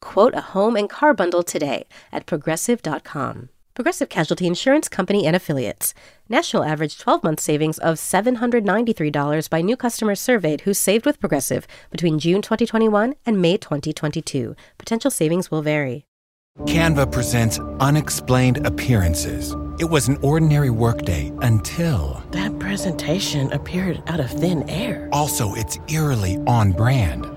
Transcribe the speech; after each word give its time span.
Quote 0.00 0.34
a 0.34 0.52
home 0.52 0.76
and 0.76 0.88
car 0.88 1.14
bundle 1.14 1.42
today 1.42 1.86
at 2.12 2.26
progressive.com. 2.26 3.48
Progressive 3.74 4.08
Casualty 4.08 4.46
Insurance 4.46 4.88
Company 4.88 5.26
and 5.26 5.36
Affiliates. 5.36 5.92
National 6.30 6.64
average 6.64 6.96
12 6.96 7.22
month 7.22 7.40
savings 7.40 7.78
of 7.78 7.96
$793 7.96 9.50
by 9.50 9.60
new 9.60 9.76
customers 9.76 10.18
surveyed 10.18 10.62
who 10.62 10.72
saved 10.72 11.04
with 11.04 11.20
Progressive 11.20 11.66
between 11.90 12.18
June 12.18 12.40
2021 12.40 13.14
and 13.26 13.42
May 13.42 13.58
2022. 13.58 14.56
Potential 14.78 15.10
savings 15.10 15.50
will 15.50 15.60
vary. 15.60 16.06
Canva 16.60 17.12
presents 17.12 17.58
unexplained 17.80 18.66
appearances. 18.66 19.54
It 19.78 19.84
was 19.84 20.08
an 20.08 20.16
ordinary 20.22 20.70
workday 20.70 21.30
until. 21.42 22.22
That 22.30 22.58
presentation 22.58 23.52
appeared 23.52 24.02
out 24.06 24.20
of 24.20 24.30
thin 24.30 24.68
air. 24.70 25.10
Also, 25.12 25.52
it's 25.52 25.78
eerily 25.88 26.38
on 26.46 26.72
brand. 26.72 27.35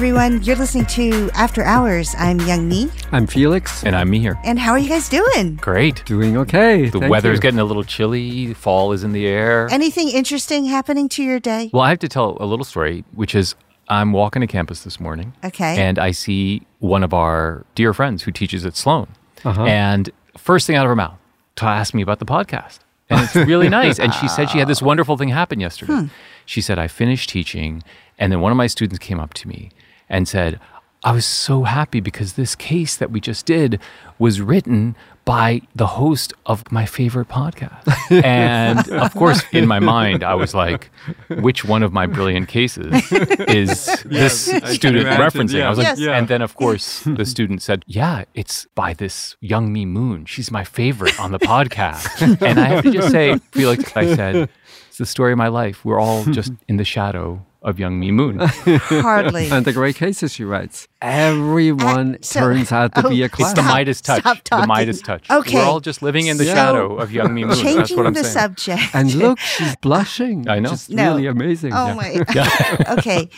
Everyone. 0.00 0.42
You're 0.42 0.56
listening 0.56 0.86
to 0.86 1.30
After 1.34 1.62
Hours. 1.62 2.14
I'm 2.16 2.38
Youngme. 2.38 2.90
I'm 3.12 3.26
Felix. 3.26 3.84
And 3.84 3.94
I'm 3.94 4.10
Mihir. 4.10 4.40
And 4.44 4.58
how 4.58 4.72
are 4.72 4.78
you 4.78 4.88
guys 4.88 5.10
doing? 5.10 5.56
Great. 5.56 6.02
Doing 6.06 6.38
okay. 6.38 6.88
The 6.88 7.00
Thank 7.00 7.10
weather's 7.10 7.36
you. 7.36 7.42
getting 7.42 7.60
a 7.60 7.64
little 7.64 7.84
chilly. 7.84 8.54
Fall 8.54 8.92
is 8.92 9.04
in 9.04 9.12
the 9.12 9.26
air. 9.26 9.68
Anything 9.70 10.08
interesting 10.08 10.64
happening 10.64 11.10
to 11.10 11.22
your 11.22 11.38
day? 11.38 11.68
well, 11.74 11.82
I 11.82 11.90
have 11.90 11.98
to 11.98 12.08
tell 12.08 12.38
a 12.40 12.46
little 12.46 12.64
story, 12.64 13.04
which 13.14 13.34
is 13.34 13.54
I'm 13.88 14.14
walking 14.14 14.40
to 14.40 14.46
campus 14.46 14.84
this 14.84 15.00
morning. 15.00 15.34
Okay. 15.44 15.76
And 15.76 15.98
I 15.98 16.12
see 16.12 16.66
one 16.78 17.02
of 17.02 17.12
our 17.12 17.66
dear 17.74 17.92
friends 17.92 18.22
who 18.22 18.32
teaches 18.32 18.64
at 18.64 18.76
Sloan. 18.76 19.06
Uh-huh. 19.44 19.64
And 19.64 20.08
first 20.38 20.66
thing 20.66 20.76
out 20.76 20.86
of 20.86 20.88
her 20.88 20.96
mouth 20.96 21.18
to 21.56 21.66
ask 21.66 21.92
me 21.92 22.00
about 22.00 22.20
the 22.20 22.24
podcast. 22.24 22.78
And 23.10 23.20
it's 23.20 23.36
really 23.36 23.68
nice. 23.78 23.98
And 23.98 24.14
she 24.14 24.28
said 24.28 24.48
she 24.48 24.60
had 24.60 24.68
this 24.68 24.80
wonderful 24.80 25.18
thing 25.18 25.28
happen 25.28 25.60
yesterday. 25.60 25.92
Hmm. 25.92 26.06
She 26.46 26.62
said, 26.62 26.78
I 26.78 26.88
finished 26.88 27.28
teaching, 27.28 27.82
and 28.18 28.32
then 28.32 28.40
one 28.40 28.50
of 28.50 28.56
my 28.56 28.66
students 28.66 28.98
came 28.98 29.20
up 29.20 29.34
to 29.34 29.46
me 29.46 29.70
and 30.10 30.28
said, 30.28 30.60
I 31.02 31.12
was 31.12 31.24
so 31.24 31.62
happy 31.64 32.00
because 32.00 32.34
this 32.34 32.54
case 32.54 32.96
that 32.96 33.10
we 33.10 33.20
just 33.20 33.46
did 33.46 33.80
was 34.18 34.42
written 34.42 34.94
by 35.24 35.62
the 35.74 35.86
host 35.86 36.34
of 36.44 36.70
my 36.70 36.84
favorite 36.84 37.28
podcast. 37.28 37.88
and 38.24 38.86
of 38.90 39.14
course, 39.14 39.42
in 39.52 39.66
my 39.66 39.78
mind, 39.78 40.22
I 40.22 40.34
was 40.34 40.54
like, 40.54 40.90
which 41.28 41.64
one 41.64 41.82
of 41.82 41.92
my 41.92 42.06
brilliant 42.06 42.48
cases 42.48 42.92
is 43.12 44.02
this 44.04 44.50
can 44.50 44.66
student 44.66 45.06
referencing? 45.06 45.58
yeah. 45.58 45.66
I 45.66 45.70
was 45.70 45.78
like, 45.78 45.86
Yes. 45.86 46.00
Yeah. 46.00 46.18
and 46.18 46.28
then 46.28 46.42
of 46.42 46.54
course, 46.54 47.00
the 47.06 47.24
student 47.24 47.62
said, 47.62 47.82
yeah, 47.86 48.24
it's 48.34 48.66
by 48.74 48.92
this 48.92 49.36
Youngme 49.42 49.86
Moon. 49.86 50.26
She's 50.26 50.50
my 50.50 50.64
favorite 50.64 51.18
on 51.18 51.32
the 51.32 51.38
podcast. 51.38 52.42
and 52.46 52.60
I 52.60 52.64
have 52.66 52.84
to 52.84 52.90
just 52.90 53.10
say, 53.10 53.38
Felix, 53.52 53.96
I 53.96 54.14
said, 54.14 54.50
it's 54.88 54.98
the 54.98 55.06
story 55.06 55.32
of 55.32 55.38
my 55.38 55.48
life. 55.48 55.82
We're 55.84 56.00
all 56.00 56.24
just 56.24 56.52
in 56.68 56.76
the 56.76 56.84
shadow 56.84 57.46
of 57.62 57.76
Youngme 57.76 58.10
Moon. 58.12 58.38
Hardly. 59.02 59.50
And 59.50 59.64
the 59.64 59.72
great 59.72 59.96
cases 59.96 60.32
she 60.32 60.44
writes. 60.44 60.88
Everyone 61.02 62.14
Uh, 62.14 62.18
so- 62.22 62.40
turns 62.40 62.72
out 62.72 62.94
to 62.94 63.08
be 63.08 63.22
a 63.22 63.26
oh, 63.26 63.28
class. 63.28 63.50
It's 63.52 63.60
the 63.60 63.66
Midas 63.66 64.00
touch. 64.00 64.20
stop 64.20 64.38
The. 64.62 64.66
Midas 64.66 65.00
touch. 65.02 65.30
Okay. 65.30 65.56
We're 65.56 65.64
all 65.64 65.80
just 65.80 66.02
living 66.02 66.26
in 66.26 66.36
the 66.38 66.44
So- 66.44 66.54
shadow 66.54 66.96
of 66.96 67.10
Youngme 67.10 67.40
Moon. 67.40 67.48
That's 67.48 67.60
Changing 67.60 67.96
what 67.96 68.06
I'm 68.06 68.14
the 68.14 68.24
saying. 68.24 68.56
subject. 68.56 68.82
and 68.94 69.14
look, 69.14 69.38
she's 69.38 69.76
blushing. 69.76 70.48
I 70.48 70.58
know. 70.58 70.70
Just 70.70 70.90
No. 70.90 71.08
really 71.12 71.26
amazing. 71.26 71.72
Oh 71.74 71.88
Yeah. 71.88 71.94
my. 71.94 72.86
okay, 72.98 73.28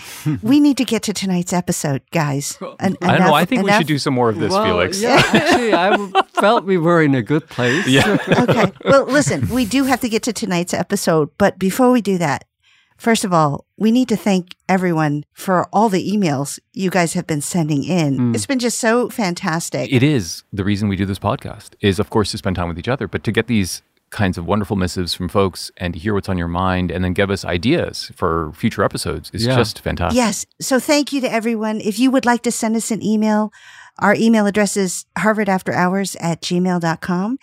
we 0.42 0.60
need 0.60 0.76
to 0.78 0.84
get 0.84 1.02
to 1.04 1.12
tonight's 1.12 1.52
episode, 1.52 2.02
guys. 2.10 2.58
En- 2.80 2.96
I 3.02 3.18
don't 3.18 3.26
know. 3.26 3.34
I 3.34 3.44
think 3.44 3.62
we 3.62 3.70
enough- 3.70 3.80
should 3.80 3.86
do 3.88 3.98
some 3.98 4.14
more 4.14 4.28
of 4.28 4.38
this, 4.38 4.52
Well, 4.52 4.64
Felix. 4.64 5.00
Yeah, 5.00 5.20
actually, 5.32 5.74
I 5.74 6.22
felt 6.34 6.64
we 6.64 6.78
were 6.78 7.02
in 7.02 7.14
a 7.14 7.22
good 7.22 7.48
place. 7.48 7.86
Yeah. 7.86 8.16
okay. 8.28 8.72
Well, 8.84 9.04
listen, 9.06 9.48
we 9.48 9.64
do 9.64 9.84
have 9.84 10.00
to 10.00 10.08
get 10.08 10.22
to 10.24 10.32
tonight's 10.32 10.74
episode, 10.74 11.30
but 11.38 11.58
before 11.58 11.90
we 11.90 12.00
do 12.00 12.18
that, 12.18 12.44
first 13.02 13.24
of 13.24 13.32
all, 13.32 13.64
we 13.76 13.90
need 13.90 14.08
to 14.08 14.16
thank 14.16 14.54
everyone 14.68 15.24
for 15.32 15.66
all 15.72 15.88
the 15.88 16.08
emails 16.10 16.58
you 16.72 16.88
guys 16.88 17.14
have 17.14 17.26
been 17.26 17.40
sending 17.40 17.82
in. 17.84 18.16
Mm. 18.18 18.34
It's 18.34 18.46
been 18.46 18.58
just 18.60 18.78
so 18.78 19.10
fantastic. 19.10 19.92
It 19.92 20.02
is 20.02 20.44
the 20.52 20.64
reason 20.64 20.88
we 20.88 20.96
do 20.96 21.04
this 21.04 21.18
podcast 21.18 21.74
is, 21.80 21.98
of 21.98 22.08
course, 22.10 22.30
to 22.30 22.38
spend 22.38 22.56
time 22.56 22.68
with 22.68 22.78
each 22.78 22.88
other, 22.88 23.08
but 23.08 23.24
to 23.24 23.32
get 23.32 23.46
these 23.48 23.82
kinds 24.10 24.36
of 24.38 24.44
wonderful 24.46 24.76
missives 24.76 25.14
from 25.14 25.26
folks 25.28 25.70
and 25.78 25.94
to 25.94 25.98
hear 25.98 26.12
what's 26.14 26.28
on 26.28 26.36
your 26.38 26.46
mind 26.46 26.90
and 26.90 27.02
then 27.02 27.12
give 27.14 27.30
us 27.30 27.44
ideas 27.46 28.12
for 28.14 28.52
future 28.52 28.84
episodes 28.84 29.30
is 29.32 29.46
Yeah. 29.46 29.56
just 29.56 29.80
fantastic. 29.80 30.16
Yes. 30.16 30.44
So 30.60 30.78
thank 30.78 31.12
you 31.14 31.20
to 31.22 31.32
everyone. 31.32 31.80
If 31.80 31.98
you 31.98 32.10
would 32.10 32.26
like 32.26 32.42
to 32.42 32.52
send 32.52 32.76
us 32.76 32.90
an 32.90 33.02
email, 33.02 33.50
our 33.98 34.14
email 34.14 34.46
address 34.46 34.76
is 34.76 35.06
harvardafterhours 35.16 36.16
at 36.20 36.42
gmail.com. 36.42 37.38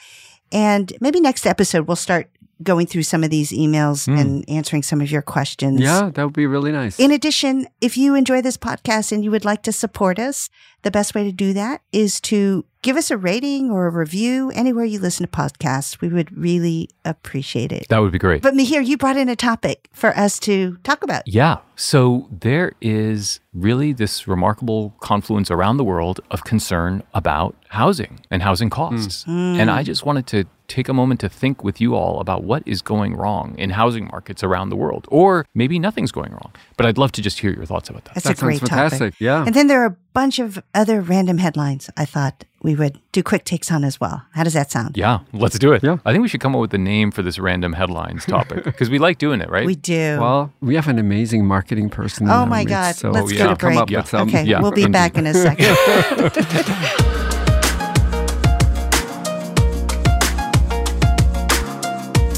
And 0.51 0.93
maybe 1.01 1.19
next 1.19 1.45
episode, 1.45 1.87
we'll 1.87 1.95
start 1.95 2.29
going 2.61 2.85
through 2.87 3.03
some 3.03 3.23
of 3.23 3.29
these 3.29 3.51
emails 3.51 4.05
Hmm. 4.05 4.17
and 4.17 4.49
answering 4.49 4.83
some 4.83 4.99
of 5.01 5.09
your 5.09 5.21
questions. 5.21 5.79
Yeah, 5.79 6.09
that 6.13 6.23
would 6.23 6.33
be 6.33 6.45
really 6.45 6.71
nice. 6.71 6.99
In 6.99 7.11
addition, 7.11 7.67
if 7.79 7.97
you 7.97 8.15
enjoy 8.15 8.41
this 8.41 8.57
podcast 8.57 9.11
and 9.11 9.23
you 9.23 9.31
would 9.31 9.45
like 9.45 9.63
to 9.63 9.71
support 9.71 10.19
us, 10.19 10.49
the 10.83 10.91
best 10.91 11.13
way 11.15 11.23
to 11.23 11.31
do 11.31 11.53
that 11.53 11.81
is 11.91 12.21
to 12.21 12.65
give 12.81 12.95
us 12.95 13.11
a 13.11 13.17
rating 13.17 13.69
or 13.69 13.87
a 13.87 13.89
review 13.89 14.51
anywhere 14.51 14.85
you 14.85 14.99
listen 14.99 15.25
to 15.25 15.31
podcasts. 15.31 15.99
We 15.99 16.07
would 16.07 16.35
really 16.37 16.89
appreciate 17.03 17.71
it. 17.71 17.87
That 17.89 17.99
would 17.99 18.11
be 18.11 18.19
great. 18.19 18.41
But 18.41 18.53
Mihir, 18.53 18.85
you 18.85 18.97
brought 18.97 19.17
in 19.17 19.27
a 19.27 19.35
topic 19.35 19.89
for 19.91 20.15
us 20.17 20.39
to 20.39 20.77
talk 20.83 21.03
about. 21.03 21.27
Yeah. 21.27 21.57
So 21.75 22.27
there 22.31 22.73
is 22.81 23.39
really 23.53 23.93
this 23.93 24.27
remarkable 24.27 24.93
confluence 25.01 25.51
around 25.51 25.77
the 25.77 25.83
world 25.83 26.21
of 26.31 26.43
concern 26.43 27.03
about 27.13 27.55
housing 27.69 28.21
and 28.31 28.41
housing 28.41 28.69
costs. 28.69 29.25
Mm. 29.25 29.55
Mm. 29.55 29.59
And 29.59 29.71
I 29.71 29.83
just 29.83 30.05
wanted 30.05 30.27
to 30.27 30.45
take 30.67 30.87
a 30.87 30.93
moment 30.93 31.19
to 31.19 31.29
think 31.29 31.63
with 31.63 31.81
you 31.81 31.95
all 31.95 32.19
about 32.19 32.43
what 32.43 32.63
is 32.65 32.81
going 32.81 33.15
wrong 33.15 33.55
in 33.57 33.71
housing 33.71 34.05
markets 34.05 34.43
around 34.43 34.69
the 34.69 34.75
world. 34.75 35.07
Or 35.09 35.45
maybe 35.53 35.79
nothing's 35.79 36.11
going 36.11 36.31
wrong. 36.31 36.53
But 36.77 36.85
I'd 36.85 36.97
love 36.97 37.11
to 37.13 37.21
just 37.21 37.39
hear 37.39 37.51
your 37.51 37.65
thoughts 37.65 37.89
about 37.89 38.05
that. 38.05 38.13
That's 38.13 38.27
that 38.27 38.37
a 38.37 38.39
great 38.39 38.59
sounds 38.59 38.69
topic. 38.69 38.91
fantastic. 38.91 39.15
Yeah. 39.19 39.45
And 39.45 39.55
then 39.55 39.67
there 39.67 39.81
are 39.81 39.85
a 39.87 39.95
bunch 40.13 40.39
of 40.39 40.61
other 40.73 41.01
random 41.01 41.37
headlines 41.37 41.89
I 41.95 42.05
thought 42.05 42.43
we 42.61 42.75
would 42.75 42.99
do 43.11 43.23
quick 43.23 43.45
takes 43.45 43.71
on 43.71 43.83
as 43.83 43.99
well. 44.01 44.23
How 44.33 44.43
does 44.43 44.53
that 44.53 44.69
sound? 44.71 44.97
Yeah, 44.97 45.19
let's 45.33 45.57
do 45.59 45.71
it. 45.71 45.81
Yeah. 45.83 45.97
I 46.03 46.11
think 46.11 46.21
we 46.23 46.27
should 46.27 46.41
come 46.41 46.55
up 46.55 46.61
with 46.61 46.73
a 46.73 46.77
name 46.77 47.11
for 47.11 47.21
this 47.21 47.39
random 47.39 47.73
headlines 47.73 48.25
topic 48.25 48.63
because 48.65 48.89
we 48.89 48.99
like 48.99 49.17
doing 49.17 49.39
it, 49.39 49.49
right? 49.49 49.65
We 49.65 49.75
do. 49.75 50.17
well, 50.19 50.51
we 50.61 50.75
have 50.75 50.87
an 50.87 50.99
amazing 50.99 51.45
marketing 51.45 51.89
person. 51.89 52.29
oh 52.29 52.45
my 52.45 52.59
midst, 52.65 52.69
God. 52.69 52.95
So 52.95 53.11
Let's 53.11 53.31
yeah. 53.31 53.37
get 53.37 53.45
a 53.45 53.47
we'll 53.49 53.55
come 53.57 53.69
break. 53.69 53.79
up 53.79 53.89
with 53.91 54.07
some. 54.09 54.27
okay, 54.29 54.43
Yeah, 54.43 54.61
we'll 54.61 54.71
be 54.71 54.81
indeed. 54.81 54.93
back 54.93 55.17
in 55.17 55.27
a 55.27 55.33
second. 55.33 55.65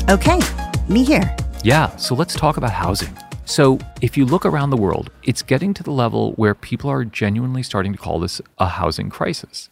okay, 0.10 0.40
Mihir. 0.90 1.38
Yeah, 1.64 1.96
so 1.96 2.16
let's 2.16 2.34
talk 2.34 2.58
about 2.58 2.72
housing. 2.72 3.16
So, 3.46 3.80
if 4.02 4.16
you 4.16 4.26
look 4.26 4.46
around 4.46 4.70
the 4.70 4.78
world, 4.78 5.10
it's 5.24 5.42
getting 5.42 5.74
to 5.74 5.84
the 5.84 5.92
level 5.92 6.32
where 6.34 6.56
people 6.56 6.90
are 6.90 7.04
genuinely 7.04 7.64
starting 7.64 7.92
to 7.92 7.98
call 7.98 8.20
this 8.20 8.40
a 8.60 8.68
housing 8.68 9.10
crisis. 9.10 9.70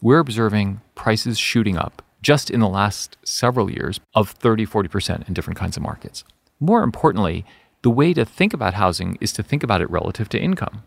We're 0.00 0.20
observing 0.20 0.82
prices 0.94 1.38
shooting 1.38 1.76
up 1.76 2.02
just 2.22 2.48
in 2.50 2.60
the 2.60 2.68
last 2.68 3.16
several 3.24 3.70
years 3.70 3.98
of 4.14 4.30
30, 4.30 4.66
40% 4.66 5.26
in 5.26 5.34
different 5.34 5.58
kinds 5.58 5.76
of 5.76 5.82
markets. 5.82 6.22
More 6.60 6.82
importantly, 6.84 7.44
the 7.82 7.90
way 7.90 8.12
to 8.14 8.24
think 8.24 8.52
about 8.52 8.74
housing 8.74 9.18
is 9.20 9.32
to 9.32 9.42
think 9.42 9.62
about 9.64 9.80
it 9.80 9.90
relative 9.90 10.28
to 10.30 10.38
income. 10.40 10.84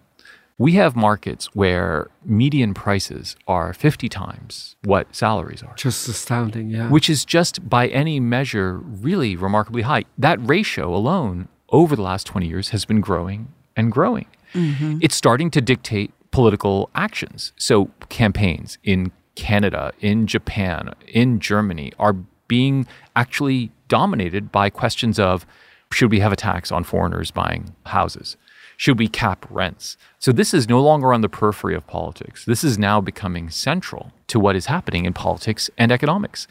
We 0.58 0.74
have 0.74 0.96
markets 0.96 1.56
where 1.56 2.10
median 2.24 2.74
prices 2.74 3.36
are 3.48 3.74
50 3.74 4.08
times 4.10 4.76
what 4.84 5.14
salaries 5.16 5.64
are 5.64 5.74
Just 5.76 6.08
astounding. 6.08 6.70
Yeah. 6.70 6.88
which 6.90 7.10
is 7.10 7.26
just 7.26 7.68
by 7.68 7.88
any 7.88 8.20
measure 8.20 8.78
really 8.78 9.36
remarkably 9.36 9.82
high. 9.82 10.06
That 10.18 10.38
ratio 10.48 10.94
alone 10.96 11.48
over 11.72 11.96
the 11.96 12.02
last 12.02 12.28
20 12.28 12.48
years 12.48 12.70
has 12.70 12.86
been 12.86 13.02
growing 13.02 13.52
and 13.76 13.92
growing. 13.92 14.28
Mm-hmm. 14.54 15.00
It's 15.02 15.16
starting 15.16 15.50
to 15.52 15.62
dictate 15.62 16.12
political 16.32 16.90
actions. 16.96 17.54
So, 17.58 17.90
campaigns 18.10 18.78
in 18.84 19.12
Canada, 19.36 19.92
in 20.00 20.28
Japan, 20.28 20.94
in 21.08 21.40
Germany 21.40 21.94
are 21.98 22.14
being 22.48 22.86
actually 23.16 23.72
dominated 23.88 24.52
by 24.52 24.70
questions 24.70 25.18
of 25.18 25.46
should 25.92 26.12
we 26.12 26.20
have 26.20 26.32
a 26.32 26.36
tax 26.36 26.72
on 26.72 26.84
foreigners 26.84 27.32
buying 27.32 27.74
houses? 27.86 28.38
Should 28.78 28.98
we 28.98 29.08
cap 29.08 29.46
rents? 29.50 29.96
So 30.20 30.32
this 30.32 30.54
is 30.54 30.68
no 30.68 30.82
longer 30.82 31.14
on 31.14 31.22
the 31.22 31.30
periphery 31.30 31.76
of 31.76 31.86
politics. 31.86 32.46
This 32.46 32.64
is 32.64 32.80
now 32.80 33.00
becoming 33.00 33.50
central 33.50 34.12
to 34.28 34.40
what 34.40 34.56
is 34.56 34.66
happening 34.66 35.06
in 35.06 35.14
politics 35.14 35.70
and 35.78 35.92
economics. 35.92 36.48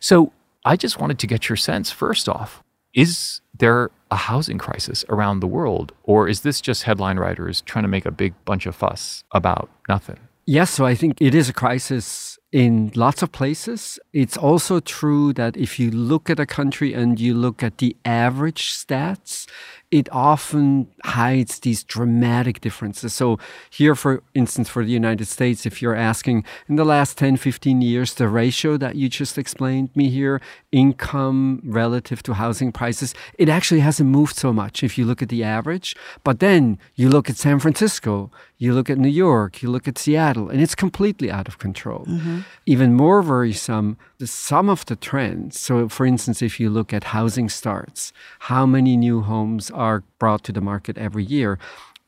So 0.00 0.32
I 0.64 0.76
just 0.76 0.98
wanted 0.98 1.18
to 1.20 1.26
get 1.26 1.48
your 1.48 1.56
sense 1.56 1.90
first 1.90 2.28
off. 2.28 2.62
Is 2.94 3.40
there 3.56 3.90
a 4.12 4.16
housing 4.16 4.58
crisis 4.58 5.04
around 5.08 5.40
the 5.40 5.46
world, 5.46 5.92
or 6.04 6.28
is 6.28 6.42
this 6.42 6.60
just 6.60 6.82
headline 6.82 7.18
writers 7.18 7.62
trying 7.62 7.82
to 7.82 7.88
make 7.88 8.06
a 8.06 8.10
big 8.10 8.34
bunch 8.44 8.66
of 8.66 8.76
fuss 8.76 9.24
about 9.32 9.70
nothing? 9.88 10.18
Yes, 10.44 10.70
so 10.70 10.84
I 10.84 10.94
think 10.94 11.16
it 11.20 11.34
is 11.34 11.48
a 11.48 11.52
crisis 11.52 12.38
in 12.50 12.92
lots 12.94 13.22
of 13.22 13.32
places. 13.32 13.98
It's 14.12 14.36
also 14.36 14.80
true 14.80 15.32
that 15.34 15.56
if 15.56 15.78
you 15.80 15.90
look 15.90 16.28
at 16.28 16.38
a 16.38 16.46
country 16.46 16.92
and 16.92 17.18
you 17.18 17.32
look 17.32 17.62
at 17.62 17.78
the 17.78 17.96
average 18.04 18.74
stats, 18.74 19.48
it 19.92 20.08
often 20.10 20.88
hides 21.04 21.60
these 21.60 21.84
dramatic 21.84 22.62
differences. 22.62 23.12
So, 23.12 23.38
here, 23.68 23.94
for 23.94 24.22
instance, 24.34 24.70
for 24.70 24.82
the 24.82 24.90
United 24.90 25.26
States, 25.26 25.66
if 25.66 25.82
you're 25.82 25.94
asking 25.94 26.44
in 26.66 26.76
the 26.76 26.84
last 26.84 27.18
10, 27.18 27.36
15 27.36 27.82
years, 27.82 28.14
the 28.14 28.26
ratio 28.26 28.78
that 28.78 28.96
you 28.96 29.10
just 29.10 29.36
explained 29.36 29.92
Mihir, 29.92 30.40
income 30.72 31.60
relative 31.62 32.22
to 32.22 32.32
housing 32.34 32.72
prices, 32.72 33.14
it 33.38 33.50
actually 33.50 33.80
hasn't 33.80 34.08
moved 34.08 34.34
so 34.34 34.50
much 34.50 34.82
if 34.82 34.96
you 34.96 35.04
look 35.04 35.20
at 35.20 35.28
the 35.28 35.44
average. 35.44 35.94
But 36.24 36.40
then 36.40 36.78
you 36.94 37.10
look 37.10 37.28
at 37.28 37.36
San 37.36 37.58
Francisco, 37.58 38.30
you 38.56 38.72
look 38.72 38.88
at 38.88 38.96
New 38.96 39.10
York, 39.26 39.62
you 39.62 39.68
look 39.68 39.86
at 39.86 39.98
Seattle, 39.98 40.48
and 40.48 40.62
it's 40.62 40.74
completely 40.74 41.30
out 41.30 41.48
of 41.48 41.58
control. 41.58 42.06
Mm-hmm. 42.06 42.40
Even 42.64 42.94
more 42.94 43.20
worrisome, 43.20 43.98
the 44.22 44.28
sum 44.28 44.70
of 44.70 44.86
the 44.86 44.94
trends. 44.94 45.58
So, 45.58 45.88
for 45.88 46.06
instance, 46.06 46.42
if 46.42 46.60
you 46.60 46.70
look 46.70 46.92
at 46.92 47.10
housing 47.10 47.48
starts, 47.48 48.12
how 48.50 48.64
many 48.66 48.96
new 48.96 49.20
homes 49.22 49.68
are 49.68 50.04
brought 50.20 50.44
to 50.44 50.52
the 50.52 50.60
market 50.60 50.96
every 50.96 51.24
year? 51.24 51.58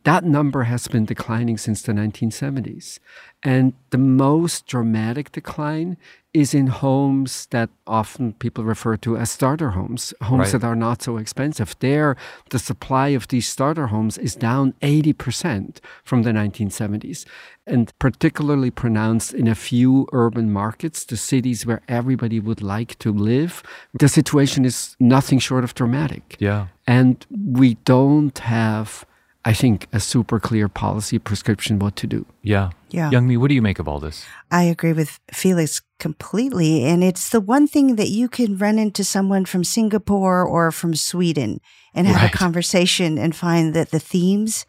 That 0.05 0.25
number 0.25 0.65
has 0.65 0.87
been 0.87 1.05
declining 1.07 1.57
since 1.59 1.81
the 1.83 1.93
1970s. 1.93 2.99
And 3.43 3.73
the 3.91 3.99
most 3.99 4.67
dramatic 4.67 5.33
decline 5.33 5.97
is 6.35 6.53
in 6.53 6.67
homes 6.67 7.47
that 7.51 7.71
often 7.87 8.33
people 8.35 8.65
refer 8.65 8.97
to 8.99 9.17
as 9.17 9.31
starter 9.31 9.71
homes, 9.71 10.13
homes 10.23 10.53
Right. 10.53 10.61
that 10.61 10.67
are 10.67 10.77
not 10.77 11.01
so 11.03 11.17
expensive. 11.17 11.75
There, 11.79 12.17
the 12.51 12.59
supply 12.59 13.09
of 13.09 13.29
these 13.29 13.47
starter 13.49 13.87
homes 13.87 14.19
is 14.19 14.35
down 14.35 14.75
80% 14.83 15.81
from 16.05 16.23
the 16.23 16.33
1970s, 16.33 17.25
and 17.67 17.93
particularly 17.99 18.71
pronounced 18.71 19.33
in 19.33 19.47
a 19.47 19.55
few 19.55 20.07
urban 20.13 20.53
markets, 20.53 21.05
the 21.05 21.17
cities 21.17 21.65
where 21.65 21.83
everybody 21.89 22.41
would 22.41 22.63
like 22.63 22.99
to 22.99 23.13
live. 23.13 23.63
The 23.99 24.09
situation 24.09 24.65
is 24.65 24.97
nothing 24.99 25.39
short 25.39 25.65
of 25.65 25.73
dramatic. 25.75 26.37
Yeah. 26.41 26.67
And 26.87 27.25
we 27.31 27.75
don't 27.85 28.39
have, 28.39 29.05
I 29.45 29.53
think, 29.53 29.87
a 29.93 30.01
super 30.01 30.41
clear 30.41 30.69
policy 30.69 31.19
prescription 31.19 31.79
what 31.79 31.97
to 31.97 32.07
do. 32.07 32.25
Yeah. 32.43 32.71
Yeah. 32.91 33.11
Youngme, 33.11 33.37
what 33.39 33.49
do 33.49 33.55
you 33.55 33.63
make 33.63 33.79
of 33.79 33.87
all 33.89 34.01
this? 34.01 34.25
I 34.51 34.63
agree 34.63 34.93
with 34.93 35.21
Felix 35.33 35.83
completely. 35.99 36.85
And 36.85 37.05
it's 37.05 37.29
the 37.29 37.41
one 37.41 37.67
thing 37.67 37.97
that 37.97 38.09
you 38.09 38.29
can 38.29 38.57
run 38.57 38.79
into 38.79 39.05
someone 39.05 39.45
from 39.45 39.65
Singapore 39.65 40.43
or 40.45 40.71
from 40.73 40.95
Sweden 40.95 41.61
and 41.95 42.07
have 42.07 42.17
Right. 42.17 42.35
a 42.35 42.37
conversation 42.37 43.19
and 43.19 43.35
find 43.37 43.75
that 43.75 43.91
the 43.91 44.01
themes 44.01 44.65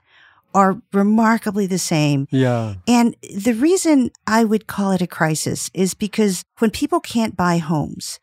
are 0.53 0.81
remarkably 0.93 1.67
the 1.67 1.77
same. 1.79 2.27
Yeah. 2.31 2.75
And 2.87 3.15
the 3.33 3.53
reason 3.53 4.09
I 4.25 4.43
would 4.43 4.67
call 4.67 4.91
it 4.91 5.01
a 5.01 5.07
crisis 5.07 5.69
is 5.73 5.93
because 5.93 6.43
when 6.59 6.71
people 6.71 6.99
can't 6.99 7.35
buy 7.35 7.57
homes, 7.57 8.19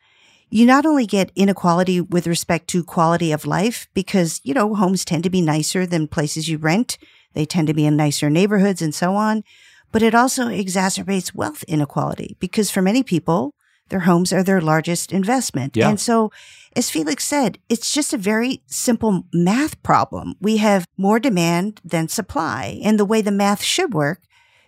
you 0.53 0.67
not 0.67 0.85
only 0.85 1.07
get 1.07 1.33
inequality 1.35 1.99
with 1.99 2.27
respect 2.27 2.69
to 2.69 2.85
quality 2.85 3.33
of 3.33 3.47
life, 3.47 3.89
because, 3.95 4.39
you 4.45 4.53
know, 4.53 4.75
homes 4.75 5.03
tend 5.03 5.25
to 5.25 5.31
be 5.31 5.41
nicer 5.41 5.87
than 5.87 6.07
places 6.07 6.47
you 6.47 6.59
rent. 6.59 6.99
They 7.33 7.47
tend 7.47 7.69
to 7.69 7.75
be 7.75 7.87
in 7.87 7.97
nicer 7.97 8.29
neighborhoods 8.29 8.83
and 8.83 8.95
so 8.95 9.15
on. 9.15 9.45
But 9.93 10.03
it 10.03 10.15
also 10.15 10.49
exacerbates 10.49 11.35
wealth 11.35 11.63
inequality 11.63 12.37
because 12.39 12.71
for 12.71 12.83
many 12.83 13.03
people, 13.03 13.55
their 13.89 14.01
homes 14.01 14.31
are 14.31 14.43
their 14.43 14.61
largest 14.61 15.11
investment. 15.11 15.75
Yeah. 15.75 15.89
And 15.89 15.99
so, 15.99 16.31
as 16.77 16.91
Felix 16.91 17.25
said, 17.25 17.57
it's 17.71 17.91
just 17.91 18.13
a 18.13 18.19
very 18.19 18.63
simple 18.67 19.25
math 19.33 19.83
problem. 19.83 20.35
We 20.39 20.59
have 20.59 20.87
more 20.99 21.19
demand 21.19 21.81
than 21.83 22.09
supply. 22.09 22.79
And 22.85 23.01
the 23.01 23.07
way 23.07 23.23
the 23.23 23.31
math 23.31 23.63
should 23.63 23.95
work 23.95 24.21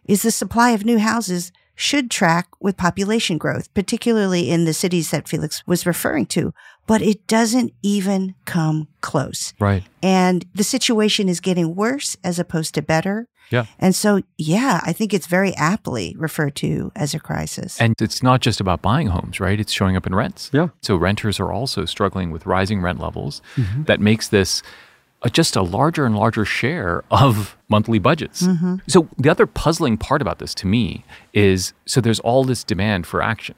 is 0.06 0.22
the 0.22 0.30
supply 0.30 0.70
of 0.70 0.86
new 0.86 0.98
houses 0.98 1.52
should 1.74 2.10
track 2.10 2.48
with 2.60 2.76
population 2.76 3.38
growth, 3.38 3.72
particularly 3.74 4.50
in 4.50 4.64
the 4.64 4.74
cities 4.74 5.10
that 5.10 5.28
Felix 5.28 5.62
was 5.66 5.86
referring 5.86 6.26
to. 6.26 6.52
But 6.86 7.02
it 7.02 7.26
doesn't 7.26 7.72
even 7.82 8.34
come 8.44 8.88
close. 9.00 9.54
Right. 9.58 9.82
And 10.02 10.44
the 10.54 10.64
situation 10.64 11.28
is 11.28 11.40
getting 11.40 11.74
worse 11.74 12.16
as 12.22 12.38
opposed 12.38 12.74
to 12.74 12.82
better. 12.82 13.28
Yeah. 13.50 13.66
And 13.78 13.94
so, 13.94 14.22
yeah, 14.38 14.80
I 14.84 14.92
think 14.92 15.12
it's 15.12 15.26
very 15.26 15.54
aptly 15.54 16.14
referred 16.18 16.54
to 16.56 16.92
as 16.96 17.14
a 17.14 17.20
crisis. 17.20 17.80
And 17.80 17.94
it's 18.00 18.22
not 18.22 18.40
just 18.40 18.60
about 18.60 18.82
buying 18.82 19.08
homes, 19.08 19.40
right? 19.40 19.60
It's 19.60 19.72
showing 19.72 19.96
up 19.96 20.06
in 20.06 20.14
rents. 20.14 20.50
Yeah. 20.52 20.68
So 20.82 20.96
renters 20.96 21.38
are 21.40 21.52
also 21.52 21.84
struggling 21.84 22.30
with 22.30 22.46
rising 22.46 22.80
rent 22.80 23.00
levels. 23.00 23.42
Mm-hmm. 23.56 23.84
That 23.84 24.00
makes 24.00 24.28
this 24.28 24.62
a, 25.24 25.30
just 25.30 25.56
a 25.56 25.62
larger 25.62 26.06
and 26.06 26.16
larger 26.16 26.44
share 26.44 27.02
of 27.10 27.56
monthly 27.68 27.98
budgets. 27.98 28.42
Mm-hmm. 28.42 28.76
So 28.86 29.08
the 29.18 29.30
other 29.30 29.46
puzzling 29.46 29.96
part 29.96 30.22
about 30.22 30.38
this 30.38 30.54
to 30.56 30.66
me 30.66 31.04
is 31.32 31.72
so 31.86 32.00
there's 32.00 32.20
all 32.20 32.44
this 32.44 32.62
demand 32.62 33.06
for 33.06 33.22
action, 33.22 33.56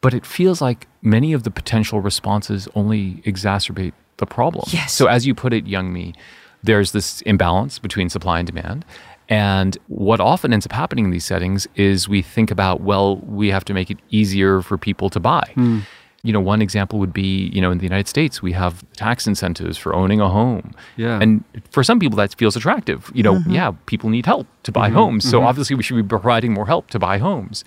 but 0.00 0.14
it 0.14 0.24
feels 0.24 0.62
like 0.62 0.86
many 1.02 1.32
of 1.32 1.42
the 1.42 1.50
potential 1.50 2.00
responses 2.00 2.68
only 2.74 3.22
exacerbate 3.26 3.92
the 4.16 4.26
problem. 4.26 4.64
Yes. 4.68 4.92
So 4.92 5.06
as 5.06 5.26
you 5.26 5.34
put 5.34 5.52
it, 5.52 5.66
Youngme, 5.66 6.14
there's 6.62 6.92
this 6.92 7.20
imbalance 7.22 7.78
between 7.78 8.08
supply 8.08 8.38
and 8.38 8.46
demand. 8.46 8.84
And 9.28 9.76
what 9.88 10.20
often 10.20 10.52
ends 10.52 10.66
up 10.66 10.72
happening 10.72 11.04
in 11.04 11.10
these 11.10 11.24
settings 11.24 11.66
is 11.74 12.08
we 12.08 12.22
think 12.22 12.50
about, 12.50 12.80
well, 12.80 13.16
we 13.18 13.48
have 13.48 13.64
to 13.64 13.74
make 13.74 13.90
it 13.90 13.98
easier 14.10 14.62
for 14.62 14.78
people 14.78 15.10
to 15.10 15.20
buy. 15.20 15.50
Hmm. 15.54 15.80
You 16.26 16.32
know, 16.32 16.40
one 16.40 16.60
example 16.60 16.98
would 16.98 17.12
be, 17.12 17.50
you 17.54 17.60
know, 17.60 17.70
in 17.70 17.78
the 17.78 17.84
United 17.84 18.08
States, 18.08 18.42
we 18.42 18.52
have 18.52 18.84
tax 18.92 19.26
incentives 19.26 19.78
for 19.78 19.94
owning 19.94 20.20
a 20.20 20.28
home. 20.28 20.74
Yeah. 20.96 21.20
And 21.22 21.44
for 21.70 21.84
some 21.84 21.98
people, 22.00 22.16
that 22.16 22.34
feels 22.34 22.56
attractive. 22.56 23.10
You 23.14 23.22
know, 23.22 23.34
mm-hmm. 23.34 23.52
yeah, 23.52 23.72
people 23.86 24.10
need 24.10 24.26
help 24.26 24.46
to 24.64 24.72
buy 24.72 24.88
mm-hmm. 24.88 24.96
homes. 24.96 25.30
So 25.30 25.38
mm-hmm. 25.38 25.46
obviously, 25.46 25.76
we 25.76 25.82
should 25.82 25.96
be 25.96 26.02
providing 26.02 26.52
more 26.52 26.66
help 26.66 26.90
to 26.90 26.98
buy 26.98 27.18
homes. 27.18 27.64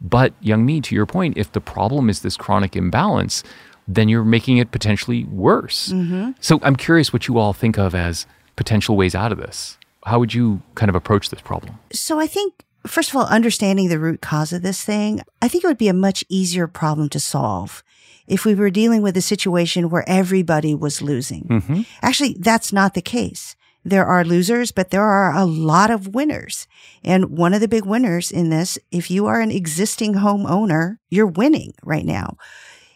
But, 0.00 0.38
Youngme, 0.42 0.82
to 0.82 0.94
your 0.94 1.06
point, 1.06 1.38
if 1.38 1.52
the 1.52 1.60
problem 1.60 2.10
is 2.10 2.20
this 2.20 2.36
chronic 2.36 2.76
imbalance, 2.76 3.44
then 3.86 4.08
you're 4.08 4.24
making 4.24 4.58
it 4.58 4.70
potentially 4.70 5.24
worse. 5.24 5.92
So 6.40 6.58
I'm 6.62 6.76
curious 6.76 7.12
what 7.12 7.28
you 7.28 7.38
all 7.38 7.52
think 7.52 7.78
of 7.78 7.94
as 7.94 8.26
potential 8.56 8.96
ways 8.96 9.14
out 9.14 9.30
of 9.30 9.38
this. 9.38 9.78
How 10.04 10.18
would 10.18 10.34
you 10.34 10.62
kind 10.74 10.88
of 10.88 10.94
approach 10.94 11.30
this 11.30 11.40
problem? 11.40 11.78
So 11.92 12.18
I 12.18 12.26
think, 12.26 12.64
first 12.86 13.10
of 13.10 13.16
all, 13.16 13.26
understanding 13.26 13.88
the 13.88 13.98
root 13.98 14.20
cause 14.20 14.52
of 14.52 14.62
this 14.62 14.84
thing, 14.84 15.20
I 15.40 15.48
think 15.48 15.64
it 15.64 15.66
would 15.66 15.78
be 15.78 15.88
a 15.88 15.94
much 15.94 16.24
easier 16.28 16.66
problem 16.66 17.08
to 17.10 17.20
solve 17.20 17.82
if 18.26 18.44
we 18.44 18.54
were 18.54 18.70
dealing 18.70 19.02
with 19.02 19.16
a 19.16 19.22
situation 19.22 19.90
where 19.90 20.08
everybody 20.08 20.74
was 20.74 21.02
losing. 21.02 21.44
Mm-hmm. 21.44 21.82
Actually, 22.02 22.36
that's 22.38 22.72
not 22.72 22.94
the 22.94 23.02
case. 23.02 23.56
There 23.84 24.06
are 24.06 24.24
losers, 24.24 24.72
but 24.72 24.90
there 24.90 25.02
are 25.04 25.34
a 25.34 25.44
lot 25.44 25.90
of 25.90 26.14
winners. 26.14 26.66
And 27.02 27.36
one 27.36 27.52
of 27.52 27.60
the 27.60 27.68
big 27.68 27.84
winners 27.84 28.30
in 28.30 28.48
this, 28.48 28.78
if 28.90 29.10
you 29.10 29.26
are 29.26 29.40
an 29.40 29.50
existing 29.50 30.14
homeowner, 30.14 30.96
you're 31.10 31.26
winning 31.26 31.74
right 31.82 32.06
now. 32.06 32.38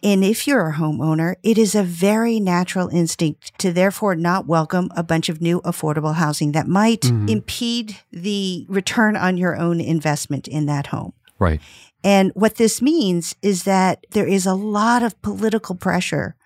And 0.03 0.25
if 0.25 0.47
you're 0.47 0.69
a 0.69 0.75
homeowner, 0.75 1.35
it 1.43 1.59
is 1.59 1.75
a 1.75 1.83
very 1.83 2.39
natural 2.39 2.89
instinct 2.89 3.59
to 3.59 3.73
therefore 3.73 4.15
not 4.15 4.47
welcome 4.47 4.91
a 4.97 5.03
bunch 5.03 5.29
of 5.29 5.41
new 5.41 5.61
affordable 5.63 6.15
housing 6.15 6.53
that 6.53 6.69
might 6.69 7.03
mm-hmm. 7.03 7.29
impede 7.29 7.99
the 8.13 8.65
return 8.69 9.17
on 9.17 9.37
your 9.37 9.57
own 9.57 9.81
investment 9.81 10.47
in 10.47 10.67
that 10.67 10.89
home. 10.89 11.13
Right. 11.39 11.61
And 12.05 12.31
what 12.35 12.57
this 12.57 12.81
means 12.81 13.35
is 13.43 13.65
that 13.65 14.07
there 14.11 14.27
is 14.27 14.47
a 14.47 14.55
lot 14.55 15.03
of 15.03 15.21
political 15.23 15.75
pressure 15.75 16.37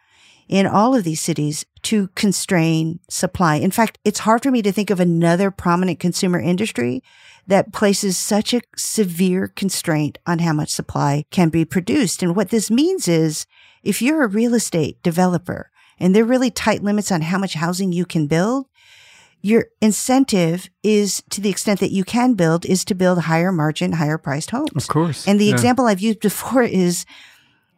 in 0.48 0.66
all 0.66 0.94
of 0.94 1.04
these 1.04 1.20
cities 1.20 1.64
to 1.82 2.08
constrain 2.08 3.00
supply. 3.08 3.56
In 3.56 3.70
fact, 3.70 3.98
it's 4.04 4.20
hard 4.20 4.42
for 4.42 4.50
me 4.50 4.62
to 4.62 4.72
think 4.72 4.90
of 4.90 5.00
another 5.00 5.50
prominent 5.50 5.98
consumer 5.98 6.40
industry 6.40 7.02
that 7.46 7.72
places 7.72 8.16
such 8.16 8.54
a 8.54 8.60
severe 8.76 9.48
constraint 9.48 10.18
on 10.26 10.38
how 10.38 10.52
much 10.52 10.70
supply 10.70 11.24
can 11.30 11.48
be 11.48 11.64
produced. 11.64 12.22
And 12.22 12.36
what 12.36 12.50
this 12.50 12.70
means 12.70 13.08
is 13.08 13.46
if 13.82 14.00
you're 14.00 14.22
a 14.22 14.28
real 14.28 14.54
estate 14.54 15.02
developer 15.02 15.70
and 15.98 16.14
there 16.14 16.22
are 16.22 16.26
really 16.26 16.50
tight 16.50 16.82
limits 16.82 17.10
on 17.10 17.22
how 17.22 17.38
much 17.38 17.54
housing 17.54 17.92
you 17.92 18.04
can 18.04 18.26
build, 18.26 18.66
your 19.40 19.66
incentive 19.80 20.70
is 20.84 21.22
to 21.30 21.40
the 21.40 21.50
extent 21.50 21.80
that 21.80 21.90
you 21.90 22.04
can 22.04 22.34
build 22.34 22.64
is 22.64 22.84
to 22.84 22.94
build 22.94 23.18
higher 23.22 23.50
margin, 23.50 23.92
higher 23.94 24.18
priced 24.18 24.52
homes. 24.52 24.70
Of 24.76 24.86
course. 24.86 25.26
And 25.26 25.40
the 25.40 25.46
Yeah. 25.46 25.52
example 25.52 25.86
I've 25.86 26.00
used 26.00 26.20
before 26.20 26.62
is 26.86 27.04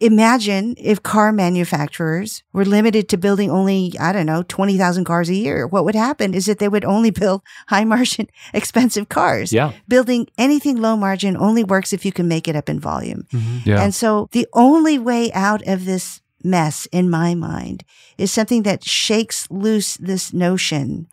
imagine 0.04 0.74
if 0.76 1.02
car 1.02 1.32
manufacturers 1.32 2.42
were 2.52 2.66
limited 2.66 3.08
to 3.08 3.16
building 3.16 3.50
only, 3.50 3.94
I 3.98 4.12
don't 4.12 4.26
know, 4.26 4.42
20,000 4.42 5.04
cars 5.04 5.30
a 5.30 5.34
year. 5.34 5.66
What 5.66 5.86
would 5.86 5.94
happen 5.94 6.34
is 6.34 6.44
that 6.44 6.58
they 6.58 6.68
would 6.68 6.84
only 6.84 7.10
build 7.22 7.42
high 7.68 7.84
margin, 7.84 8.28
expensive 8.54 9.08
cars. 9.08 9.52
Yeah. 9.52 9.72
Building 9.88 10.26
anything 10.36 10.76
low 10.76 10.96
margin 10.96 11.36
only 11.36 11.64
works 11.64 11.92
if 11.92 12.04
you 12.04 12.12
can 12.12 12.28
make 12.28 12.46
it 12.46 12.54
up 12.54 12.68
in 12.68 12.78
volume. 12.78 13.26
Mm-hmm. 13.32 13.68
Yeah. 13.68 13.82
And 13.82 13.94
so 13.94 14.28
the 14.32 14.46
only 14.52 14.98
way 14.98 15.32
out 15.32 15.66
of 15.66 15.86
this 15.86 16.20
mess 16.42 16.86
in 16.92 17.08
my 17.08 17.34
mind 17.34 17.82
is 18.18 18.30
something 18.30 18.62
that 18.64 18.84
shakes 18.84 19.50
loose 19.50 19.96
this 19.96 20.34
notion 20.34 21.08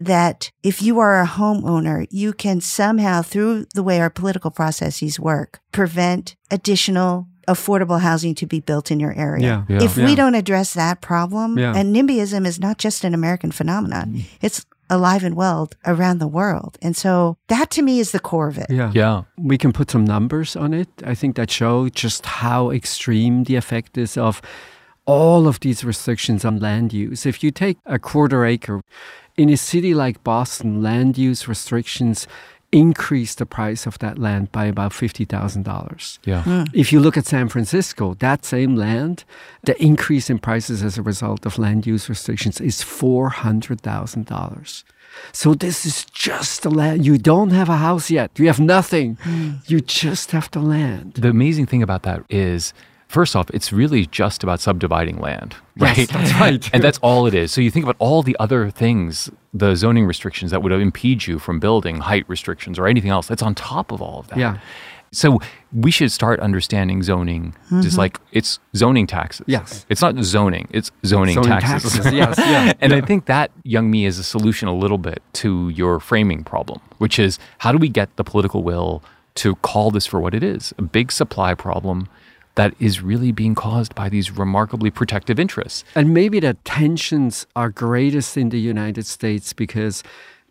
that 0.00 0.50
if 0.62 0.80
you 0.80 0.98
are 0.98 1.20
a 1.20 1.26
homeowner, 1.26 2.06
you 2.10 2.32
can 2.32 2.62
somehow, 2.62 3.20
through 3.20 3.66
the 3.74 3.82
way 3.82 4.00
our 4.00 4.08
political 4.08 4.50
processes 4.50 5.20
work, 5.20 5.60
prevent 5.72 6.36
additional 6.50 7.28
affordable 7.50 8.00
housing 8.00 8.34
to 8.36 8.46
be 8.46 8.60
built 8.60 8.90
in 8.90 9.00
your 9.00 9.12
area. 9.14 9.64
Yeah. 9.68 9.78
Yeah. 9.78 9.84
If 9.84 9.96
we 9.96 10.14
don't 10.14 10.34
address 10.34 10.74
that 10.74 11.00
problem, 11.00 11.58
Yeah. 11.58 11.76
and 11.76 11.94
NIMBYism 11.94 12.46
is 12.46 12.58
not 12.58 12.78
just 12.78 13.04
an 13.04 13.12
American 13.14 13.50
phenomenon, 13.52 14.06
mm-hmm. 14.06 14.46
it's 14.46 14.64
alive 14.88 15.24
and 15.24 15.34
well 15.36 15.68
around 15.84 16.18
the 16.18 16.26
world. 16.26 16.76
And 16.82 16.96
so 16.96 17.36
that 17.48 17.70
to 17.70 17.82
me 17.82 18.00
is 18.00 18.10
the 18.10 18.20
core 18.20 18.48
of 18.48 18.58
it. 18.58 18.66
Yeah. 18.70 18.90
yeah. 18.94 19.22
We 19.38 19.56
can 19.56 19.72
put 19.72 19.90
some 19.90 20.04
numbers 20.04 20.56
on 20.56 20.74
it. 20.74 20.88
I 21.04 21.14
think 21.14 21.36
that 21.36 21.50
show 21.50 21.88
just 21.88 22.26
how 22.26 22.70
extreme 22.70 23.44
the 23.44 23.56
effect 23.56 23.96
is 23.96 24.16
of 24.16 24.42
all 25.06 25.46
of 25.46 25.58
these 25.60 25.84
restrictions 25.84 26.44
on 26.44 26.58
land 26.58 26.92
use. 26.92 27.26
If 27.26 27.42
you 27.42 27.50
take 27.50 27.78
a 27.86 27.98
quarter 27.98 28.44
acre 28.44 28.80
in 29.36 29.48
a 29.48 29.56
city 29.56 29.94
like 29.94 30.22
Boston, 30.24 30.82
land 30.82 31.16
use 31.18 31.48
restrictions 31.48 32.26
increase 32.72 33.34
the 33.34 33.46
price 33.46 33.86
of 33.86 33.98
that 33.98 34.18
land 34.18 34.52
by 34.52 34.66
about 34.66 34.92
$50,000. 34.92 36.18
Yeah. 36.24 36.42
Hmm. 36.42 36.62
If 36.72 36.92
you 36.92 37.00
look 37.00 37.16
at 37.16 37.26
San 37.26 37.48
Francisco, 37.48 38.14
that 38.20 38.44
same 38.44 38.76
land, 38.76 39.24
the 39.64 39.80
increase 39.82 40.30
in 40.30 40.38
prices 40.38 40.82
as 40.82 40.96
a 40.96 41.02
result 41.02 41.44
of 41.46 41.58
land 41.58 41.86
use 41.86 42.08
restrictions 42.08 42.60
is 42.60 42.76
$400,000. 42.76 44.84
So 45.32 45.54
this 45.54 45.84
is 45.84 46.04
just 46.04 46.62
the 46.62 46.70
land. 46.70 47.04
You 47.04 47.18
don't 47.18 47.50
have 47.50 47.68
a 47.68 47.78
house 47.78 48.10
yet. 48.10 48.30
You 48.36 48.46
have 48.46 48.60
nothing. 48.60 49.16
Hmm. 49.22 49.54
You 49.66 49.80
just 49.80 50.30
have 50.30 50.48
the 50.52 50.60
land. 50.60 51.14
The 51.14 51.28
amazing 51.28 51.66
thing 51.66 51.82
about 51.82 52.04
that 52.04 52.22
is, 52.30 52.72
first 53.10 53.34
off, 53.34 53.50
it's 53.50 53.72
really 53.72 54.06
just 54.06 54.42
about 54.44 54.60
subdividing 54.60 55.18
land, 55.18 55.56
Yes, 55.76 55.98
right? 55.98 56.08
that's 56.08 56.32
right. 56.34 56.70
and 56.72 56.82
that's 56.82 56.98
all 56.98 57.26
it 57.26 57.34
is. 57.34 57.50
So 57.50 57.60
you 57.60 57.70
think 57.70 57.84
about 57.84 57.96
all 57.98 58.22
the 58.22 58.36
other 58.38 58.70
things, 58.70 59.28
the 59.52 59.74
zoning 59.74 60.06
restrictions 60.06 60.52
that 60.52 60.62
would 60.62 60.70
impede 60.72 61.26
you 61.26 61.38
from 61.40 61.58
building, 61.58 61.96
height 61.98 62.24
restrictions 62.28 62.78
or 62.78 62.86
anything 62.86 63.10
else. 63.10 63.26
That's 63.26 63.42
on 63.42 63.54
top 63.56 63.90
of 63.90 64.00
all 64.00 64.20
of 64.20 64.28
that. 64.28 64.38
Yeah. 64.38 64.58
So 65.12 65.40
we 65.72 65.90
should 65.90 66.12
start 66.12 66.38
understanding 66.38 67.02
zoning 67.02 67.56
just 67.68 67.88
mm-hmm. 67.88 67.98
like 67.98 68.20
it's 68.30 68.60
zoning 68.76 69.08
taxes. 69.08 69.44
Yes. 69.48 69.84
It's 69.88 70.00
not 70.00 70.16
zoning, 70.22 70.68
it's 70.70 70.92
zoning, 71.04 71.34
Zoning 71.34 71.50
taxes. 71.50 71.94
taxes, 71.94 72.12
yes, 72.12 72.38
yeah, 72.38 72.72
and 72.80 72.92
I 72.92 73.00
think 73.00 73.26
that, 73.26 73.50
Youngme, 73.64 74.06
is 74.06 74.20
a 74.20 74.22
solution 74.22 74.68
a 74.68 74.74
little 74.74 74.98
bit 74.98 75.20
to 75.32 75.68
your 75.70 75.98
framing 75.98 76.44
problem, 76.44 76.80
which 76.98 77.18
is 77.18 77.40
how 77.58 77.72
do 77.72 77.78
we 77.78 77.88
get 77.88 78.14
the 78.14 78.22
political 78.22 78.62
will 78.62 79.02
to 79.34 79.56
call 79.56 79.90
this 79.90 80.06
for 80.06 80.20
what 80.20 80.32
it 80.32 80.44
is 80.44 80.72
a 80.78 80.82
big 80.82 81.10
supply 81.10 81.54
problem 81.54 82.08
that 82.54 82.74
is 82.78 83.02
really 83.02 83.32
being 83.32 83.54
caused 83.54 83.94
by 83.94 84.08
these 84.08 84.30
remarkably 84.30 84.90
protective 84.90 85.38
interests. 85.38 85.84
And 85.94 86.12
maybe 86.12 86.40
the 86.40 86.54
tensions 86.64 87.46
are 87.54 87.70
greatest 87.70 88.36
in 88.36 88.48
the 88.50 88.60
United 88.60 89.06
States 89.06 89.52
because 89.52 90.02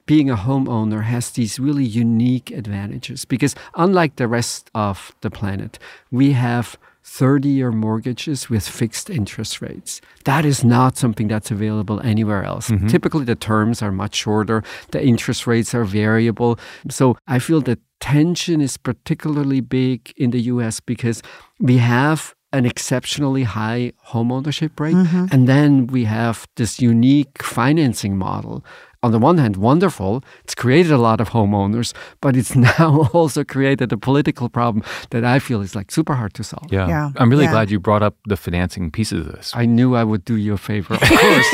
being 0.05 0.29
a 0.29 0.35
homeowner 0.35 1.03
has 1.03 1.29
these 1.29 1.59
really 1.59 1.85
unique 1.85 2.49
advantages. 2.49 3.25
Because 3.25 3.53
unlike 3.75 4.15
the 4.15 4.27
rest 4.27 4.71
of 4.73 5.15
the 5.21 5.29
planet, 5.29 5.77
we 6.09 6.31
have 6.31 6.77
30 7.09 7.49
year 7.49 7.71
mortgages 7.71 8.49
with 8.49 8.67
fixed 8.67 9.09
interest 9.09 9.61
rates. 9.61 9.99
That 10.25 10.45
is 10.45 10.63
not 10.63 10.95
something 10.95 11.27
that's 11.27 11.49
available 11.49 11.99
anywhere 12.01 12.43
else. 12.43 12.69
Mm-hmm. 12.69 12.87
Typically, 12.87 13.25
the 13.25 13.35
terms 13.35 13.81
are 13.81 13.91
much 13.91 14.15
shorter, 14.15 14.63
the 14.91 15.03
interest 15.03 15.47
rates 15.47 15.73
are 15.73 15.83
variable. 15.83 16.59
So 16.89 17.17
I 17.27 17.39
feel 17.39 17.61
that 17.61 17.79
tension 17.99 18.61
is 18.61 18.77
particularly 18.77 19.59
big 19.59 20.13
in 20.17 20.29
the 20.29 20.41
US 20.53 20.79
because 20.79 21.21
we 21.59 21.77
have 21.77 22.35
an 22.51 22.65
exceptionally 22.65 23.43
high 23.43 23.93
homeownership 24.07 24.79
rate. 24.79 24.95
Mm-hmm. 24.95 25.25
And 25.31 25.47
then 25.47 25.87
we 25.87 26.05
have 26.05 26.47
this 26.55 26.79
unique 26.79 27.43
financing 27.43 28.17
model. 28.17 28.63
On 29.01 29.13
the 29.13 29.19
one 29.19 29.37
hand, 29.37 29.55
wonderful. 29.55 30.25
It's 30.43 30.53
created 30.53 30.91
a 30.91 30.97
lot 30.97 31.21
of 31.21 31.29
homeowners, 31.29 31.93
but 32.19 32.35
it's 32.35 32.53
now 32.79 33.09
also 33.13 33.45
created 33.45 33.93
a 33.93 33.97
political 33.97 34.49
problem 34.49 34.83
that 35.11 35.23
I 35.23 35.39
feel 35.39 35.61
is 35.61 35.73
like 35.73 35.89
super 35.89 36.15
hard 36.15 36.33
to 36.33 36.43
solve. 36.43 36.67
Yeah. 36.69 36.85
Yeah. 36.89 37.11
I'm 37.15 37.29
really 37.29 37.45
Yeah. 37.45 37.51
glad 37.51 37.71
you 37.71 37.79
brought 37.79 38.03
up 38.03 38.15
the 38.27 38.35
financing 38.35 38.91
piece 38.91 39.13
of 39.13 39.25
this. 39.25 39.53
I 39.55 39.65
knew 39.65 39.95
I 39.95 40.03
would 40.03 40.25
do 40.25 40.35
you 40.35 40.53
a 40.53 40.57
favor, 40.57 40.95
of 40.95 40.99
course. 40.99 41.49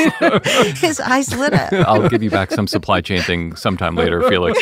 His 0.82 1.00
eyes 1.00 1.36
lit 1.38 1.54
up. 1.54 1.72
I'll 1.88 2.10
give 2.10 2.24
you 2.24 2.32
back 2.32 2.50
some 2.50 2.66
supply 2.66 3.02
chain 3.02 3.22
thing 3.22 3.56
sometime 3.56 3.94
later, 3.96 4.28
Felix. 4.28 4.60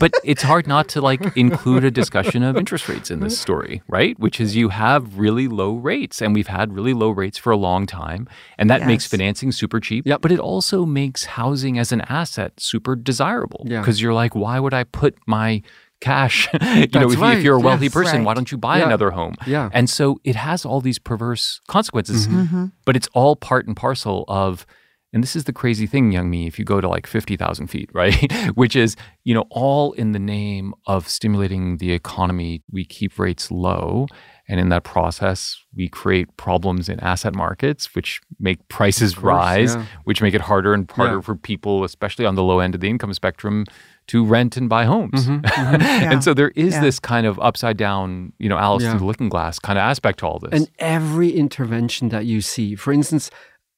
But 0.00 0.12
it's 0.24 0.42
hard 0.42 0.66
not 0.66 0.88
to 0.90 1.00
like 1.00 1.36
include 1.36 1.84
a 1.84 1.92
discussion 1.92 2.42
of 2.42 2.56
interest 2.56 2.88
rates 2.88 3.08
in 3.08 3.20
this 3.20 3.38
story, 3.38 3.82
right? 3.86 4.18
Which 4.18 4.40
is 4.40 4.56
you 4.56 4.70
have 4.70 5.16
really 5.16 5.46
low 5.46 5.74
rates, 5.76 6.20
and 6.20 6.34
we've 6.34 6.48
had 6.48 6.74
really 6.74 6.92
low 6.92 7.10
rates 7.10 7.38
for 7.38 7.52
a 7.52 7.56
long 7.56 7.86
time, 7.86 8.28
and 8.58 8.68
that 8.68 8.84
makes 8.84 9.06
financing 9.06 9.52
super 9.52 9.78
cheap. 9.78 10.04
Yep. 10.06 10.20
But 10.22 10.32
it 10.32 10.40
also 10.40 10.84
makes 10.84 11.24
housing 11.24 11.78
as 11.78 11.92
an 11.92 12.00
asset 12.00 12.15
super 12.24 12.96
desirable 12.96 13.64
Yeah. 13.68 13.80
because 13.80 14.00
you're 14.00 14.14
like, 14.14 14.34
why 14.34 14.58
would 14.60 14.74
I 14.74 14.84
put 14.84 15.16
my 15.26 15.62
cash? 16.00 16.48
you 16.52 16.58
know, 16.60 16.82
if, 16.82 16.92
you- 16.94 17.10
if 17.12 17.20
right. 17.20 17.42
you're 17.42 17.56
a 17.56 17.60
wealthy 17.60 17.86
Yes. 17.86 17.94
person, 17.94 18.24
why 18.24 18.34
don't 18.34 18.50
you 18.50 18.58
buy 18.58 18.78
Yeah. 18.78 18.86
another 18.86 19.10
home? 19.12 19.34
Yeah. 19.46 19.70
And 19.72 19.88
so 19.88 20.18
it 20.24 20.36
has 20.36 20.64
all 20.64 20.80
these 20.80 20.98
perverse 20.98 21.60
consequences, 21.68 22.28
Mm-hmm. 22.28 22.66
but 22.84 22.96
it's 22.96 23.08
all 23.14 23.36
part 23.36 23.66
and 23.66 23.76
parcel 23.76 24.24
of, 24.28 24.66
and 25.12 25.22
this 25.22 25.34
is 25.36 25.44
the 25.44 25.52
crazy 25.52 25.86
thing, 25.86 26.12
Youngme, 26.12 26.46
if 26.46 26.58
you 26.58 26.64
go 26.64 26.80
to 26.80 26.88
like 26.88 27.06
50,000 27.06 27.68
feet, 27.68 27.88
right? 27.94 28.30
Which 28.54 28.76
is, 28.76 28.96
you 29.24 29.32
know, 29.34 29.44
all 29.50 29.92
in 29.92 30.12
the 30.12 30.18
name 30.18 30.74
of 30.86 31.08
stimulating 31.08 31.78
the 31.78 31.92
economy, 31.92 32.62
we 32.70 32.84
keep 32.84 33.18
rates 33.18 33.50
low. 33.50 34.06
And 34.48 34.60
in 34.60 34.68
that 34.68 34.84
process, 34.84 35.60
we 35.74 35.88
create 35.88 36.36
problems 36.36 36.88
in 36.88 37.00
asset 37.00 37.34
markets, 37.34 37.94
which 37.96 38.20
make 38.38 38.66
prices 38.68 39.14
course, 39.14 39.24
rise, 39.24 39.74
yeah. 39.74 39.84
which 40.04 40.22
make 40.22 40.34
it 40.34 40.40
harder 40.40 40.72
and 40.72 40.88
harder 40.90 41.14
Yeah. 41.16 41.20
for 41.20 41.34
people, 41.34 41.82
especially 41.82 42.26
on 42.26 42.36
the 42.36 42.44
low 42.44 42.60
end 42.60 42.74
of 42.76 42.80
the 42.80 42.88
income 42.88 43.12
spectrum, 43.12 43.64
to 44.06 44.24
rent 44.24 44.56
and 44.56 44.68
buy 44.68 44.84
homes. 44.84 45.26
Mm-hmm, 45.26 45.44
mm-hmm, 45.46 46.12
and 46.12 46.22
so 46.22 46.32
there 46.32 46.52
is 46.54 46.74
Yeah. 46.74 46.80
this 46.80 47.00
kind 47.00 47.26
of 47.26 47.40
upside 47.40 47.76
down, 47.76 48.32
you 48.38 48.48
know, 48.48 48.56
Alice 48.56 48.84
Yeah. 48.84 48.90
through 48.90 49.00
the 49.00 49.06
looking 49.06 49.28
glass 49.28 49.58
kind 49.58 49.78
of 49.78 49.82
aspect 49.82 50.20
to 50.20 50.26
all 50.26 50.38
this. 50.38 50.52
And 50.52 50.70
every 50.78 51.30
intervention 51.30 52.10
that 52.10 52.24
you 52.26 52.40
see, 52.40 52.76
for 52.76 52.92
instance, 52.92 53.30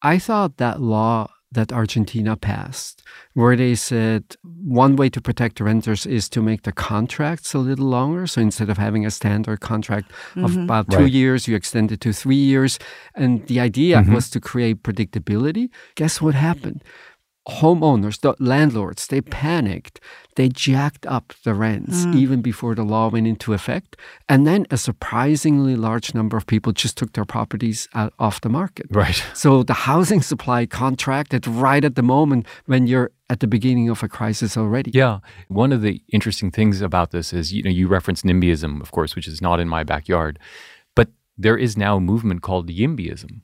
I 0.02 0.18
thought 0.18 0.58
that 0.58 0.82
law 0.82 1.30
that 1.50 1.72
Argentina 1.72 2.36
passed, 2.36 3.02
where 3.32 3.56
they 3.56 3.74
said 3.74 4.36
one 4.42 4.96
way 4.96 5.08
to 5.08 5.20
protect 5.20 5.60
renters 5.60 6.04
is 6.04 6.28
to 6.28 6.42
make 6.42 6.62
the 6.62 6.72
contracts 6.72 7.54
a 7.54 7.58
little 7.58 7.86
longer. 7.86 8.26
So 8.26 8.40
instead 8.42 8.68
of 8.68 8.76
having 8.76 9.06
a 9.06 9.10
standard 9.10 9.60
contract 9.60 10.10
of 10.36 10.52
mm-hmm. 10.52 10.64
about 10.64 10.90
two 10.90 10.98
Right. 10.98 11.12
years, 11.12 11.48
you 11.48 11.56
extend 11.56 11.90
it 11.90 12.00
to 12.02 12.12
three 12.12 12.36
years. 12.36 12.78
And 13.14 13.46
the 13.46 13.60
idea 13.60 13.98
mm-hmm. 13.98 14.14
was 14.14 14.28
to 14.30 14.40
create 14.40 14.82
predictability. 14.82 15.70
Guess 15.94 16.20
what 16.20 16.34
happened? 16.34 16.84
Homeowners, 17.48 18.20
the 18.20 18.34
landlords, 18.38 19.06
they 19.06 19.20
panicked. 19.20 20.00
They 20.36 20.48
jacked 20.48 21.04
up 21.06 21.32
the 21.44 21.54
rents 21.54 22.04
mm. 22.04 22.14
even 22.14 22.42
before 22.42 22.74
the 22.74 22.84
law 22.84 23.08
went 23.08 23.26
into 23.26 23.54
effect. 23.54 23.96
And 24.28 24.46
then 24.46 24.66
a 24.70 24.76
surprisingly 24.76 25.74
large 25.74 26.14
number 26.14 26.36
of 26.36 26.46
people 26.46 26.72
just 26.72 26.96
took 26.96 27.14
their 27.14 27.24
properties 27.24 27.88
out 27.94 28.12
off 28.18 28.40
the 28.40 28.48
market. 28.48 28.86
right. 28.90 29.20
So 29.34 29.62
the 29.62 29.74
housing 29.74 30.22
supply 30.22 30.66
contracted 30.66 31.46
right 31.46 31.84
at 31.84 31.96
the 31.96 32.02
moment 32.02 32.46
when 32.66 32.86
you're 32.86 33.10
at 33.30 33.40
the 33.40 33.46
beginning 33.46 33.88
of 33.88 34.02
a 34.02 34.08
crisis 34.08 34.56
already. 34.56 34.90
Yeah. 34.94 35.18
One 35.48 35.72
of 35.72 35.82
the 35.82 36.02
interesting 36.12 36.50
things 36.50 36.80
about 36.80 37.10
this 37.10 37.32
is, 37.32 37.52
you 37.52 37.62
know, 37.62 37.70
you 37.70 37.88
referenced 37.88 38.24
NIMBYism, 38.24 38.80
of 38.80 38.92
course, 38.92 39.16
which 39.16 39.26
is 39.26 39.42
not 39.42 39.58
in 39.58 39.68
my 39.68 39.84
backyard, 39.84 40.38
but 40.94 41.08
there 41.36 41.56
is 41.56 41.76
now 41.76 41.96
a 41.96 42.00
movement 42.00 42.42
called 42.42 42.68
YIMBYism. 42.68 43.40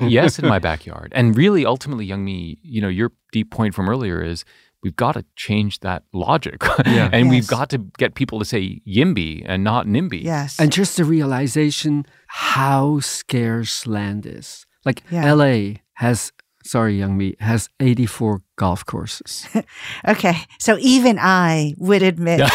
Yes, 0.00 0.38
in 0.38 0.48
my 0.48 0.58
backyard. 0.58 1.12
And 1.14 1.36
really, 1.36 1.64
ultimately, 1.64 2.06
Youngme, 2.08 2.58
you 2.62 2.80
know, 2.80 2.88
your 2.88 3.12
deep 3.32 3.50
point 3.50 3.74
from 3.74 3.88
earlier 3.88 4.22
is 4.22 4.44
we've 4.82 4.96
got 4.96 5.12
to 5.12 5.24
change 5.36 5.80
that 5.80 6.02
logic. 6.12 6.62
Yeah. 6.84 7.08
and 7.12 7.30
we've 7.30 7.46
got 7.46 7.70
to 7.70 7.78
get 7.98 8.14
people 8.14 8.38
to 8.40 8.44
say 8.44 8.80
YIMBY 8.86 9.44
and 9.46 9.62
not 9.62 9.86
NIMBY. 9.86 10.22
Yes. 10.24 10.58
And 10.58 10.72
just 10.72 10.96
the 10.96 11.04
realization 11.04 12.04
how 12.26 12.98
scarce 13.00 13.86
land 13.86 14.26
is. 14.26 14.66
Like 14.84 15.02
Yeah. 15.10 15.32
LA 15.32 15.74
has, 15.94 16.32
sorry, 16.64 16.98
Youngme, 16.98 17.40
has 17.40 17.68
84 17.78 18.42
golf 18.56 18.84
courses. 18.84 19.46
okay. 20.08 20.38
So 20.58 20.76
even 20.80 21.18
I 21.20 21.74
would 21.78 22.02
admit 22.02 22.38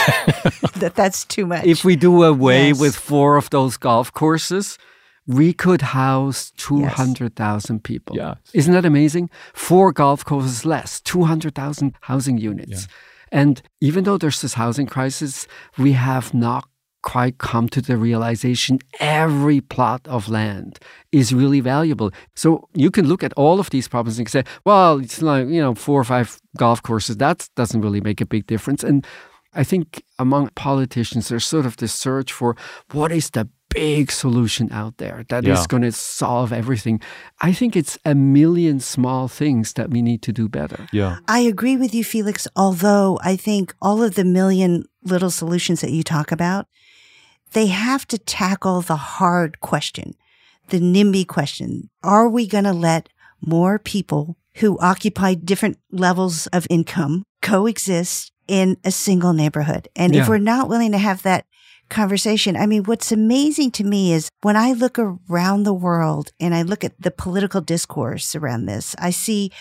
that 0.76 0.94
that's 0.96 1.24
too 1.24 1.46
much. 1.46 1.64
if 1.66 1.86
we 1.86 1.96
do 1.96 2.24
away 2.24 2.68
Yes. 2.70 2.80
with 2.82 2.96
four 2.98 3.38
of 3.38 3.50
those 3.50 3.78
golf 3.78 4.12
courses, 4.12 4.78
we 5.28 5.54
could 5.54 5.82
house 5.82 6.52
200,000 6.58 7.84
people. 7.84 8.16
Yeah. 8.16 8.36
Isn't 8.54 8.74
that 8.74 8.86
amazing? 8.86 9.30
Four 9.54 9.92
golf 9.92 10.24
courses 10.24 10.66
less, 10.66 11.02
200,000 11.02 11.94
housing 12.02 12.38
units. 12.38 12.88
And 13.32 13.62
even 13.82 14.06
though 14.06 14.18
there's 14.18 14.42
this 14.42 14.54
housing 14.54 14.88
crisis, 14.88 15.48
we 15.78 15.92
have 15.92 16.34
not 16.34 16.68
quite 17.04 17.38
come 17.38 17.70
to 17.70 17.82
the 17.82 17.96
realization 17.96 18.80
every 19.00 19.62
plot 19.62 20.06
of 20.08 20.28
land 20.30 20.80
is 21.12 21.34
really 21.34 21.60
valuable. 21.60 22.12
So 22.36 22.68
you 22.74 22.92
can 22.92 23.08
look 23.08 23.24
at 23.24 23.34
all 23.34 23.60
of 23.60 23.70
these 23.70 23.88
problems 23.88 24.20
and 24.20 24.30
say, 24.30 24.44
well, 24.66 25.00
it's 25.00 25.22
like, 25.22 25.48
you 25.48 25.62
know, 25.62 25.76
four 25.76 26.00
or 26.00 26.04
five 26.04 26.40
golf 26.58 26.82
courses. 26.84 27.18
That 27.18 27.50
doesn't 27.56 27.82
really 27.82 28.02
make 28.02 28.20
a 28.22 28.26
big 28.26 28.48
difference. 28.48 28.84
And 28.84 29.06
I 29.54 29.64
think 29.64 30.04
among 30.20 30.50
politicians, 30.56 31.28
there's 31.30 31.46
sort 31.46 31.66
of 31.66 31.78
this 31.78 31.94
search 31.94 32.32
for 32.34 32.56
what 32.92 33.12
is 33.12 33.30
the 33.32 33.50
big 33.70 34.12
solution 34.12 34.72
out 34.72 34.98
there 34.98 35.26
that 35.30 35.44
is 35.46 35.60
Yeah. 35.60 35.66
going 35.68 35.84
to 35.84 35.92
solve 35.92 36.54
everything. 36.54 37.02
I 37.42 37.52
think 37.54 37.76
it's 37.76 37.98
a 38.06 38.16
million 38.16 38.80
small 38.80 39.28
things 39.28 39.74
that 39.74 39.90
we 39.90 40.02
need 40.02 40.22
to 40.24 40.32
do 40.32 40.48
better. 40.48 40.88
Yeah. 40.94 41.18
I 41.28 41.40
agree 41.40 41.76
with 41.78 41.94
you, 41.94 42.04
Felix, 42.04 42.48
although 42.56 43.20
I 43.24 43.36
think 43.36 43.76
all 43.82 44.02
of 44.02 44.16
the 44.16 44.24
million 44.24 44.86
little 45.04 45.30
solutions 45.32 45.82
that 45.82 45.92
you 45.92 46.02
talk 46.04 46.32
about, 46.32 46.68
they 47.54 47.68
have 47.68 48.08
to 48.08 48.18
tackle 48.18 48.82
the 48.82 48.96
hard 48.96 49.60
question, 49.60 50.16
the 50.70 50.80
NIMBY 50.80 51.26
question. 51.28 51.90
Are 52.04 52.30
we 52.30 52.48
going 52.48 52.64
to 52.66 52.74
let 52.74 53.10
more 53.46 53.80
people 53.80 54.38
who 54.56 54.80
occupy 54.80 55.34
different 55.36 55.78
levels 55.92 56.48
of 56.48 56.66
income 56.70 57.24
coexist 57.42 58.32
in 58.48 58.78
a 58.84 58.92
single 58.92 59.34
neighborhood? 59.34 59.88
And 59.96 60.16
if 60.16 60.28
we're 60.28 60.38
not 60.38 60.70
willing 60.70 60.92
to 60.92 60.98
have 60.98 61.24
that 61.24 61.46
conversation, 61.90 62.56
I 62.56 62.66
mean, 62.66 62.84
what's 62.84 63.12
amazing 63.12 63.72
to 63.72 63.84
me 63.84 64.14
is 64.14 64.30
when 64.42 64.56
I 64.56 64.74
look 64.74 64.98
around 65.00 65.64
the 65.64 65.74
world 65.74 66.32
and 66.40 66.54
I 66.54 66.62
look 66.62 66.84
at 66.84 67.00
the 67.02 67.12
political 67.12 67.62
discourse 67.62 68.36
around 68.36 68.66
this, 68.66 68.96
I 69.00 69.12
see 69.12 69.52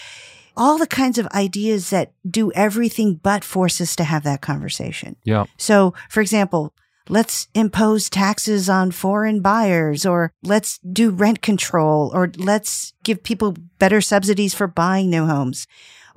all 0.56 0.78
the 0.78 0.86
kinds 0.86 1.18
of 1.18 1.26
ideas 1.28 1.90
that 1.90 2.12
do 2.28 2.50
everything 2.52 3.20
but 3.22 3.44
force 3.44 3.80
us 3.80 3.94
to 3.96 4.04
have 4.04 4.24
that 4.24 4.40
conversation. 4.40 5.16
Yeah. 5.24 5.44
So, 5.58 5.92
for 6.08 6.20
example, 6.20 6.72
let's 7.08 7.48
impose 7.54 8.10
taxes 8.10 8.68
on 8.68 8.90
foreign 8.90 9.40
buyers 9.40 10.06
or 10.06 10.32
let's 10.42 10.78
do 10.78 11.10
rent 11.10 11.42
control 11.42 12.10
or 12.14 12.32
let's 12.36 12.94
give 13.02 13.22
people 13.22 13.54
better 13.78 14.00
subsidies 14.00 14.54
for 14.54 14.66
buying 14.66 15.10
new 15.10 15.26
homes. 15.26 15.66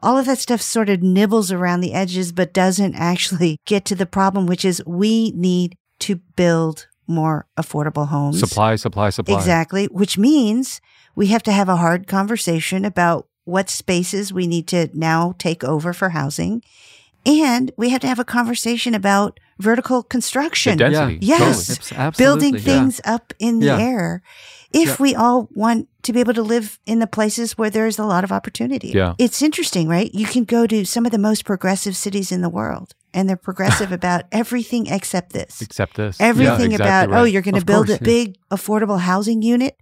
All 0.01 0.17
of 0.17 0.25
that 0.27 0.39
stuff 0.39 0.61
sort 0.61 0.89
of 0.89 1.01
nibbles 1.01 1.51
around 1.51 1.81
the 1.81 1.93
edges, 1.93 2.31
but 2.31 2.53
doesn't 2.53 2.95
actually 2.95 3.57
get 3.65 3.85
to 3.85 3.95
the 3.95 4.05
problem, 4.05 4.45
which 4.45 4.63
is 4.63 4.81
we 4.85 5.31
need 5.31 5.75
to 5.99 6.15
build 6.35 6.87
more 7.07 7.47
affordable 7.59 8.07
homes. 8.07 8.39
Supply, 8.39 8.75
supply, 8.75 9.09
supply. 9.09 9.35
Exactly, 9.35 9.85
which 9.87 10.17
means 10.17 10.79
we 11.15 11.27
have 11.27 11.43
to 11.43 11.51
have 11.51 11.67
a 11.67 11.75
hard 11.75 12.07
conversation 12.07 12.85
about 12.85 13.27
what 13.43 13.69
spaces 13.69 14.31
we 14.31 14.47
need 14.47 14.67
to 14.67 14.89
now 14.93 15.33
take 15.37 15.63
over 15.63 15.91
for 15.91 16.09
housing. 16.09 16.61
And 17.25 17.71
we 17.77 17.89
have 17.89 17.99
to 18.01 18.07
have 18.07 18.19
a 18.19 18.23
conversation 18.23 18.95
about 18.95 19.39
vertical 19.59 20.03
The 20.03 20.07
construction, 20.07 20.77
density. 20.77 21.17
Yes. 21.21 21.89
Totally. 21.89 22.11
Building 22.17 22.53
yeah. 22.55 22.61
things 22.61 23.01
up 23.03 23.33
in 23.39 23.59
the 23.59 23.65
Yeah. 23.65 23.79
air. 23.79 24.21
If 24.71 24.99
we 24.99 25.15
all 25.15 25.49
want 25.53 25.87
to 26.03 26.13
be 26.13 26.19
able 26.19 26.33
to 26.35 26.43
live 26.43 26.79
in 26.85 26.99
the 26.99 27.07
places 27.07 27.57
where 27.57 27.69
there's 27.69 27.99
a 27.99 28.05
lot 28.05 28.23
of 28.23 28.31
opportunity. 28.31 28.89
Yeah. 28.89 29.15
It's 29.17 29.41
interesting, 29.41 29.87
right? 29.87 30.13
You 30.13 30.25
can 30.25 30.43
go 30.43 30.67
to 30.67 30.85
some 30.85 31.05
of 31.05 31.11
the 31.11 31.17
most 31.17 31.43
progressive 31.45 31.95
cities 31.95 32.31
in 32.31 32.41
the 32.41 32.49
world 32.49 32.93
and 33.13 33.27
they're 33.27 33.35
progressive 33.35 33.91
about 33.99 34.25
everything 34.31 34.87
except 34.87 35.33
this 35.33 35.61
Except 35.61 35.95
this. 35.97 36.21
everything 36.21 36.71
Yeah, 36.71 36.77
about 36.77 37.03
exactly 37.05 37.17
oh 37.17 37.23
you're 37.23 37.41
going 37.41 37.55
to 37.59 37.65
build 37.65 37.87
course, 37.87 37.99
a 37.99 38.03
yeah. 38.03 38.05
big 38.05 38.37
affordable 38.51 38.99
housing 38.99 39.41
unit 39.41 39.75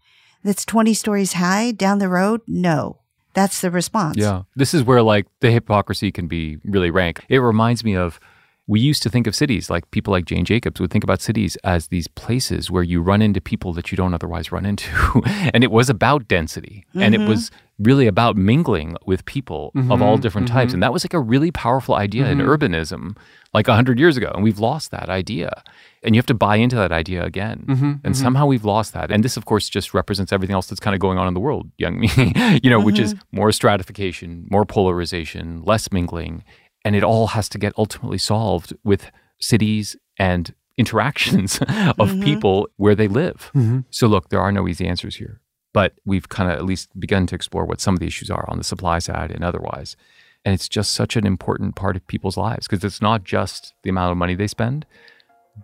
that's 0.44 0.66
20 0.66 0.94
stories 0.94 1.34
high 1.34 1.72
down 1.72 2.00
the 2.00 2.08
road 2.10 2.42
no 2.48 3.00
that's 3.34 3.60
the 3.62 3.70
response 3.70 4.18
Yeah. 4.18 4.44
This 4.56 4.74
is 4.74 4.84
where 4.84 5.04
like 5.04 5.28
the 5.42 5.52
hypocrisy 5.52 6.12
can 6.12 6.28
be 6.28 6.58
really 6.64 6.90
rank. 6.90 7.24
It 7.30 7.38
reminds 7.40 7.84
me 7.84 7.96
of 7.96 8.20
we 8.68 8.82
used 8.82 9.02
to 9.04 9.10
think 9.10 9.28
of 9.28 9.36
cities 9.36 9.70
like 9.70 9.90
people 9.92 10.12
like 10.12 10.26
Jane 10.26 10.44
Jacobs 10.44 10.80
would 10.82 10.92
think 10.92 11.04
about 11.04 11.22
cities 11.22 11.56
as 11.64 11.88
these 11.88 12.08
places 12.10 12.70
where 12.70 12.84
you 12.84 13.02
run 13.02 13.22
into 13.22 13.40
people 13.40 13.72
that 13.74 13.92
you 13.92 13.96
don't 13.96 14.14
otherwise 14.14 14.52
run 14.52 14.66
into. 14.66 14.92
and 15.54 15.64
it 15.64 15.72
was 15.72 15.90
about 15.90 16.28
density 16.28 16.86
and 16.94 17.16
it 17.16 17.20
mm-hmm. 17.20 17.30
was 17.30 17.50
really 17.80 18.08
about 18.08 18.36
mingling 18.36 18.98
with 19.06 19.24
people 19.26 19.72
mm-hmm. 19.76 19.92
of 19.92 20.02
all 20.02 20.18
different 20.18 20.48
mm-hmm. 20.48 20.58
types. 20.58 20.74
And 20.74 20.82
that 20.84 20.92
was 20.92 21.06
like 21.06 21.14
a 21.14 21.20
really 21.20 21.52
powerful 21.52 21.96
idea 21.96 22.28
in 22.28 22.40
urbanism 22.40 23.16
like 23.54 23.68
100 23.68 24.00
years 24.00 24.18
ago. 24.18 24.32
And 24.34 24.44
we've 24.44 24.60
lost 24.60 24.92
that 24.92 25.10
idea. 25.10 25.64
And 26.04 26.16
you 26.16 26.20
have 26.20 26.26
to 26.28 26.34
buy 26.34 26.58
into 26.58 26.76
that 26.76 26.92
idea 26.92 27.24
again. 27.24 27.66
and 28.04 28.18
somehow 28.18 28.48
we've 28.48 28.66
lost 28.66 28.94
that. 28.94 29.12
And 29.12 29.24
this, 29.24 29.38
of 29.38 29.46
course, 29.46 29.70
just 29.70 29.94
represents 29.94 30.34
everything 30.34 30.54
else 30.54 30.68
that's 30.68 30.80
kind 30.80 30.94
of 30.94 31.00
going 31.00 31.18
on 31.18 31.28
in 31.28 31.34
the 31.34 31.40
world, 31.40 31.70
Youngme, 31.80 32.60
you 32.64 32.70
know, 32.70 32.80
which 32.80 33.00
is 33.00 33.16
more 33.32 33.52
stratification, 33.52 34.48
more 34.50 34.66
polarization, 34.66 35.62
less 35.64 35.92
mingling. 35.92 36.44
And 36.86 36.96
it 36.96 37.04
all 37.04 37.28
has 37.28 37.50
to 37.50 37.58
get 37.58 37.74
ultimately 37.78 38.18
solved 38.18 38.74
with 38.84 39.12
cities 39.40 39.96
and 40.18 40.54
interactions 40.78 41.58
of 41.60 41.68
mm-hmm. 41.68 42.24
people 42.24 42.70
where 42.78 42.96
they 42.96 43.08
live. 43.08 43.52
Mm-hmm. 43.56 43.80
So, 43.90 44.08
look, 44.08 44.30
there 44.30 44.40
are 44.40 44.52
no 44.52 44.68
easy 44.68 44.88
answers 44.88 45.16
here, 45.16 45.42
but 45.74 45.94
we've 46.06 46.30
kind 46.30 46.52
of 46.52 46.58
at 46.58 46.66
least 46.66 46.98
begun 47.00 47.26
to 47.28 47.36
explore 47.36 47.66
what 47.66 47.82
some 47.82 47.96
of 47.96 48.00
the 48.00 48.06
issues 48.06 48.30
are 48.30 48.46
on 48.48 48.60
the 48.60 48.64
supply 48.64 49.00
side 49.00 49.32
and 49.32 49.44
otherwise. 49.44 49.98
And 50.46 50.54
it's 50.54 50.70
just 50.70 50.94
such 50.94 51.16
an 51.16 51.26
important 51.26 51.76
part 51.76 51.96
of 51.96 52.06
people's 52.08 52.38
lives 52.38 52.68
because 52.68 52.84
it's 52.84 53.02
not 53.02 53.24
just 53.24 53.74
the 53.84 53.90
amount 53.90 54.12
of 54.12 54.18
money 54.18 54.36
they 54.36 54.48
spend, 54.48 54.86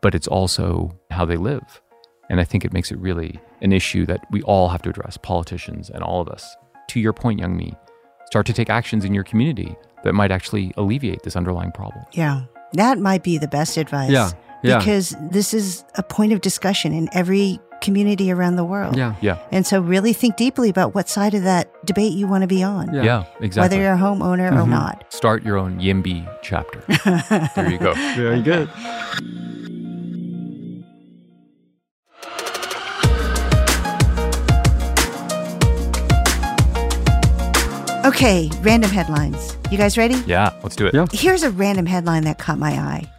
but 0.02 0.16
it's 0.16 0.28
also 0.28 1.00
how 1.12 1.26
they 1.26 1.38
live. 1.38 1.82
And 2.30 2.42
I 2.42 2.44
think 2.44 2.66
it 2.66 2.74
makes 2.74 2.92
it 2.92 2.98
really 2.98 3.40
an 3.62 3.72
issue 3.72 4.06
that 4.08 4.26
we 4.32 4.42
all 4.42 4.70
have 4.70 4.82
to 4.82 4.90
address, 4.90 5.18
politicians 5.18 5.90
and 5.90 6.04
all 6.04 6.22
of 6.22 6.28
us. 6.28 6.56
To 6.90 7.00
your 7.00 7.14
point, 7.14 7.40
Youngme, 7.40 7.78
start 8.26 8.46
to 8.48 8.54
take 8.54 8.70
actions 8.70 9.06
in 9.06 9.14
your 9.14 9.24
community 9.24 9.76
that 10.04 10.14
might 10.14 10.32
actually 10.32 10.74
alleviate 10.78 11.24
this 11.24 11.36
underlying 11.36 11.72
problem. 11.72 12.04
yeah 12.14 12.44
that 12.74 12.98
might 13.00 13.22
be 13.24 13.38
the 13.38 13.48
best 13.48 13.78
advice 13.78 14.10
Yeah, 14.12 14.32
yeah. 14.64 14.80
because 14.80 15.16
this 15.32 15.54
is 15.54 15.84
a 15.96 16.04
point 16.04 16.34
of 16.34 16.42
discussion 16.42 16.92
in 16.94 17.08
every 17.14 17.60
community 17.82 18.32
around 18.32 18.56
the 18.56 18.64
world 18.64 18.96
Yeah. 18.96 19.16
Yeah. 19.22 19.38
and 19.52 19.68
so 19.68 19.82
really 19.82 20.14
think 20.14 20.38
deeply 20.38 20.70
about 20.70 20.96
what 20.96 21.10
side 21.10 21.34
of 21.34 21.44
that 21.44 21.70
debate 21.86 22.14
you 22.14 22.28
want 22.28 22.42
to 22.44 22.48
be 22.48 22.64
on 22.64 22.94
Yeah. 22.94 23.04
Yeah, 23.04 23.26
exactly. 23.42 23.62
whether 23.78 23.82
you're 23.84 23.94
a 23.94 23.98
homeowner 23.98 24.52
or 24.52 24.62
mm-hmm. 24.62 24.72
not 24.72 25.06
Start 25.14 25.44
your 25.44 25.58
own 25.58 25.80
YIMBY 25.80 26.26
chapter. 26.42 26.80
there 27.56 27.70
you 27.70 27.78
go. 27.78 27.94
Very 28.16 28.42
good. 28.42 28.70
Okay 38.14 38.50
random 38.62 38.92
headlines 38.92 39.58
you 39.72 39.78
guys 39.80 39.98
ready 39.98 40.16
Yeah, 40.28 40.52
let's 40.62 40.76
do 40.76 40.86
it. 40.86 40.94
Yeah. 40.94 41.08
Here's 41.12 41.42
a 41.42 41.50
random 41.50 41.88
headline 41.88 42.26
that 42.26 42.38
caught 42.38 42.60
my 42.60 42.74
eye. 42.74 43.12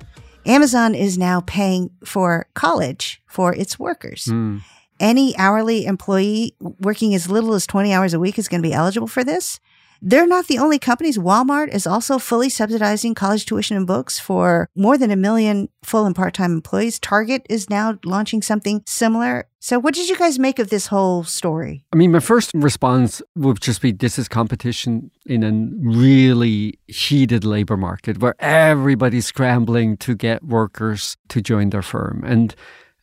Amazon 0.46 0.94
is 0.94 1.18
now 1.18 1.40
paying 1.40 1.90
for 2.04 2.46
college 2.54 3.20
for 3.26 3.52
its 3.52 3.76
workers. 3.76 4.26
Mm. 4.26 4.61
Any 5.00 5.37
hourly 5.37 5.85
employee 5.85 6.54
working 6.61 7.12
as 7.12 7.28
little 7.28 7.54
as 7.54 7.66
20 7.66 7.92
hours 7.92 8.14
a 8.14 8.20
week 8.20 8.38
is 8.38 8.46
going 8.46 8.62
to 8.62 8.68
be 8.68 8.72
eligible 8.72 9.09
for 9.09 9.24
this. 9.24 9.59
They're 10.02 10.26
not 10.26 10.46
the 10.46 10.59
only 10.59 10.78
companies. 10.78 11.18
Walmart 11.18 11.68
is 11.74 11.87
also 11.87 12.18
fully 12.18 12.48
subsidizing 12.48 13.14
college 13.14 13.46
tuition 13.46 13.76
and 13.76 13.87
books 13.87 14.18
for 14.18 14.68
more 14.74 14.98
than 14.98 15.11
a 15.11 15.16
million 15.16 15.68
full 15.83 16.07
and 16.07 16.14
part 16.14 16.35
time 16.35 16.52
employees. 16.52 16.98
Target 16.98 17.46
is 17.48 17.70
now 17.70 17.98
launching 18.04 18.42
something 18.42 18.83
similar. 18.87 19.46
So, 19.61 19.78
what 19.78 19.94
did 19.94 20.11
you 20.11 20.16
guys 20.16 20.38
make 20.38 20.59
of 20.59 20.68
this 20.68 20.88
whole 20.88 21.24
story? 21.24 21.87
I 21.92 21.96
mean, 21.96 22.12
my 22.12 22.20
first 22.20 22.50
response 22.54 23.22
would 23.35 23.61
just 23.61 23.80
be 23.80 23.92
this 23.92 24.18
is 24.18 24.28
competition 24.28 25.11
in 25.24 25.42
a 25.42 25.88
really 25.88 26.78
heated 26.87 27.44
labor 27.44 27.76
market 27.76 28.18
where 28.18 28.35
everybody's 28.40 29.26
scrambling 29.26 29.96
to 29.98 30.14
get 30.14 30.44
workers 30.44 31.16
to 31.28 31.40
join 31.40 31.70
their 31.70 31.83
firm. 31.83 32.22
And 32.26 32.54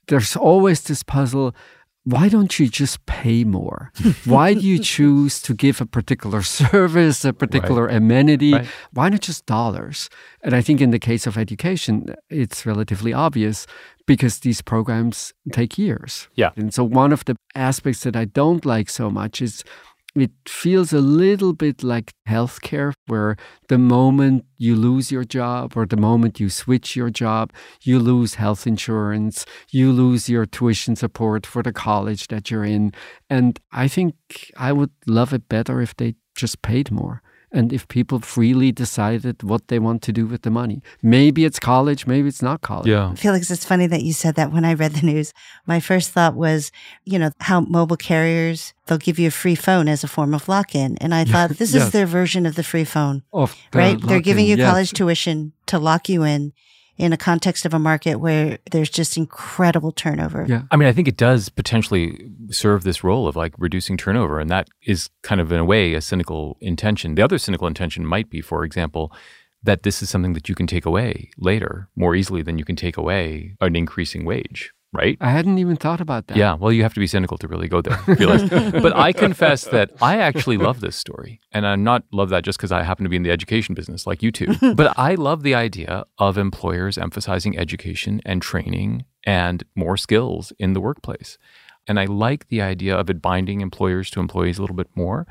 there's 0.07 0.35
always 0.35 0.83
this 0.83 1.03
puzzle 1.03 1.55
why 2.03 2.29
don't 2.29 2.59
you 2.59 2.67
just 2.67 3.05
pay 3.05 3.43
more? 3.43 3.91
why 4.25 4.53
do 4.53 4.61
you 4.61 4.79
choose 4.95 5.41
to 5.43 5.53
give 5.53 5.81
a 5.81 5.85
particular 5.85 6.41
service, 6.41 7.23
a 7.23 7.33
particular 7.33 7.87
amenity? 7.87 8.53
Right. 8.53 8.67
Why 8.91 9.09
not 9.09 9.21
just 9.21 9.45
dollars? 9.45 10.09
And 10.43 10.55
I 10.55 10.61
think 10.61 10.81
in 10.81 10.91
the 10.91 10.99
case 10.99 11.27
of 11.27 11.37
education, 11.37 12.15
it's 12.29 12.65
relatively 12.65 13.13
obvious 13.13 13.67
because 14.07 14.39
these 14.39 14.61
programs 14.61 15.33
take 15.51 15.77
years. 15.77 16.27
Yeah. 16.35 16.51
And 16.55 16.73
so 16.73 16.83
one 16.83 17.13
of 17.13 17.23
the 17.25 17.37
aspects 17.55 18.03
that 18.03 18.15
I 18.15 18.25
don't 18.25 18.65
like 18.65 18.89
so 18.89 19.09
much 19.09 19.41
is 19.41 19.63
it 20.15 20.31
feels 20.47 20.91
a 20.91 20.99
little 20.99 21.53
bit 21.53 21.83
like 21.83 22.11
healthcare, 22.27 22.93
where 23.07 23.37
the 23.69 23.77
moment 23.77 24.45
you 24.57 24.75
lose 24.75 25.11
your 25.11 25.23
job 25.23 25.73
or 25.75 25.85
the 25.85 25.97
moment 25.97 26.39
you 26.39 26.49
switch 26.49 26.95
your 26.95 27.09
job, 27.09 27.53
you 27.81 27.99
lose 27.99 28.35
health 28.35 28.67
insurance, 28.67 29.45
you 29.69 29.91
lose 29.91 30.27
your 30.27 30.45
tuition 30.45 30.95
support 30.95 31.45
for 31.45 31.63
the 31.63 31.73
college 31.73 32.27
that 32.27 32.51
you're 32.51 32.65
in. 32.65 32.91
And 33.29 33.59
I 33.71 33.87
think 33.87 34.15
I 34.57 34.73
would 34.73 34.91
love 35.07 35.33
it 35.33 35.47
better 35.47 35.81
if 35.81 35.95
they 35.95 36.15
just 36.35 36.61
paid 36.61 36.91
more. 36.91 37.21
And 37.53 37.73
if 37.73 37.85
people 37.89 38.19
freely 38.21 38.71
decided 38.71 39.43
what 39.43 39.67
they 39.67 39.77
want 39.77 40.01
to 40.03 40.13
do 40.13 40.25
with 40.25 40.43
the 40.43 40.49
money, 40.49 40.81
maybe 41.01 41.43
it's 41.43 41.59
college, 41.59 42.07
maybe 42.07 42.29
it's 42.29 42.41
not 42.41 42.61
college. 42.61 42.87
Yeah. 42.87 43.13
Felix, 43.15 43.51
it's 43.51 43.65
funny 43.65 43.87
that 43.87 44.03
you 44.03 44.13
said 44.13 44.35
that 44.35 44.53
when 44.53 44.63
I 44.63 44.73
read 44.73 44.93
the 44.93 45.05
news. 45.05 45.33
My 45.65 45.79
first 45.81 46.11
thought 46.11 46.33
was, 46.33 46.71
you 47.03 47.19
know, 47.19 47.31
how 47.41 47.59
mobile 47.61 47.97
carriers, 47.97 48.73
they'll 48.85 48.97
give 48.97 49.19
you 49.19 49.27
a 49.27 49.31
free 49.31 49.55
phone 49.55 49.89
as 49.89 50.01
a 50.03 50.07
form 50.07 50.33
of 50.33 50.47
lock 50.47 50.73
in. 50.75 50.97
And 50.99 51.13
I 51.13 51.25
thought 51.25 51.49
this 51.57 51.73
Yes. 51.73 51.87
is 51.87 51.91
their 51.91 52.05
version 52.05 52.45
of 52.45 52.55
the 52.55 52.63
free 52.63 52.85
phone, 52.85 53.23
Of 53.33 53.55
the 53.71 53.79
right? 53.79 54.01
They're 54.01 54.21
giving 54.21 54.45
you 54.45 54.55
yes. 54.55 54.69
college 54.69 54.91
tuition 54.93 55.51
to 55.65 55.77
lock 55.77 56.07
you 56.07 56.23
in. 56.23 56.53
In 56.97 57.13
a 57.13 57.17
context 57.17 57.65
of 57.65 57.73
a 57.73 57.79
market 57.79 58.15
where 58.15 58.59
there's 58.71 58.89
just 58.89 59.17
incredible 59.17 59.91
turnover. 59.91 60.45
Yeah. 60.47 60.63
I 60.71 60.75
mean, 60.75 60.87
I 60.87 60.93
think 60.93 61.07
it 61.07 61.17
does 61.17 61.49
potentially 61.49 62.29
serve 62.49 62.83
this 62.83 63.03
role 63.03 63.27
of 63.27 63.35
like 63.35 63.53
reducing 63.57 63.97
turnover. 63.97 64.39
And 64.39 64.49
that 64.49 64.69
is 64.83 65.09
kind 65.23 65.41
of, 65.41 65.51
in 65.51 65.59
a 65.59 65.65
way, 65.65 65.93
a 65.93 66.01
cynical 66.01 66.57
intention. 66.61 67.15
The 67.15 67.23
other 67.23 67.37
cynical 67.37 67.67
intention 67.67 68.05
might 68.05 68.29
be, 68.29 68.41
for 68.41 68.63
example, 68.63 69.11
that 69.63 69.83
this 69.83 70.01
is 70.01 70.09
something 70.09 70.33
that 70.33 70.49
you 70.49 70.55
can 70.55 70.67
take 70.67 70.85
away 70.85 71.29
later 71.37 71.87
more 71.95 72.15
easily 72.15 72.41
than 72.41 72.57
you 72.57 72.65
can 72.65 72.75
take 72.75 72.97
away 72.97 73.55
an 73.61 73.75
increasing 73.75 74.25
wage, 74.25 74.71
right? 74.93 75.17
I 75.21 75.31
hadn't 75.31 75.57
even 75.57 75.75
thought 75.75 76.01
about 76.01 76.27
that. 76.27 76.37
Yeah, 76.37 76.55
well, 76.55 76.71
you 76.71 76.83
have 76.83 76.93
to 76.93 76.99
be 76.99 77.07
cynical 77.07 77.37
to 77.37 77.47
really 77.47 77.67
go 77.67 77.81
there. 77.81 77.99
But 78.81 78.95
I 78.95 79.13
confess 79.13 79.65
that 79.65 79.91
I 80.01 80.17
actually 80.17 80.57
love 80.57 80.81
this 80.81 80.95
story, 80.95 81.39
and 81.51 81.65
I'm 81.65 81.83
not 81.83 82.03
love 82.11 82.29
that 82.29 82.43
just 82.43 82.57
because 82.57 82.71
I 82.71 82.83
happen 82.83 83.03
to 83.03 83.09
be 83.09 83.15
in 83.15 83.23
the 83.23 83.31
education 83.31 83.75
business 83.75 84.05
like 84.05 84.21
you 84.21 84.31
two. 84.31 84.55
but 84.75 84.97
I 84.97 85.15
love 85.15 85.43
the 85.43 85.55
idea 85.55 86.05
of 86.17 86.37
employers 86.37 86.97
emphasizing 86.97 87.57
education 87.57 88.21
and 88.25 88.41
training 88.41 89.05
and 89.23 89.63
more 89.75 89.97
skills 89.97 90.51
in 90.59 90.73
the 90.73 90.81
workplace, 90.81 91.37
and 91.87 91.99
I 91.99 92.05
like 92.05 92.47
the 92.49 92.61
idea 92.61 92.95
of 92.95 93.09
it 93.09 93.21
binding 93.21 93.61
employers 93.61 94.09
to 94.11 94.19
employees 94.19 94.57
a 94.57 94.61
little 94.61 94.75
bit 94.75 94.89
more. 94.95 95.27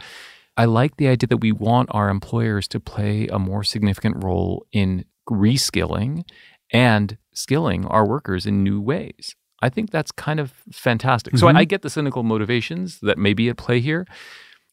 I 0.57 0.65
like 0.65 0.97
the 0.97 1.09
idea 1.09 1.29
that 1.29 1.39
we 1.39 1.53
want 1.53 1.89
our 1.93 2.09
employers 2.09 2.69
to 2.69 2.81
play 2.81 3.27
a 3.29 3.39
more 3.39 3.65
significant 3.65 4.23
role 4.23 4.67
in 4.73 5.05
reskilling 5.29 6.25
and 6.73 7.17
skilling 7.33 7.87
our 7.87 8.07
workers 8.07 8.47
in 8.47 8.63
new 8.63 8.81
ways. 8.81 9.37
I 9.63 9.69
think 9.69 9.91
that's 9.91 10.13
kind 10.13 10.41
of 10.41 10.53
fantastic. 10.73 11.37
So 11.37 11.49
I, 11.49 11.59
I 11.59 11.65
get 11.65 11.83
the 11.83 11.91
cynical 11.91 12.23
motivations 12.23 12.99
that 13.01 13.19
may 13.19 13.35
be 13.35 13.49
at 13.49 13.57
play 13.57 13.81
here, 13.81 14.07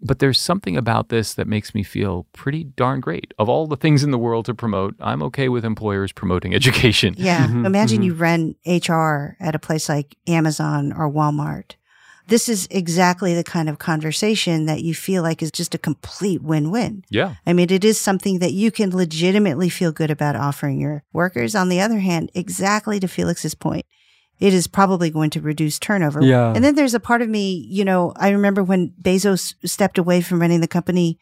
but 0.02 0.20
there's 0.20 0.40
something 0.40 0.78
about 0.78 1.10
this 1.10 1.34
that 1.34 1.48
makes 1.48 1.74
me 1.76 1.84
feel 1.84 2.26
pretty 2.34 2.64
darn 2.64 3.00
great. 3.02 3.34
Of 3.38 3.50
all 3.50 3.68
the 3.68 3.76
things 3.76 4.04
in 4.04 4.12
the 4.12 4.18
world 4.18 4.46
to 4.46 4.54
promote, 4.54 4.96
I'm 5.00 5.22
okay 5.24 5.50
with 5.50 5.66
employers 5.66 6.12
promoting 6.12 6.54
education. 6.62 7.16
Yeah. 7.18 7.48
Mhm, 7.48 7.66
Imagine 7.66 8.02
mhm. 8.02 8.06
you 8.06 8.14
run 8.14 8.56
HR 8.66 9.36
at 9.40 9.56
a 9.56 9.60
place 9.60 9.90
like 9.90 10.16
Amazon 10.28 10.94
or 10.94 11.12
Walmart. 11.12 11.76
This 12.28 12.50
is 12.50 12.68
exactly 12.70 13.34
the 13.34 13.44
kind 13.44 13.70
of 13.70 13.80
conversation 13.80 14.66
that 14.66 14.84
you 14.84 14.94
feel 14.94 15.24
like 15.24 15.42
is 15.42 15.50
just 15.50 15.74
a 15.74 15.78
complete 15.78 16.44
win-win. 16.44 17.06
Yeah. 17.10 17.36
I 17.46 17.54
mean, 17.54 17.72
it 17.72 17.86
is 17.86 17.98
something 18.00 18.40
that 18.40 18.52
you 18.52 18.70
can 18.70 18.90
legitimately 18.96 19.70
feel 19.70 19.94
good 19.94 20.12
about 20.12 20.36
offering 20.36 20.78
your 20.78 21.04
workers. 21.14 21.56
On 21.56 21.70
the 21.70 21.80
other 21.80 22.00
hand, 22.00 22.30
exactly 22.36 23.00
to 23.00 23.08
Felix's 23.08 23.56
point, 23.56 23.86
it 24.40 24.54
is 24.54 24.68
probably 24.68 25.10
going 25.10 25.30
to 25.32 25.42
reduce 25.42 25.80
turnover. 25.80 26.24
Yeah. 26.24 26.54
And 26.54 26.64
then 26.64 26.76
there's 26.76 26.94
a 26.94 27.00
part 27.00 27.22
of 27.22 27.30
me, 27.30 27.66
you 27.70 27.84
know, 27.84 28.14
I 28.16 28.30
remember 28.30 28.64
when 28.64 28.94
Bezos 29.02 29.56
stepped 29.66 29.98
away 29.98 30.22
from 30.22 30.40
running 30.40 30.62
the 30.62 30.68
company 30.68 31.18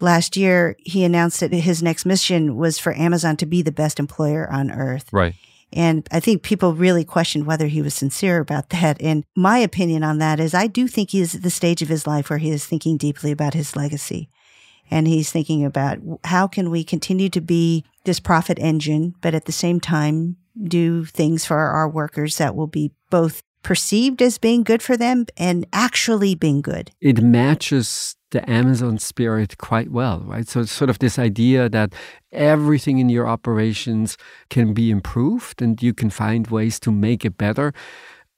last 0.00 0.36
year, 0.36 0.76
he 0.78 1.04
announced 1.04 1.40
that 1.40 1.52
his 1.52 1.82
next 1.82 2.04
mission 2.04 2.56
was 2.56 2.78
for 2.78 2.94
Amazon 2.94 3.36
to 3.36 3.46
be 3.46 3.62
the 3.62 3.72
best 3.72 3.98
employer 3.98 4.50
on 4.50 4.70
earth. 4.70 5.08
Right. 5.12 5.34
And 5.72 6.08
I 6.10 6.20
think 6.20 6.42
people 6.42 6.74
really 6.74 7.04
questioned 7.04 7.46
whether 7.46 7.66
he 7.66 7.82
was 7.82 7.94
sincere 7.94 8.40
about 8.40 8.68
that. 8.70 9.00
And 9.00 9.24
my 9.36 9.58
opinion 9.58 10.02
on 10.02 10.18
that 10.18 10.40
is 10.40 10.54
I 10.54 10.66
do 10.66 10.88
think 10.88 11.10
he 11.10 11.20
is 11.20 11.34
at 11.34 11.42
the 11.42 11.50
stage 11.50 11.82
of 11.82 11.88
his 11.88 12.06
life 12.06 12.30
where 12.30 12.38
he 12.38 12.50
is 12.50 12.66
thinking 12.66 12.96
deeply 12.96 13.30
about 13.30 13.54
his 13.54 13.76
legacy. 13.76 14.30
And 14.90 15.06
he's 15.06 15.30
thinking 15.30 15.66
about 15.66 15.98
how 16.24 16.46
can 16.46 16.70
we 16.70 16.82
continue 16.82 17.28
to 17.30 17.42
be 17.42 17.84
this 18.04 18.20
profit 18.20 18.58
engine, 18.58 19.14
but 19.20 19.34
at 19.34 19.44
the 19.44 19.52
same 19.52 19.80
time 19.80 20.36
do 20.64 21.04
things 21.04 21.44
for 21.44 21.56
our 21.56 21.88
workers 21.88 22.36
that 22.36 22.54
will 22.56 22.66
be 22.66 22.92
both 23.10 23.42
perceived 23.62 24.22
as 24.22 24.38
being 24.38 24.62
good 24.62 24.82
for 24.82 24.96
them 24.96 25.26
and 25.36 25.66
actually 25.72 26.34
being 26.34 26.62
good. 26.62 26.90
it 27.00 27.22
matches 27.22 28.16
the 28.30 28.48
Amazon 28.50 28.98
spirit 28.98 29.56
quite 29.58 29.90
well, 29.90 30.22
right? 30.26 30.46
So 30.46 30.60
it's 30.60 30.72
sort 30.72 30.90
of 30.90 30.98
this 30.98 31.18
idea 31.18 31.68
that 31.70 31.94
everything 32.30 32.98
in 32.98 33.08
your 33.08 33.26
operations 33.26 34.16
can 34.50 34.74
be 34.74 34.90
improved 34.90 35.62
and 35.62 35.82
you 35.82 35.94
can 35.94 36.10
find 36.10 36.46
ways 36.48 36.78
to 36.80 36.92
make 36.92 37.24
it 37.24 37.38
better. 37.38 37.72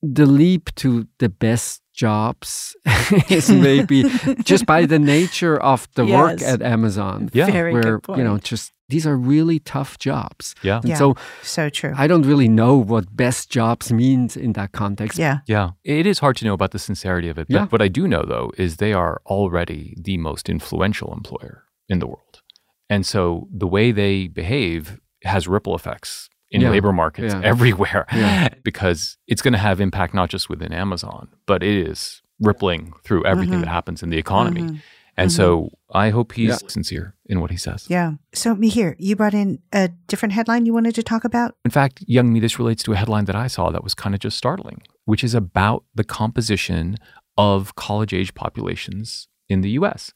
The 0.02 0.26
leap 0.26 0.74
to 0.76 1.09
the 1.18 1.28
best 1.28 1.83
jobs 1.92 2.76
is 3.28 3.50
maybe 3.68 4.04
just 4.44 4.64
by 4.64 4.87
the 4.87 4.98
nature 4.98 5.61
of 5.61 5.88
the 5.94 6.06
work 6.06 6.40
at 6.40 6.62
Amazon. 6.62 7.28
Yeah. 7.33 7.46
Very 7.46 7.72
where, 7.72 7.83
good 7.83 8.02
point. 8.04 8.18
you 8.18 8.24
know, 8.24 8.38
just 8.38 8.72
these 8.90 9.07
are 9.07 9.16
really 9.16 9.59
tough 9.61 9.98
jobs. 9.98 10.55
Yeah. 10.62 10.81
And 10.81 10.88
Yeah. 10.90 10.98
so 10.98 11.14
So 11.42 11.68
true. 11.70 11.92
I 11.96 12.07
don't 12.07 12.26
really 12.26 12.48
know 12.48 12.74
what 12.76 13.05
best 13.16 13.50
jobs 13.50 13.92
means 13.92 14.37
in 14.37 14.53
that 14.55 14.72
context. 14.72 15.18
yeah. 15.18 15.38
Yeah. 15.46 15.70
It 15.85 16.07
is 16.07 16.18
hard 16.20 16.37
to 16.38 16.44
know 16.44 16.55
about 16.55 16.70
the 16.72 16.79
sincerity 16.79 17.29
of 17.31 17.38
it. 17.38 17.46
But 17.48 17.55
Yeah. 17.57 17.66
what 17.72 17.83
I 17.83 17.88
do 17.88 18.07
know, 18.07 18.24
though, 18.26 18.50
is 18.59 18.76
they 18.76 18.92
are 18.92 19.20
already 19.26 19.94
the 20.05 20.16
most 20.18 20.48
influential 20.48 21.12
employer 21.12 21.64
in 21.88 21.98
the 22.00 22.07
world. 22.07 22.42
And 22.88 23.07
so 23.07 23.48
the 23.62 23.66
way 23.76 23.92
they 23.92 24.29
behave 24.29 24.98
has 25.24 25.46
ripple 25.46 25.74
effects 25.74 26.29
in 26.50 26.61
Yeah. 26.61 26.70
labor 26.70 26.92
markets 26.92 27.33
Yeah. 27.35 27.40
everywhere 27.53 28.05
Yeah. 28.12 28.48
because 28.64 29.16
it's 29.29 29.42
going 29.42 29.53
to 29.53 29.59
have 29.68 29.81
impact 29.81 30.14
not 30.14 30.29
just 30.31 30.48
within 30.50 30.72
Amazon, 30.72 31.29
but 31.46 31.62
it 31.62 31.76
is 31.90 32.22
rippling 32.40 32.92
through 33.05 33.24
everything 33.26 33.59
Mhm. 33.59 33.64
that 33.64 33.68
happens 33.70 34.03
in 34.03 34.11
the 34.11 34.18
economy. 34.18 34.62
Mhm. 34.62 34.81
And 35.16 35.31
so 35.33 35.70
I 35.92 36.11
hope 36.11 36.33
he's 36.33 36.49
Yeah. 36.49 36.68
sincere 36.68 37.14
in 37.27 37.40
what 37.40 37.51
he 37.51 37.57
says. 37.57 37.87
Yeah. 37.88 38.12
So, 38.33 38.55
Mihir, 38.55 38.94
you 38.99 39.16
brought 39.16 39.35
in 39.35 39.59
a 39.73 39.88
different 40.07 40.33
headline 40.33 40.64
you 40.66 40.73
wanted 40.73 40.94
to 40.94 41.03
talk 41.03 41.25
about? 41.25 41.57
In 41.64 41.70
fact, 41.70 42.07
Youngme, 42.07 42.40
this 42.40 42.59
relates 42.59 42.83
to 42.85 42.92
a 42.92 42.96
headline 42.96 43.25
that 43.27 43.37
I 43.37 43.49
saw 43.49 43.70
that 43.70 43.83
was 43.85 43.94
kind 43.94 44.14
of 44.14 44.20
just 44.20 44.38
startling, 44.38 44.83
which 45.05 45.23
is 45.25 45.35
about 45.35 45.85
the 45.94 46.05
composition 46.05 46.96
of 47.37 47.75
college 47.75 48.14
age 48.14 48.35
populations 48.35 49.29
in 49.49 49.61
the 49.62 49.70
US, 49.70 50.12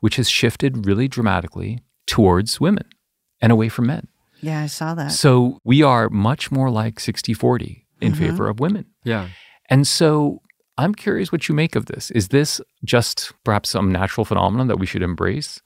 which 0.00 0.16
has 0.16 0.28
shifted 0.28 0.86
really 0.86 1.06
dramatically 1.08 1.80
towards 2.06 2.60
women 2.60 2.86
and 3.40 3.52
away 3.52 3.68
from 3.68 3.86
men. 3.86 4.08
Yeah, 4.40 4.60
I 4.60 4.66
saw 4.66 4.94
that. 4.94 5.12
So 5.12 5.58
we 5.64 5.82
are 5.82 6.08
much 6.10 6.50
more 6.50 6.70
like 6.70 6.98
60 7.00 7.34
40 7.34 7.86
in 8.00 8.12
Mhm. 8.12 8.16
favor 8.18 8.48
of 8.48 8.58
women. 8.60 8.86
Yeah. 9.04 9.28
And 9.70 9.86
so 9.86 10.42
I'm 10.76 10.94
curious 10.94 11.30
what 11.30 11.48
you 11.48 11.54
make 11.54 11.76
of 11.76 11.86
this. 11.86 12.10
Is 12.10 12.28
this 12.28 12.60
just 12.84 13.32
perhaps 13.44 13.70
some 13.70 13.92
natural 13.92 14.24
phenomenon 14.24 14.68
that 14.68 14.78
we 14.78 14.86
should 14.86 15.02
embrace? 15.02 15.60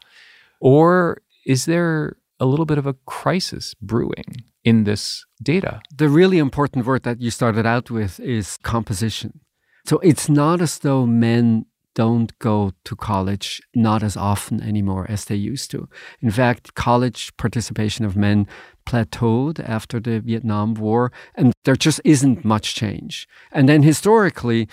Or 0.61 1.23
is 1.47 1.65
there 1.65 2.17
a 2.41 2.47
little 2.47 2.67
bit 2.67 2.79
of 2.79 2.87
a 2.87 2.95
crisis 3.07 3.75
brewing 3.81 4.45
in 4.65 4.85
this 4.85 5.25
data? 5.43 5.81
the 5.97 6.09
really 6.09 6.39
important 6.39 6.85
word 6.87 7.03
that 7.05 7.21
you 7.21 7.31
started 7.31 7.67
out 7.67 7.91
with 7.91 8.21
is 8.21 8.59
composition. 8.63 9.41
So 9.87 9.99
it's 10.01 10.29
not 10.29 10.61
as 10.61 10.79
though 10.79 11.07
men 11.07 11.65
don't 11.95 12.39
go 12.39 12.71
to 12.85 12.95
college 12.95 13.61
not 13.75 14.03
as 14.05 14.17
often 14.17 14.61
anymore 14.63 15.05
as 15.09 15.25
they 15.25 15.35
used 15.35 15.71
to. 15.73 15.89
In 16.21 16.31
fact, 16.31 16.75
college 16.75 17.37
participation 17.37 18.05
of 18.05 18.17
men 18.17 18.47
plateaued 18.87 19.59
after 19.69 19.99
the 19.99 20.21
Vietnam 20.21 20.75
War, 20.75 21.11
and 21.35 21.53
there 21.65 21.75
just 21.75 22.01
isn't 22.05 22.45
much 22.45 22.77
change. 22.77 23.27
And 23.51 23.69
then 23.69 23.83
historically, 23.83 24.69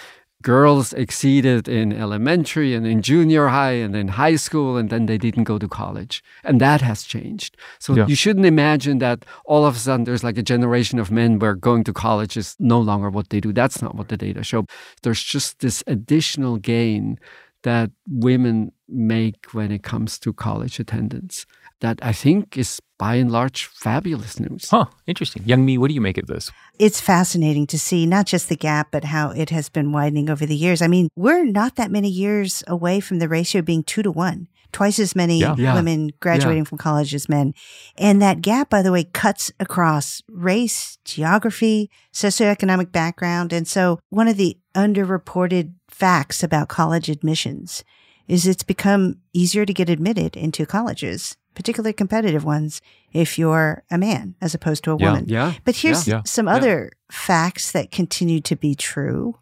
girls 0.46 0.94
exceeded 0.94 1.68
in 1.68 1.92
elementary 1.92 2.76
and 2.76 2.86
in 2.86 3.02
junior 3.02 3.48
high 3.48 3.78
and 3.86 3.96
in 3.96 4.08
high 4.10 4.38
school, 4.38 4.78
and 4.78 4.90
then 4.92 5.08
they 5.08 5.18
didn't 5.18 5.46
go 5.52 5.58
to 5.58 5.68
college. 5.68 6.24
And 6.44 6.62
that 6.62 6.82
has 6.82 7.00
changed. 7.04 7.58
So 7.80 7.96
Yeah. 7.96 8.06
you 8.12 8.16
shouldn't 8.16 8.46
imagine 8.46 9.00
that 9.00 9.26
all 9.52 9.66
of 9.66 9.76
a 9.76 9.80
sudden 9.80 10.04
there's 10.06 10.24
like 10.24 10.38
a 10.38 10.44
generation 10.54 11.00
of 11.00 11.10
men 11.10 11.40
where 11.40 11.56
going 11.56 11.84
to 11.86 11.94
college 11.94 12.38
is 12.38 12.56
no 12.60 12.80
longer 12.80 13.10
what 13.10 13.28
they 13.32 13.40
do. 13.42 13.52
That's 13.54 13.82
not 13.82 13.96
what 13.98 14.08
the 14.10 14.18
data 14.18 14.44
show. 14.44 14.62
There's 15.02 15.24
just 15.36 15.50
this 15.66 15.84
additional 15.88 16.58
gain 16.58 17.18
that 17.64 17.90
women 18.08 18.72
make 18.88 19.48
when 19.58 19.72
it 19.72 19.82
comes 19.92 20.20
to 20.20 20.32
college 20.32 20.80
attendance 20.80 21.46
that 21.82 22.00
I 22.02 22.14
think 22.14 22.58
is 22.58 22.80
by 22.98 23.16
and 23.16 23.32
large 23.32 23.66
fabulous 23.66 24.40
news. 24.40 24.70
Huh, 24.70 24.86
interesting. 25.06 25.44
Youngme, 25.44 25.78
what 25.78 25.90
do 25.90 25.94
you 25.94 26.02
make 26.02 26.18
of 26.18 26.28
this? 26.28 26.52
It's 26.80 27.02
fascinating 27.02 27.68
to 27.68 27.78
see 27.80 28.06
not 28.06 28.26
just 28.26 28.48
the 28.48 28.56
gap, 28.56 28.88
but 28.92 29.04
how 29.04 29.32
it 29.32 29.50
has 29.50 29.68
been 29.70 29.92
widening 29.92 30.30
over 30.30 30.46
the 30.46 30.56
years. 30.56 30.82
I 30.82 30.88
mean, 30.88 31.10
we're 31.16 31.44
not 31.44 31.76
that 31.76 31.92
many 31.92 32.10
years 32.10 32.64
away 32.68 33.02
from 33.02 33.20
the 33.20 33.28
ratio 33.28 33.62
being 33.62 33.84
two 33.84 34.02
to 34.02 34.12
one, 34.12 34.48
twice 34.72 34.98
as 35.00 35.14
many 35.14 35.40
Yeah. 35.40 35.56
Yeah. 35.58 35.74
women 35.76 36.12
graduating 36.22 36.64
from 36.64 36.78
college 36.78 37.14
as 37.14 37.28
men. 37.28 37.54
And 37.98 38.22
that 38.22 38.40
gap, 38.42 38.70
by 38.70 38.82
the 38.82 38.94
way, 38.94 39.04
cuts 39.04 39.52
across 39.60 40.22
race, 40.30 40.98
geography, 41.04 41.90
socioeconomic 42.14 42.94
background. 42.94 43.52
And 43.52 43.68
so 43.68 44.00
one 44.10 44.30
of 44.30 44.38
the 44.38 44.58
underreported 44.74 45.74
facts 45.90 46.44
about 46.44 46.70
college 46.70 47.10
admissions 47.10 47.84
is 48.28 48.48
it's 48.48 48.64
become 48.64 49.18
easier 49.34 49.66
to 49.66 49.74
get 49.74 49.90
admitted 49.90 50.36
into 50.36 50.66
colleges, 50.66 51.38
particularly 51.56 51.94
competitive 51.94 52.44
ones, 52.44 52.82
if 53.14 53.40
you're 53.40 53.84
a 53.90 53.98
man 53.98 54.36
as 54.42 54.54
opposed 54.54 54.84
to 54.84 54.92
a 54.92 54.98
Yeah. 55.00 55.06
woman. 55.08 55.26
Yeah. 55.28 55.54
But 55.64 55.78
here's 55.78 56.08
Yeah. 56.08 56.22
some 56.26 56.48
Yeah. 56.48 56.56
other 56.56 56.92
facts 57.12 57.72
that 57.72 57.92
continue 57.92 58.42
to 58.42 58.56
be 58.56 58.76
true. 58.76 59.36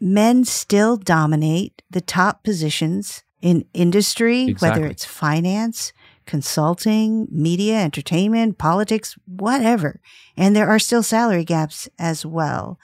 Men 0.00 0.44
still 0.44 0.96
dominate 0.96 1.82
the 1.90 2.00
top 2.00 2.44
positions 2.44 3.22
in 3.40 3.64
industry, 3.72 4.44
Exactly. 4.48 4.68
whether 4.82 4.90
it's 4.90 5.04
finance, 5.04 5.92
consulting, 6.26 7.28
media, 7.30 7.78
entertainment, 7.80 8.58
politics, 8.58 9.16
whatever. 9.26 10.00
And 10.36 10.56
there 10.56 10.68
are 10.68 10.78
still 10.78 11.02
salary 11.02 11.44
gaps 11.44 11.88
as 11.98 12.26
well. 12.26 12.78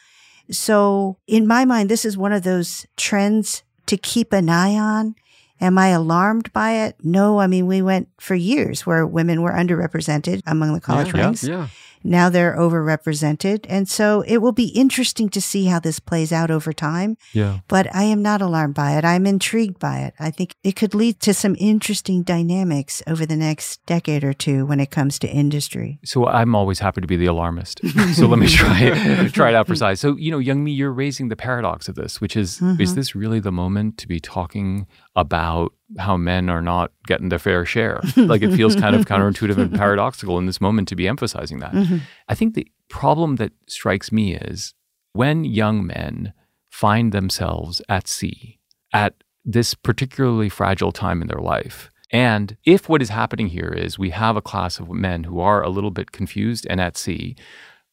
So 0.51 1.17
in 1.27 1.47
my 1.47 1.65
mind, 1.65 1.89
this 1.89 2.05
is 2.05 2.17
one 2.19 2.33
of 2.33 2.43
those 2.43 2.87
trends 2.97 3.63
to 3.87 3.97
keep 3.97 4.33
an 4.33 4.49
eye 4.49 4.75
on. 4.77 5.15
Am 5.61 5.79
I 5.79 5.89
alarmed 5.89 6.53
by 6.53 6.73
it? 6.73 6.97
No. 7.03 7.39
I 7.39 7.47
mean, 7.47 7.67
we 7.67 7.83
went 7.83 8.09
for 8.19 8.35
years 8.35 8.87
where 8.87 9.07
women 9.07 9.43
were 9.43 9.53
underrepresented 9.53 10.43
among 10.47 10.73
the 10.75 10.81
college 10.81 11.15
yeah. 11.15 11.21
ranks. 11.21 11.45
Yeah. 11.45 11.57
yeah. 11.57 11.69
Now 12.03 12.31
they're 12.31 12.57
overrepresented. 12.57 13.67
And 13.69 13.89
so 13.89 14.23
it 14.23 14.39
will 14.39 14.53
be 14.53 14.69
interesting 14.69 15.29
to 15.31 15.41
see 15.41 15.67
how 15.67 15.81
this 15.81 16.01
plays 16.01 16.33
out 16.33 16.51
over 16.51 16.73
time. 16.73 17.17
Yeah. 17.33 17.61
But 17.69 17.95
I 17.95 18.05
am 18.05 18.23
not 18.23 18.41
alarmed 18.41 18.75
by 18.75 18.93
it. 18.97 19.05
I'm 19.05 19.27
intrigued 19.27 19.79
by 19.79 19.99
it. 20.01 20.15
I 20.19 20.31
think 20.31 20.55
it 20.65 20.77
could 20.77 20.95
lead 20.95 21.21
to 21.21 21.35
some 21.35 21.57
interesting 21.59 22.23
dynamics 22.23 23.03
over 23.07 23.27
the 23.27 23.37
next 23.37 23.85
decade 23.87 24.25
or 24.25 24.33
two 24.33 24.65
when 24.65 24.81
it 24.81 24.91
comes 24.91 25.19
to 25.21 25.29
industry. 25.29 25.99
So 26.05 26.27
I'm 26.27 26.55
always 26.55 26.79
happy 26.79 27.01
to 27.01 27.07
be 27.07 27.17
the 27.17 27.27
alarmist. 27.27 27.81
so 28.15 28.27
let 28.27 28.39
me 28.39 28.49
try 28.49 29.29
try 29.33 29.51
it 29.51 29.55
out 29.55 29.67
for 29.67 29.75
size. 29.75 30.01
So 30.01 30.17
you 30.17 30.31
know, 30.31 30.39
Youngme, 30.39 30.75
you're 30.75 30.93
raising 30.93 31.29
the 31.29 31.37
paradox 31.37 31.89
of 31.89 31.95
this, 31.95 32.21
which 32.21 32.37
is 32.37 32.51
is 32.51 32.61
mm-hmm. 32.61 32.95
this 32.95 33.15
really 33.15 33.41
the 33.41 33.53
moment 33.53 33.99
to 33.99 34.09
be 34.09 34.19
talking 34.19 34.87
about 35.17 35.73
how 35.99 36.17
men 36.17 36.49
are 36.49 36.63
not 36.63 36.93
getting 37.07 37.29
their 37.29 37.39
fair 37.39 37.65
share? 37.65 38.01
like 38.17 38.43
it 38.43 38.55
feels 38.57 38.77
kind 38.77 38.95
of 38.95 39.07
counterintuitive 39.07 39.59
and 39.59 39.75
paradoxical 39.75 40.39
in 40.39 40.47
this 40.47 40.61
moment 40.61 40.89
to 40.89 40.97
be 40.97 41.09
emphasizing 41.09 41.59
that. 41.59 41.73
Mm-hmm. 41.73 41.99
I 42.29 42.35
think 42.35 42.55
the 42.55 42.71
problem 42.89 43.37
that 43.37 43.53
strikes 43.67 44.13
me 44.13 44.35
is 44.35 44.75
when 45.13 45.45
young 45.45 45.87
men 45.87 46.33
find 46.71 47.13
themselves 47.13 47.83
at 47.89 48.07
sea 48.07 48.59
at 48.93 49.15
this 49.45 49.75
particularly 49.75 50.49
fragile 50.49 50.93
time 50.93 51.23
in 51.23 51.29
their 51.29 51.41
life. 51.41 51.91
And 52.11 52.57
if 52.65 52.89
what 52.89 53.03
is 53.03 53.09
happening 53.09 53.49
here 53.49 53.69
is 53.69 53.99
we 53.99 54.11
have 54.11 54.37
a 54.37 54.43
class 54.43 54.81
of 54.81 54.91
men 54.91 55.25
who 55.25 55.41
are 55.41 55.63
a 55.63 55.69
little 55.69 55.91
bit 55.91 56.13
confused 56.13 56.67
and 56.69 56.81
at 56.81 56.97
sea, 56.97 57.37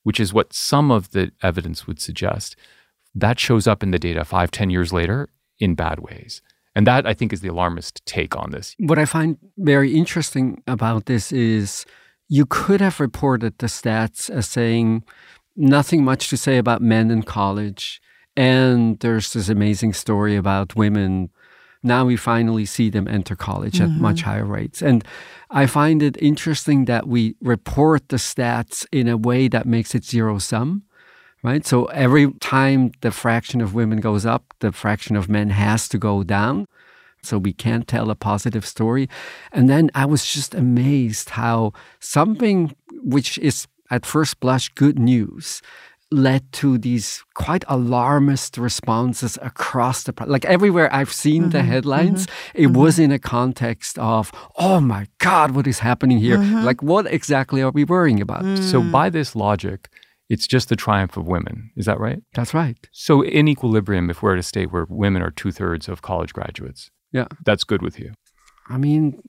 which 0.04 0.20
is 0.20 0.34
what 0.34 0.54
some 0.54 0.92
of 0.92 1.12
the 1.12 1.32
evidence 1.44 1.86
would 1.86 2.00
suggest, 2.00 2.56
that 3.14 3.40
shows 3.40 3.68
up 3.68 3.84
in 3.84 3.92
the 3.92 4.00
data 4.00 4.26
five, 4.26 4.52
ten 4.52 4.70
years 4.70 4.92
later 4.92 5.30
in 5.60 5.76
bad 5.76 6.00
ways. 6.00 6.42
And 6.78 6.86
that, 6.86 7.08
I 7.08 7.16
think, 7.16 7.34
is 7.34 7.42
the 7.42 7.48
alarmist 7.48 8.06
take 8.06 8.38
on 8.38 8.52
this. 8.52 8.76
What 8.78 9.00
I 9.00 9.06
find 9.06 9.36
very 9.58 9.96
interesting 9.96 10.62
about 10.68 11.08
this 11.08 11.32
is 11.32 11.88
you 12.30 12.46
could 12.46 12.82
have 12.82 13.00
reported 13.00 13.58
the 13.58 13.66
stats 13.66 14.30
as 14.30 14.48
saying 14.48 15.04
nothing 15.56 16.04
much 16.04 16.30
to 16.30 16.38
say 16.38 16.60
about 16.60 16.84
men 16.84 17.10
in 17.10 17.24
college. 17.24 18.00
And 18.36 19.00
there's 19.00 19.34
this 19.34 19.50
amazing 19.50 19.94
story 19.94 20.36
about 20.36 20.76
women. 20.76 21.32
Now 21.82 22.06
we 22.06 22.16
finally 22.16 22.68
see 22.68 22.92
them 22.92 23.08
enter 23.08 23.36
college 23.36 23.82
at 23.82 23.90
mm-hmm. 23.90 24.04
much 24.04 24.22
higher 24.22 24.46
rates. 24.46 24.84
And 24.84 25.04
I 25.50 25.66
find 25.66 26.04
it 26.04 26.16
interesting 26.22 26.86
that 26.86 27.08
we 27.08 27.36
report 27.42 28.10
the 28.10 28.18
stats 28.18 28.86
in 28.92 29.08
a 29.08 29.18
way 29.18 29.48
that 29.48 29.66
makes 29.66 29.96
it 29.96 30.06
zero 30.06 30.38
sum 30.38 30.84
right? 31.44 31.66
So 31.66 31.86
every 31.86 32.32
time 32.34 32.92
the 33.02 33.12
fraction 33.12 33.62
of 33.62 33.74
women 33.74 34.00
goes 34.00 34.26
up, 34.26 34.54
the 34.60 34.72
fraction 34.72 35.16
of 35.16 35.30
men 35.30 35.50
has 35.50 35.88
to 35.90 35.98
go 35.98 36.24
down. 36.24 36.68
So 37.24 37.38
we 37.38 37.54
can't 37.54 37.88
tell 37.88 38.10
a 38.10 38.16
positive 38.16 38.66
story. 38.66 39.10
And 39.52 39.70
then 39.70 39.90
I 39.96 40.06
was 40.06 40.26
just 40.26 40.54
amazed 40.54 41.32
how 41.32 41.74
something 42.00 42.76
which 43.04 43.38
is 43.40 43.68
at 43.90 44.06
first 44.06 44.40
blush 44.40 44.70
good 44.70 45.00
news 45.00 45.62
led 46.10 46.50
to 46.54 46.78
these 46.78 47.24
quite 47.34 47.66
alarmist 47.68 48.58
responses 48.58 49.38
across 49.42 50.04
the 50.04 50.14
like 50.26 50.46
everywhere 50.46 50.94
I've 50.94 51.12
seen 51.12 51.50
the 51.50 51.58
mm-hmm. 51.58 51.68
headlines 51.68 52.28
mm-hmm. 52.28 52.62
it 52.64 52.68
was 52.68 52.96
mm-hmm. 52.96 53.04
in 53.04 53.12
a 53.12 53.20
context 53.20 54.00
of 54.00 54.32
oh 54.56 54.80
my 54.80 55.08
god 55.18 55.52
what 55.52 55.68
is 55.68 55.80
happening 55.80 56.18
here? 56.18 56.38
Like 56.38 56.82
what 56.82 57.12
exactly 57.12 57.62
are 57.62 57.72
we 57.72 57.84
worrying 57.84 58.22
about? 58.22 58.44
So, 58.60 58.82
mm. 58.82 58.92
by 58.92 59.10
this 59.10 59.36
logic, 59.36 59.90
it's 60.30 60.48
just 60.48 60.70
the 60.70 60.76
triumph 60.76 61.18
of 61.18 61.28
women. 61.28 61.72
Is 61.76 61.86
that 61.86 62.00
right? 62.00 62.22
that's 62.34 62.54
right 62.54 62.78
So, 62.92 63.22
in 63.24 63.48
equilibrium, 63.48 64.10
if 64.10 64.22
we're 64.22 64.34
at 64.34 64.40
a 64.40 64.44
state 64.44 64.72
where 64.72 64.86
women 64.90 65.22
are 65.22 65.32
two 65.32 65.52
thirds 65.52 65.88
of 65.90 66.02
college 66.02 66.34
graduates, 66.34 66.92
yeah 67.12 67.28
that's 67.46 67.64
good 67.64 67.82
with 67.82 68.00
you. 68.00 68.12
I 68.70 68.78
mean, 68.78 69.22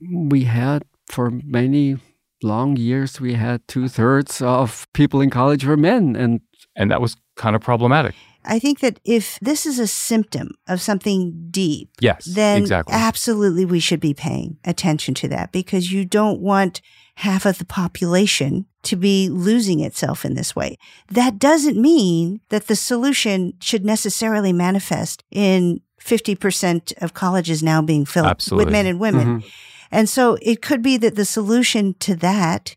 we 0.00 0.44
had 0.44 0.84
for 1.06 1.30
many 1.30 1.96
long 2.42 2.76
years, 2.76 3.20
we 3.20 3.34
had 3.34 3.66
two 3.68 3.88
thirds 3.88 4.42
of 4.42 4.86
people 4.92 5.20
in 5.20 5.30
college 5.30 5.64
were 5.64 5.76
men. 5.76 6.16
And 6.16 6.40
And 6.76 6.90
that 6.90 7.00
was 7.00 7.16
kind 7.36 7.56
of 7.56 7.62
problematic. 7.62 8.14
I 8.44 8.58
think 8.60 8.78
that 8.80 9.00
if 9.04 9.38
this 9.40 9.66
is 9.66 9.78
a 9.80 9.86
symptom 9.86 10.48
of 10.68 10.80
something 10.80 11.48
deep, 11.50 11.88
Yes, 12.00 12.24
then 12.26 12.62
exactly. 12.62 12.94
absolutely 12.94 13.64
we 13.64 13.80
should 13.80 14.00
be 14.00 14.14
paying 14.14 14.58
attention 14.64 15.14
to 15.14 15.28
that 15.28 15.50
because 15.52 15.92
you 15.92 16.04
don't 16.04 16.40
want 16.40 16.80
half 17.16 17.46
of 17.46 17.58
the 17.58 17.64
population 17.64 18.66
to 18.86 18.96
be 18.96 19.28
losing 19.28 19.80
itself 19.80 20.24
in 20.24 20.34
this 20.34 20.54
way. 20.54 20.78
That 21.08 21.38
doesn't 21.38 21.80
mean 21.80 22.40
that 22.50 22.68
the 22.68 22.76
solution 22.76 23.54
should 23.60 23.84
necessarily 23.84 24.52
manifest 24.52 25.24
in 25.30 25.80
50% 26.00 26.92
of 27.02 27.14
colleges 27.14 27.62
now 27.62 27.82
being 27.82 28.04
filled 28.04 28.26
Absolutely. 28.26 28.66
with 28.66 28.72
men 28.72 28.86
and 28.86 29.00
women. 29.00 29.40
Mm-hmm. 29.40 29.48
And 29.90 30.08
so 30.08 30.38
it 30.40 30.62
could 30.62 30.82
be 30.82 30.96
that 30.98 31.16
the 31.16 31.24
solution 31.24 31.94
to 32.00 32.14
that 32.16 32.76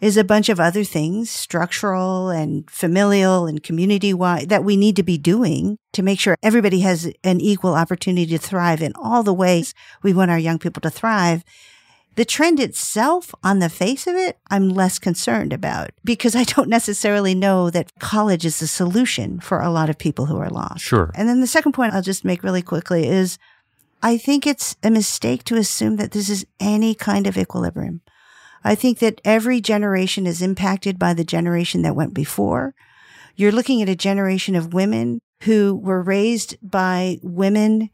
is 0.00 0.16
a 0.16 0.24
bunch 0.24 0.48
of 0.48 0.58
other 0.58 0.82
things, 0.82 1.30
structural 1.30 2.30
and 2.30 2.68
familial 2.70 3.46
and 3.46 3.62
community 3.62 4.14
wide 4.14 4.48
that 4.48 4.64
we 4.64 4.76
need 4.76 4.96
to 4.96 5.02
be 5.02 5.18
doing 5.18 5.76
to 5.92 6.02
make 6.02 6.18
sure 6.18 6.36
everybody 6.42 6.80
has 6.80 7.12
an 7.22 7.40
equal 7.40 7.74
opportunity 7.74 8.26
to 8.26 8.38
thrive 8.38 8.80
in 8.80 8.92
all 8.94 9.22
the 9.22 9.34
ways 9.34 9.74
we 10.02 10.14
want 10.14 10.30
our 10.30 10.38
young 10.38 10.58
people 10.58 10.80
to 10.80 10.90
thrive. 10.90 11.44
The 12.20 12.26
trend 12.26 12.60
itself, 12.60 13.34
on 13.42 13.60
the 13.60 13.70
face 13.70 14.06
of 14.06 14.14
it, 14.14 14.36
I'm 14.50 14.68
less 14.68 14.98
concerned 14.98 15.54
about 15.54 15.92
because 16.04 16.36
I 16.36 16.44
don't 16.44 16.68
necessarily 16.68 17.34
know 17.34 17.70
that 17.70 17.98
college 17.98 18.44
is 18.44 18.60
the 18.60 18.66
solution 18.66 19.40
for 19.40 19.62
a 19.62 19.70
lot 19.70 19.88
of 19.88 19.96
people 19.96 20.26
who 20.26 20.36
are 20.36 20.50
lost. 20.50 20.84
Sure. 20.84 21.10
And 21.14 21.26
then 21.26 21.40
the 21.40 21.46
second 21.46 21.72
point 21.72 21.94
I'll 21.94 22.02
just 22.02 22.22
make 22.22 22.42
really 22.42 22.60
quickly 22.60 23.08
is 23.08 23.38
I 24.02 24.18
think 24.18 24.46
it's 24.46 24.76
a 24.82 24.90
mistake 24.90 25.44
to 25.44 25.56
assume 25.56 25.96
that 25.96 26.10
this 26.10 26.28
is 26.28 26.44
any 26.60 26.94
kind 26.94 27.26
of 27.26 27.38
equilibrium. 27.38 28.02
I 28.62 28.74
think 28.74 28.98
that 28.98 29.22
every 29.24 29.62
generation 29.62 30.26
is 30.26 30.42
impacted 30.42 30.98
by 30.98 31.14
the 31.14 31.24
generation 31.24 31.80
that 31.84 31.96
went 31.96 32.12
before. 32.12 32.74
You're 33.34 33.50
looking 33.50 33.80
at 33.80 33.88
a 33.88 33.96
generation 33.96 34.54
of 34.54 34.74
women 34.74 35.22
who 35.44 35.74
were 35.74 36.02
raised 36.02 36.58
by 36.60 37.18
women 37.22 37.88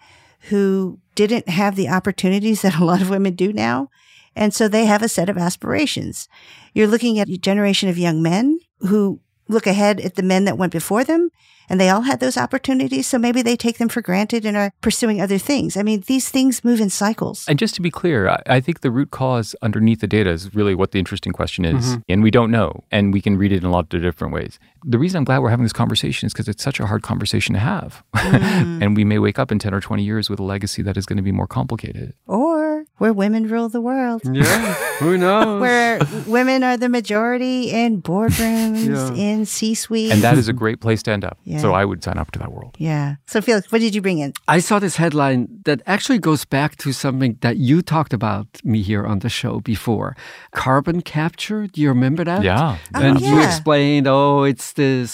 who 0.49 0.99
didn't 1.15 1.49
have 1.49 1.77
the 1.77 1.89
opportunities 1.89 2.63
that 2.63 2.81
a 2.81 2.85
lot 2.85 3.01
of 3.01 3.09
women 3.09 3.37
do 3.37 3.53
now. 3.53 3.89
And 4.37 4.55
so 4.55 4.69
they 4.69 4.85
have 4.85 5.03
a 5.03 5.09
set 5.09 5.29
of 5.29 5.39
aspirations. 5.39 6.29
You're 6.75 6.87
looking 6.87 7.19
at 7.19 7.29
a 7.29 7.39
generation 7.39 7.89
of 7.89 7.99
young 7.99 8.23
men 8.23 8.61
who 8.81 9.21
look 9.49 9.67
ahead 9.67 10.01
at 10.01 10.15
the 10.15 10.23
men 10.23 10.45
that 10.45 10.59
went 10.59 10.73
before 10.73 11.05
them 11.05 11.31
and 11.69 11.81
they 11.81 11.89
all 11.89 12.03
had 12.03 12.21
those 12.21 12.37
opportunities. 12.37 13.07
So 13.07 13.19
maybe 13.19 13.43
they 13.43 13.57
take 13.57 13.79
them 13.79 13.89
for 13.89 14.01
granted 14.01 14.45
and 14.45 14.57
are 14.57 14.73
pursuing 14.81 15.21
other 15.21 15.39
things. 15.39 15.77
I 15.77 15.83
mean, 15.83 16.05
these 16.07 16.29
things 16.29 16.65
move 16.65 16.81
in 16.81 16.91
cycles. 16.91 17.45
And 17.49 17.59
just 17.59 17.75
to 17.77 17.83
be 17.83 17.91
clear, 17.91 18.29
I, 18.29 18.43
I 18.47 18.61
think 18.61 18.81
the 18.81 18.91
root 18.91 19.11
cause 19.11 19.57
underneath 19.63 20.01
the 20.01 20.07
data 20.07 20.31
is 20.31 20.55
really 20.55 20.75
what 20.75 20.93
the 20.93 20.99
interesting 20.99 21.33
question 21.33 21.65
is. 21.65 21.85
Mm-hmm. 21.85 22.01
And 22.09 22.23
we 22.23 22.31
don't 22.31 22.51
know. 22.51 22.85
And 22.91 23.13
we 23.13 23.21
can 23.21 23.37
read 23.37 23.53
it 23.53 23.59
in 23.59 23.65
a 23.65 23.71
lot 23.71 23.93
of 23.93 24.03
different 24.03 24.33
ways. 24.33 24.59
The 24.85 24.99
reason 24.99 25.19
I'm 25.19 25.25
glad 25.25 25.39
we're 25.39 25.51
having 25.51 25.65
this 25.65 25.73
conversation 25.73 26.27
is 26.27 26.33
because 26.33 26.49
it's 26.49 26.63
such 26.63 26.79
a 26.79 26.87
hard 26.87 27.03
conversation 27.03 27.55
to 27.55 27.61
have. 27.61 28.03
Mm. 28.37 28.83
and 28.83 28.97
we 28.97 29.05
may 29.05 29.19
wake 29.19 29.39
up 29.39 29.53
in 29.53 29.59
10 29.59 29.73
or 29.73 29.81
20 29.81 30.03
years 30.03 30.29
with 30.29 30.41
a 30.41 30.43
legacy 30.43 30.83
that 30.83 30.97
is 30.97 31.07
going 31.07 31.17
to 31.17 31.23
be 31.23 31.33
more 31.33 31.47
complicated. 31.47 32.13
Or 32.27 32.66
where 32.99 33.13
women 33.13 33.47
rule 33.49 33.69
the 33.69 33.81
world. 33.81 34.23
yeah, 34.25 34.75
who 34.99 35.19
knows? 35.19 35.61
Where 35.67 36.01
women 36.27 36.63
are 36.63 36.77
the 36.77 36.89
majority 36.89 37.71
in 37.71 38.01
boardrooms, 38.03 38.87
Yeah. 38.87 39.23
in 39.23 39.45
C 39.47 39.75
suite. 39.75 40.13
And 40.13 40.23
that 40.23 40.39
is 40.39 40.49
a 40.49 40.53
great 40.53 40.81
place 40.81 41.03
to 41.05 41.11
end 41.13 41.25
up. 41.25 41.39
Yeah. 41.45 41.59
So 41.59 41.75
I 41.75 41.85
would 41.85 42.03
sign 42.03 42.17
up 42.19 42.31
to 42.33 42.39
that 42.39 42.53
world. 42.53 42.75
Yeah. 42.79 43.17
So, 43.27 43.41
Felix, 43.41 43.71
what 43.71 43.81
did 43.81 43.95
you 43.95 44.01
bring 44.01 44.19
in? 44.19 44.33
I 44.49 44.61
saw 44.61 44.79
this 44.79 44.97
headline 44.97 45.49
that 45.65 45.83
actually 45.87 46.19
goes 46.19 46.45
back 46.45 46.77
to 46.77 46.93
something 46.93 47.37
that 47.41 47.57
you 47.59 47.83
talked 47.83 48.13
about 48.13 48.47
Mihir 48.65 49.07
on 49.07 49.19
the 49.21 49.29
show 49.29 49.61
before 49.61 50.17
carbon 50.53 51.03
capture. 51.03 51.67
Do 51.67 51.81
you 51.81 51.89
remember 51.89 52.25
that? 52.25 52.43
Yeah. 52.43 52.79
Oh, 52.95 53.01
and 53.03 53.21
you 53.21 53.37
yeah. 53.37 53.47
explained, 53.47 54.07
oh, 54.07 54.45
it's 54.45 54.73
this 54.73 55.11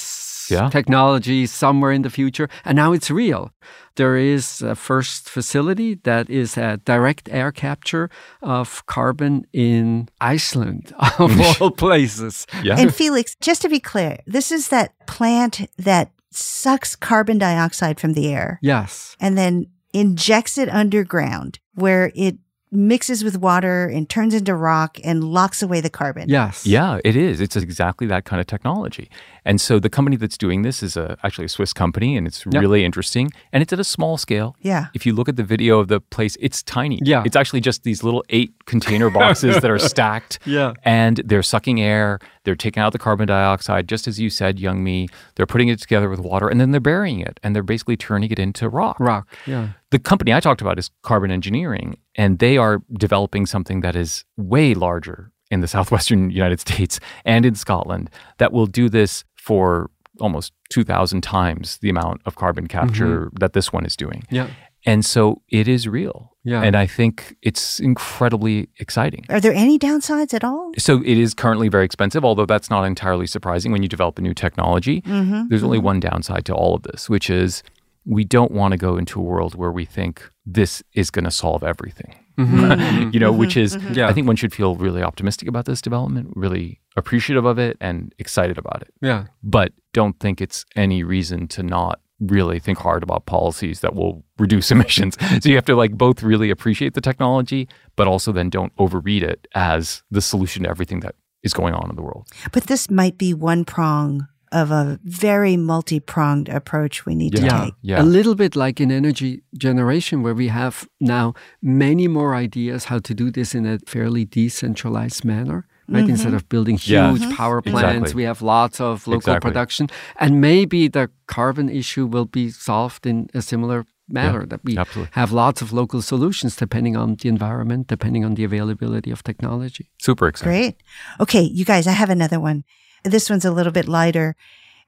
Yeah. 0.53 0.69
technology 0.69 1.47
somewhere 1.47 1.93
in 1.93 2.03
the 2.03 2.11
future. 2.11 2.49
And 2.65 2.77
now 2.77 2.93
it's 2.93 3.11
real. 3.11 3.51
There 3.97 4.17
is 4.17 4.63
a 4.63 4.75
first 4.75 5.29
facility 5.29 5.95
that 6.05 6.31
is 6.31 6.57
a 6.57 6.79
direct 6.85 7.29
air 7.31 7.53
capture 7.53 8.09
of 8.41 8.85
carbon 8.87 9.47
in 9.53 10.09
Iceland, 10.21 10.95
of 11.19 11.31
mm. 11.31 11.61
all 11.61 11.71
places. 11.71 12.47
Yeah. 12.63 12.77
And 12.79 12.95
Felix, 12.95 13.35
just 13.41 13.63
to 13.63 13.69
be 13.69 13.81
clear, 13.81 14.19
this 14.27 14.51
is 14.51 14.69
that 14.69 14.93
plant 15.07 15.69
that 15.77 16.11
sucks 16.31 16.97
carbon 16.97 17.39
dioxide 17.39 18.01
from 18.01 18.15
the 18.15 18.33
air 18.33 18.59
Yes. 18.63 19.17
and 19.21 19.37
then 19.37 19.67
injects 19.93 20.57
it 20.57 20.69
underground 20.71 21.59
where 21.75 22.11
it 22.15 22.37
mixes 22.73 23.23
with 23.23 23.37
water 23.37 23.87
and 23.87 24.09
turns 24.09 24.33
into 24.33 24.55
rock 24.55 24.99
and 25.05 25.23
locks 25.23 25.63
away 25.63 25.81
the 25.81 25.91
carbon. 25.91 26.29
Yes. 26.29 26.67
Yeah, 26.67 27.01
it 27.05 27.15
is. 27.15 27.41
It's 27.41 27.55
exactly 27.55 28.07
that 28.07 28.25
kind 28.25 28.41
of 28.41 28.47
technology. 28.47 29.11
And 29.45 29.61
so 29.61 29.79
the 29.79 29.91
company 29.91 30.17
that's 30.17 30.39
doing 30.39 30.63
this 30.63 30.83
is 30.83 30.97
a, 30.97 31.17
actually 31.23 31.47
a 31.47 31.49
Swiss 31.49 31.73
company, 31.73 32.17
and 32.17 32.27
it's 32.27 32.45
Yep. 32.47 32.61
really 32.61 32.85
interesting. 32.85 33.31
And 33.53 33.63
it's 33.63 33.73
at 33.73 33.81
a 33.81 33.85
small 33.85 34.17
scale. 34.17 34.57
Yeah. 34.61 34.87
If 34.95 35.05
you 35.07 35.13
look 35.15 35.29
at 35.29 35.37
the 35.37 35.43
video 35.43 35.79
of 35.81 35.89
the 35.89 36.01
place, 36.01 36.37
it's 36.41 36.63
tiny. 36.63 37.01
Yeah. 37.03 37.23
It's 37.27 37.35
actually 37.37 37.61
just 37.61 37.83
these 37.83 38.03
little 38.05 38.25
eight 38.31 38.55
container 38.67 39.11
boxes 39.11 39.61
that 39.61 39.71
are 39.71 39.79
stacked. 39.93 40.39
Yeah. 40.45 40.75
And 40.85 41.17
they're 41.25 41.43
sucking 41.43 41.81
air. 41.81 42.19
They're 42.45 42.55
taking 42.57 42.83
out 42.83 42.93
the 42.93 42.99
carbon 42.99 43.29
dioxide, 43.29 43.89
just 43.89 44.07
as 44.09 44.19
you 44.21 44.31
said, 44.31 44.59
Youngme. 44.59 45.09
They're 45.37 45.47
putting 45.47 45.69
it 45.69 45.81
together 45.81 46.09
with 46.09 46.21
water, 46.21 46.49
and 46.49 46.61
then 46.61 46.71
they're 46.73 46.81
burying 46.81 47.21
it, 47.21 47.39
and 47.43 47.55
they're 47.55 47.63
basically 47.63 47.97
turning 47.97 48.31
it 48.31 48.39
into 48.39 48.69
rock. 48.69 48.99
Rock. 49.01 49.29
Yeah. 49.47 49.69
The 49.91 49.99
company 49.99 50.33
I 50.33 50.41
talked 50.41 50.61
about 50.61 50.79
is 50.79 50.91
Carbon 51.03 51.31
Engineering, 51.31 51.97
and 52.17 52.39
they 52.39 52.57
are 52.57 52.83
developing 52.99 53.47
something 53.47 53.81
that 53.83 53.95
is 53.97 54.25
way 54.37 54.75
larger 54.75 55.31
in 55.51 55.61
the 55.61 55.69
southwestern 55.77 56.31
United 56.31 56.59
States 56.61 56.99
and 57.25 57.45
in 57.45 57.55
Scotland 57.55 58.11
that 58.39 58.53
will 58.53 58.67
do 58.67 58.89
this 58.89 59.23
for 59.43 59.91
almost 60.21 60.53
2,000 60.71 61.21
times 61.21 61.79
the 61.79 61.91
amount 61.91 62.21
of 62.27 62.37
carbon 62.37 62.69
capture 62.69 63.31
that 63.41 63.55
this 63.55 63.73
one 63.73 63.85
is 63.85 63.97
doing. 63.97 64.23
Yeah. 64.31 64.49
And 64.85 65.05
so 65.05 65.43
it 65.49 65.69
is 65.69 65.89
real. 65.89 66.33
Yeah. 66.45 66.63
And 66.63 66.77
I 66.77 66.87
think 66.87 67.37
it's 67.43 67.81
incredibly 67.81 68.69
exciting. 68.79 69.25
Are 69.29 69.41
there 69.41 69.53
any 69.53 69.79
downsides 69.79 70.35
at 70.35 70.45
all? 70.45 70.73
So 70.77 71.01
it 71.05 71.19
is 71.19 71.35
currently 71.35 71.69
very 71.69 71.85
expensive, 71.85 72.25
although 72.25 72.47
that's 72.47 72.69
not 72.69 72.85
entirely 72.85 73.27
surprising 73.27 73.73
when 73.73 73.83
you 73.83 73.89
develop 73.89 74.19
a 74.19 74.23
new 74.23 74.35
technology. 74.35 75.03
Mm-hmm. 75.03 75.49
There's 75.49 75.63
only 75.63 75.79
one 75.79 76.01
downside 76.01 76.45
to 76.47 76.55
all 76.55 76.75
of 76.75 76.83
this, 76.83 77.09
which 77.09 77.31
is 77.31 77.63
we 78.05 78.25
don't 78.25 78.51
want 78.51 78.73
to 78.73 78.79
go 78.79 78.97
into 78.97 79.21
a 79.21 79.23
world 79.23 79.55
where 79.55 79.71
we 79.71 79.85
think 79.85 80.31
this 80.45 80.83
is 80.95 81.11
going 81.11 81.25
to 81.25 81.31
solve 81.31 81.63
everything. 81.63 82.15
Mm-hmm. 82.39 83.11
you 83.13 83.21
know, 83.21 83.31
mm-hmm. 83.31 83.41
which 83.41 83.57
is, 83.57 83.77
mm-hmm. 83.77 83.95
Yeah. 83.95 84.09
I 84.09 84.13
think 84.13 84.27
one 84.27 84.37
should 84.37 84.55
feel 84.55 84.77
really 84.77 85.03
optimistic 85.03 85.49
about 85.49 85.65
this 85.65 85.81
development, 85.81 86.33
really 86.35 86.81
appreciative 86.97 87.45
of 87.45 87.59
it, 87.59 87.77
and 87.81 88.15
excited 88.19 88.59
about 88.59 88.83
it. 88.83 88.93
Yeah. 89.01 89.27
But 89.43 89.73
don't 89.93 90.19
think 90.21 90.41
it's 90.41 90.65
any 90.77 91.03
reason 91.03 91.49
to 91.49 91.63
not 91.63 92.01
really 92.21 92.59
think 92.59 92.79
hard 92.79 93.03
about 93.03 93.27
policies 93.27 93.81
that 93.81 93.95
will 93.95 94.25
reduce 94.39 94.71
emissions. 94.75 95.17
so 95.43 95.49
you 95.49 95.57
have 95.57 95.65
to 95.65 95.75
like 95.75 95.93
both 95.93 96.23
really 96.23 96.51
appreciate 96.51 96.95
the 96.95 97.01
technology, 97.01 97.69
but 97.97 98.07
also 98.07 98.33
then 98.33 98.49
don't 98.49 98.75
overread 98.77 99.23
it 99.23 99.47
as 99.55 100.03
the 100.11 100.21
solution 100.21 100.65
to 100.65 100.71
everything 100.71 101.01
that 101.01 101.15
is 101.43 101.53
going 101.53 101.75
on 101.75 101.91
in 101.91 101.97
the 101.97 102.03
world. 102.03 102.29
But 102.53 102.65
this 102.65 102.91
might 102.91 103.19
be 103.19 103.35
one 103.35 103.65
prong 103.65 104.29
of 104.53 104.71
a 104.71 104.99
very 105.05 105.57
multi 105.57 106.01
pronged 106.01 106.49
approach 106.49 107.07
we 107.07 107.15
need 107.15 107.35
to 107.37 107.43
Yeah. 107.43 107.65
take. 107.65 107.75
Yeah. 107.83 108.03
A 108.03 108.05
little 108.05 108.35
bit 108.35 108.55
like 108.55 108.81
in 108.81 108.91
energy 108.93 109.43
generation, 109.59 110.23
where 110.23 110.35
we 110.35 110.49
have 110.49 110.87
now 111.01 111.35
many 111.61 112.07
more 112.09 112.35
ideas 112.35 112.85
how 112.85 112.99
to 113.01 113.15
do 113.15 113.31
this 113.31 113.55
in 113.55 113.67
a 113.67 113.79
fairly 113.87 114.25
decentralized 114.25 115.25
manner. 115.25 115.67
Right, 115.89 116.05
mm-hmm. 116.05 116.11
instead 116.11 116.33
of 116.33 116.49
building 116.49 116.79
Yeah. 116.85 117.11
huge 117.11 117.23
mm-hmm. 117.23 117.33
power 117.37 117.61
plants, 117.61 118.11
Exactly. 118.13 118.15
we 118.15 118.23
have 118.31 118.41
lots 118.41 118.81
of 118.81 119.07
local 119.07 119.19
Exactly. 119.19 119.51
production, 119.51 119.89
and 120.17 120.41
maybe 120.41 120.89
the 120.89 121.11
carbon 121.27 121.69
issue 121.69 122.07
will 122.07 122.25
be 122.25 122.51
solved 122.51 123.05
in 123.05 123.29
a 123.35 123.43
similar 123.43 123.85
manner. 124.09 124.47
that 124.47 124.61
we 124.65 124.77
absolutely. 124.79 125.11
have 125.13 125.33
lots 125.33 125.63
of 125.63 125.73
local 125.73 126.01
solutions 126.03 126.57
depending 126.57 126.97
on 126.97 127.17
the 127.21 127.29
environment, 127.29 127.87
depending 127.89 128.25
on 128.25 128.35
the 128.35 128.45
availability 128.45 129.11
of 129.11 129.23
technology. 129.23 129.91
Super 129.99 130.29
exciting. 130.29 130.53
Great. 130.53 130.75
Okay, 131.19 131.43
you 131.43 131.65
guys, 131.65 131.87
I 131.87 131.93
have 131.93 132.11
another 132.11 132.39
one. 132.41 132.65
This 133.03 133.31
one's 133.31 133.45
a 133.45 133.53
little 133.53 133.73
bit 133.73 133.89
lighter. 133.89 134.37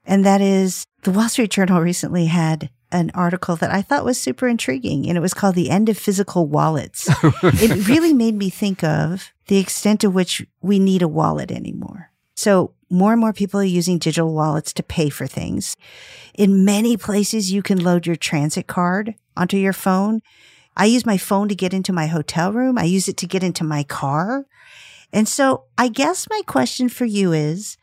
And 0.05 0.25
that 0.25 0.41
is 0.41 0.85
the 1.03 1.11
Wall 1.11 1.29
Street 1.29 1.51
Journal 1.51 1.81
recently 1.81 2.25
had 2.27 2.69
an 2.91 3.11
article 3.13 3.55
that 3.57 3.71
I 3.71 3.81
thought 3.81 4.05
was 4.05 4.21
super 4.21 4.47
intriguing, 4.47 5.07
and 5.07 5.17
it 5.17 5.21
was 5.21 5.33
called 5.33 5.55
The 5.55 5.69
End 5.69 5.89
of 5.89 5.97
Physical 5.97 6.47
Wallets. 6.47 7.09
it 7.23 7.87
really 7.87 8.13
made 8.13 8.35
me 8.35 8.49
think 8.49 8.83
of 8.83 9.33
the 9.47 9.57
extent 9.57 10.01
to 10.01 10.09
which 10.09 10.45
we 10.61 10.79
need 10.79 11.01
a 11.01 11.07
wallet 11.07 11.51
anymore. 11.51 12.11
So 12.35 12.73
more 12.89 13.11
and 13.11 13.19
more 13.19 13.33
people 13.33 13.59
are 13.59 13.63
using 13.63 13.97
digital 13.97 14.33
wallets 14.33 14.71
to 14.73 14.83
pay 14.83 15.09
for 15.09 15.27
things. 15.27 15.75
In 16.35 16.63
many 16.63 16.95
places, 16.97 17.51
you 17.51 17.61
can 17.61 17.83
load 17.83 18.05
your 18.05 18.15
transit 18.15 18.67
card 18.67 19.15
onto 19.35 19.57
your 19.57 19.73
phone. 19.73 20.21
I 20.77 20.85
use 20.85 21.05
my 21.05 21.17
phone 21.17 21.47
to 21.49 21.55
get 21.55 21.73
into 21.73 21.93
my 21.93 22.07
hotel 22.07 22.53
room. 22.53 22.77
I 22.77 22.83
use 22.83 23.07
it 23.07 23.17
to 23.17 23.27
get 23.27 23.43
into 23.43 23.63
my 23.63 23.83
car. 23.83 24.45
And 25.11 25.27
so 25.27 25.63
I 25.77 25.87
guess 25.87 26.27
my 26.29 26.41
question 26.45 26.89
for 26.89 27.05
you 27.05 27.31
is, 27.31 27.77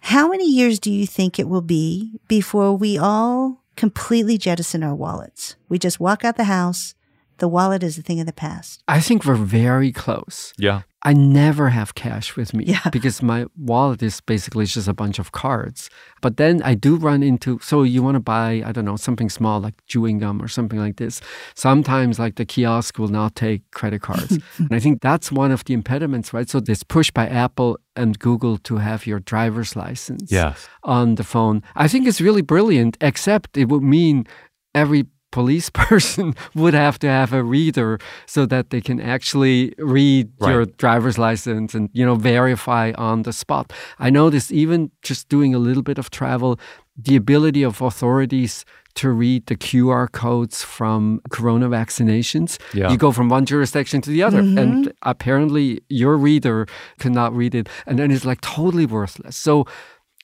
how 0.00 0.28
many 0.28 0.48
years 0.48 0.78
do 0.78 0.90
you 0.90 1.06
think 1.06 1.38
it 1.38 1.48
will 1.48 1.62
be 1.62 2.20
before 2.28 2.74
we 2.76 2.96
all 2.96 3.62
completely 3.76 4.38
jettison 4.38 4.82
our 4.82 4.94
wallets? 4.94 5.56
We 5.68 5.78
just 5.78 6.00
walk 6.00 6.24
out 6.24 6.36
the 6.36 6.44
house. 6.44 6.94
The 7.38 7.48
wallet 7.48 7.82
is 7.82 7.98
a 7.98 8.02
thing 8.02 8.20
of 8.20 8.26
the 8.26 8.32
past. 8.32 8.82
I 8.88 9.00
think 9.00 9.24
we're 9.24 9.34
very 9.36 9.92
close. 9.92 10.52
Yeah. 10.58 10.82
I 11.04 11.12
never 11.12 11.68
have 11.70 11.94
cash 11.94 12.34
with 12.36 12.52
me 12.52 12.64
Yeah. 12.64 12.80
because 12.90 13.22
my 13.22 13.46
wallet 13.56 14.02
is 14.02 14.20
basically 14.20 14.66
just 14.66 14.88
a 14.88 14.92
bunch 14.92 15.20
of 15.20 15.30
cards. 15.30 15.88
But 16.20 16.36
then 16.36 16.60
I 16.64 16.74
do 16.74 16.96
run 16.96 17.22
into 17.22 17.58
so 17.62 17.84
you 17.84 18.02
want 18.02 18.16
to 18.16 18.20
buy 18.20 18.62
I 18.66 18.72
don't 18.72 18.84
know 18.84 18.96
something 18.96 19.30
small 19.30 19.60
like 19.60 19.74
chewing 19.86 20.18
gum 20.18 20.42
or 20.42 20.48
something 20.48 20.80
like 20.80 20.96
this. 20.96 21.20
Sometimes 21.54 22.18
like 22.18 22.34
the 22.34 22.44
kiosk 22.44 22.98
will 22.98 23.08
not 23.20 23.34
take 23.36 23.62
credit 23.70 24.02
cards, 24.02 24.38
and 24.58 24.72
I 24.72 24.80
think 24.80 25.00
that's 25.00 25.30
one 25.30 25.52
of 25.52 25.62
the 25.64 25.74
impediments, 25.74 26.32
right? 26.32 26.48
So 26.50 26.58
this 26.60 26.82
push 26.82 27.10
by 27.12 27.28
Apple 27.28 27.78
and 27.94 28.18
Google 28.18 28.58
to 28.58 28.76
have 28.78 29.06
your 29.06 29.20
driver's 29.20 29.76
license 29.76 30.32
Yes. 30.32 30.68
on 30.82 31.14
the 31.14 31.24
phone, 31.24 31.62
I 31.76 31.86
think 31.88 32.08
it's 32.08 32.20
really 32.20 32.42
brilliant. 32.42 32.96
Except 33.00 33.56
it 33.56 33.68
would 33.68 33.82
mean 33.84 34.26
every 34.74 35.06
police 35.30 35.70
person 35.72 36.34
would 36.54 36.74
have 36.74 36.98
to 37.00 37.08
have 37.08 37.32
a 37.32 37.42
reader 37.42 37.98
so 38.26 38.46
that 38.46 38.70
they 38.70 38.80
can 38.80 39.00
actually 39.00 39.74
read 39.78 40.30
your 40.40 40.64
driver's 40.64 41.18
license 41.18 41.74
and 41.74 41.90
you 41.92 42.04
know 42.04 42.14
verify 42.14 42.92
on 42.96 43.22
the 43.22 43.32
spot. 43.32 43.72
I 43.98 44.10
noticed 44.10 44.52
even 44.52 44.90
just 45.02 45.28
doing 45.28 45.54
a 45.54 45.58
little 45.58 45.82
bit 45.82 45.98
of 45.98 46.10
travel, 46.10 46.58
the 46.96 47.16
ability 47.16 47.62
of 47.62 47.80
authorities 47.80 48.64
to 48.94 49.10
read 49.10 49.46
the 49.46 49.54
QR 49.54 50.10
codes 50.10 50.64
from 50.64 51.20
corona 51.30 51.68
vaccinations. 51.68 52.58
Yeah. 52.74 52.90
You 52.90 52.96
go 52.96 53.12
from 53.12 53.28
one 53.28 53.44
jurisdiction 53.46 54.00
to 54.00 54.10
the 54.10 54.24
other, 54.24 54.42
mm-hmm. 54.42 54.58
and 54.58 54.92
apparently 55.02 55.82
your 55.88 56.16
reader 56.16 56.66
cannot 56.98 57.32
read 57.34 57.54
it, 57.54 57.68
and 57.86 57.98
then 57.98 58.10
it's 58.10 58.24
like 58.24 58.40
totally 58.40 58.86
worthless. 58.86 59.36
So 59.36 59.66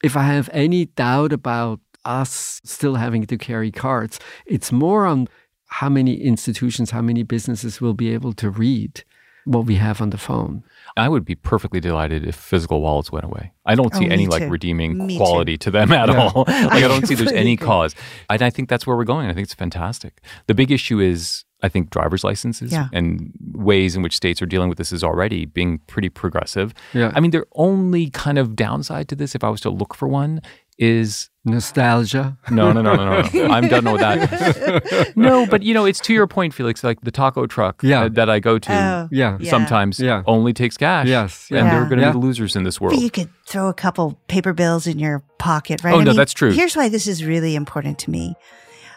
if 0.02 0.16
I 0.16 0.24
have 0.24 0.50
any 0.52 0.86
doubt 0.86 1.32
about 1.32 1.78
us 2.04 2.60
still 2.64 2.96
having 2.96 3.26
to 3.26 3.36
carry 3.36 3.70
cards, 3.70 4.18
it's 4.46 4.70
more 4.72 5.06
on 5.06 5.28
how 5.66 5.88
many 5.88 6.14
institutions, 6.20 6.90
how 6.90 7.02
many 7.02 7.22
businesses 7.22 7.80
will 7.80 7.94
be 7.94 8.12
able 8.12 8.32
to 8.34 8.50
read 8.50 9.02
what 9.44 9.66
we 9.66 9.74
have 9.76 10.00
on 10.00 10.08
the 10.10 10.16
phone. 10.16 10.64
I 10.96 11.08
would 11.08 11.24
be 11.24 11.34
perfectly 11.34 11.78
delighted 11.80 12.26
if 12.26 12.34
physical 12.34 12.80
wallets 12.80 13.12
went 13.12 13.24
away. 13.26 13.52
I 13.66 13.74
don't 13.74 13.94
oh, 13.94 13.98
see 13.98 14.06
Oh, 14.06 14.08
me 14.08 14.12
any 14.14 14.26
like 14.26 14.48
redeeming 14.50 15.06
Me 15.06 15.16
quality 15.18 15.58
to 15.58 15.70
them 15.70 15.92
at 15.92 16.08
Yeah. 16.08 16.30
all. 16.34 16.44
like 16.48 16.72
I 16.72 16.80
don't 16.80 17.06
see 17.06 17.14
there's 17.14 17.32
any 17.32 17.56
cause. 17.56 17.94
And 18.30 18.40
I 18.40 18.48
think 18.50 18.68
that's 18.70 18.86
where 18.86 18.96
we're 18.96 19.04
going. 19.04 19.28
I 19.28 19.34
think 19.34 19.44
it's 19.44 19.54
fantastic. 19.54 20.22
The 20.46 20.54
big 20.54 20.70
issue 20.70 20.98
is 20.98 21.44
I 21.62 21.68
think 21.68 21.90
driver's 21.90 22.24
licenses 22.24 22.72
Yeah. 22.72 22.88
and 22.92 23.32
ways 23.54 23.96
in 23.96 24.02
which 24.02 24.14
states 24.14 24.40
are 24.40 24.46
dealing 24.46 24.68
with 24.68 24.78
this 24.78 24.92
is 24.92 25.02
already 25.04 25.44
being 25.46 25.78
pretty 25.86 26.08
progressive. 26.10 26.72
Yeah. 26.92 27.10
I 27.14 27.20
mean, 27.20 27.30
their 27.30 27.46
only 27.54 28.10
kind 28.10 28.38
of 28.38 28.54
downside 28.54 29.08
to 29.08 29.16
this, 29.16 29.34
if 29.34 29.42
I 29.44 29.48
was 29.50 29.60
to 29.62 29.70
look 29.70 29.94
for 29.94 30.06
one, 30.08 30.40
is 30.78 31.30
Nostalgia. 31.44 32.36
no, 32.50 32.72
no, 32.72 32.80
no, 32.82 32.94
no, 32.96 33.20
no. 33.22 33.28
no. 33.32 33.46
I'm 33.54 33.68
done 33.68 33.84
with 33.84 34.00
that. 34.00 35.12
no, 35.16 35.46
but 35.46 35.62
you 35.62 35.74
know, 35.74 35.84
it's 35.84 36.00
to 36.00 36.14
your 36.14 36.26
point, 36.26 36.54
Felix. 36.54 36.82
Like 36.82 37.00
the 37.02 37.10
taco 37.10 37.46
truck 37.46 37.82
Yeah. 37.82 38.08
that 38.08 38.28
I 38.30 38.40
go 38.40 38.58
to 38.58 38.72
Oh, 38.72 39.08
Yeah. 39.12 39.36
Yeah. 39.38 39.50
sometimes 39.50 40.00
Yeah. 40.00 40.22
only 40.26 40.52
takes 40.52 40.76
cash. 40.76 41.06
Yes. 41.06 41.48
And 41.50 41.58
Yeah. 41.66 41.70
they're 41.70 41.84
going 41.84 41.98
to 41.98 42.04
Yeah. 42.06 42.12
be 42.12 42.18
the 42.20 42.26
losers 42.26 42.56
in 42.56 42.64
this 42.64 42.80
world. 42.80 42.94
But 42.94 43.02
you 43.02 43.10
could 43.10 43.28
throw 43.46 43.68
a 43.68 43.74
couple 43.74 44.18
paper 44.28 44.52
bills 44.52 44.86
in 44.86 44.98
your 44.98 45.22
pocket, 45.38 45.84
right? 45.84 45.94
Oh, 45.94 46.00
no, 46.00 46.12
that's 46.14 46.32
true. 46.32 46.50
Here's 46.52 46.76
why 46.76 46.88
this 46.88 47.06
is 47.06 47.24
really 47.24 47.54
important 47.54 47.98
to 48.00 48.10
me. 48.10 48.34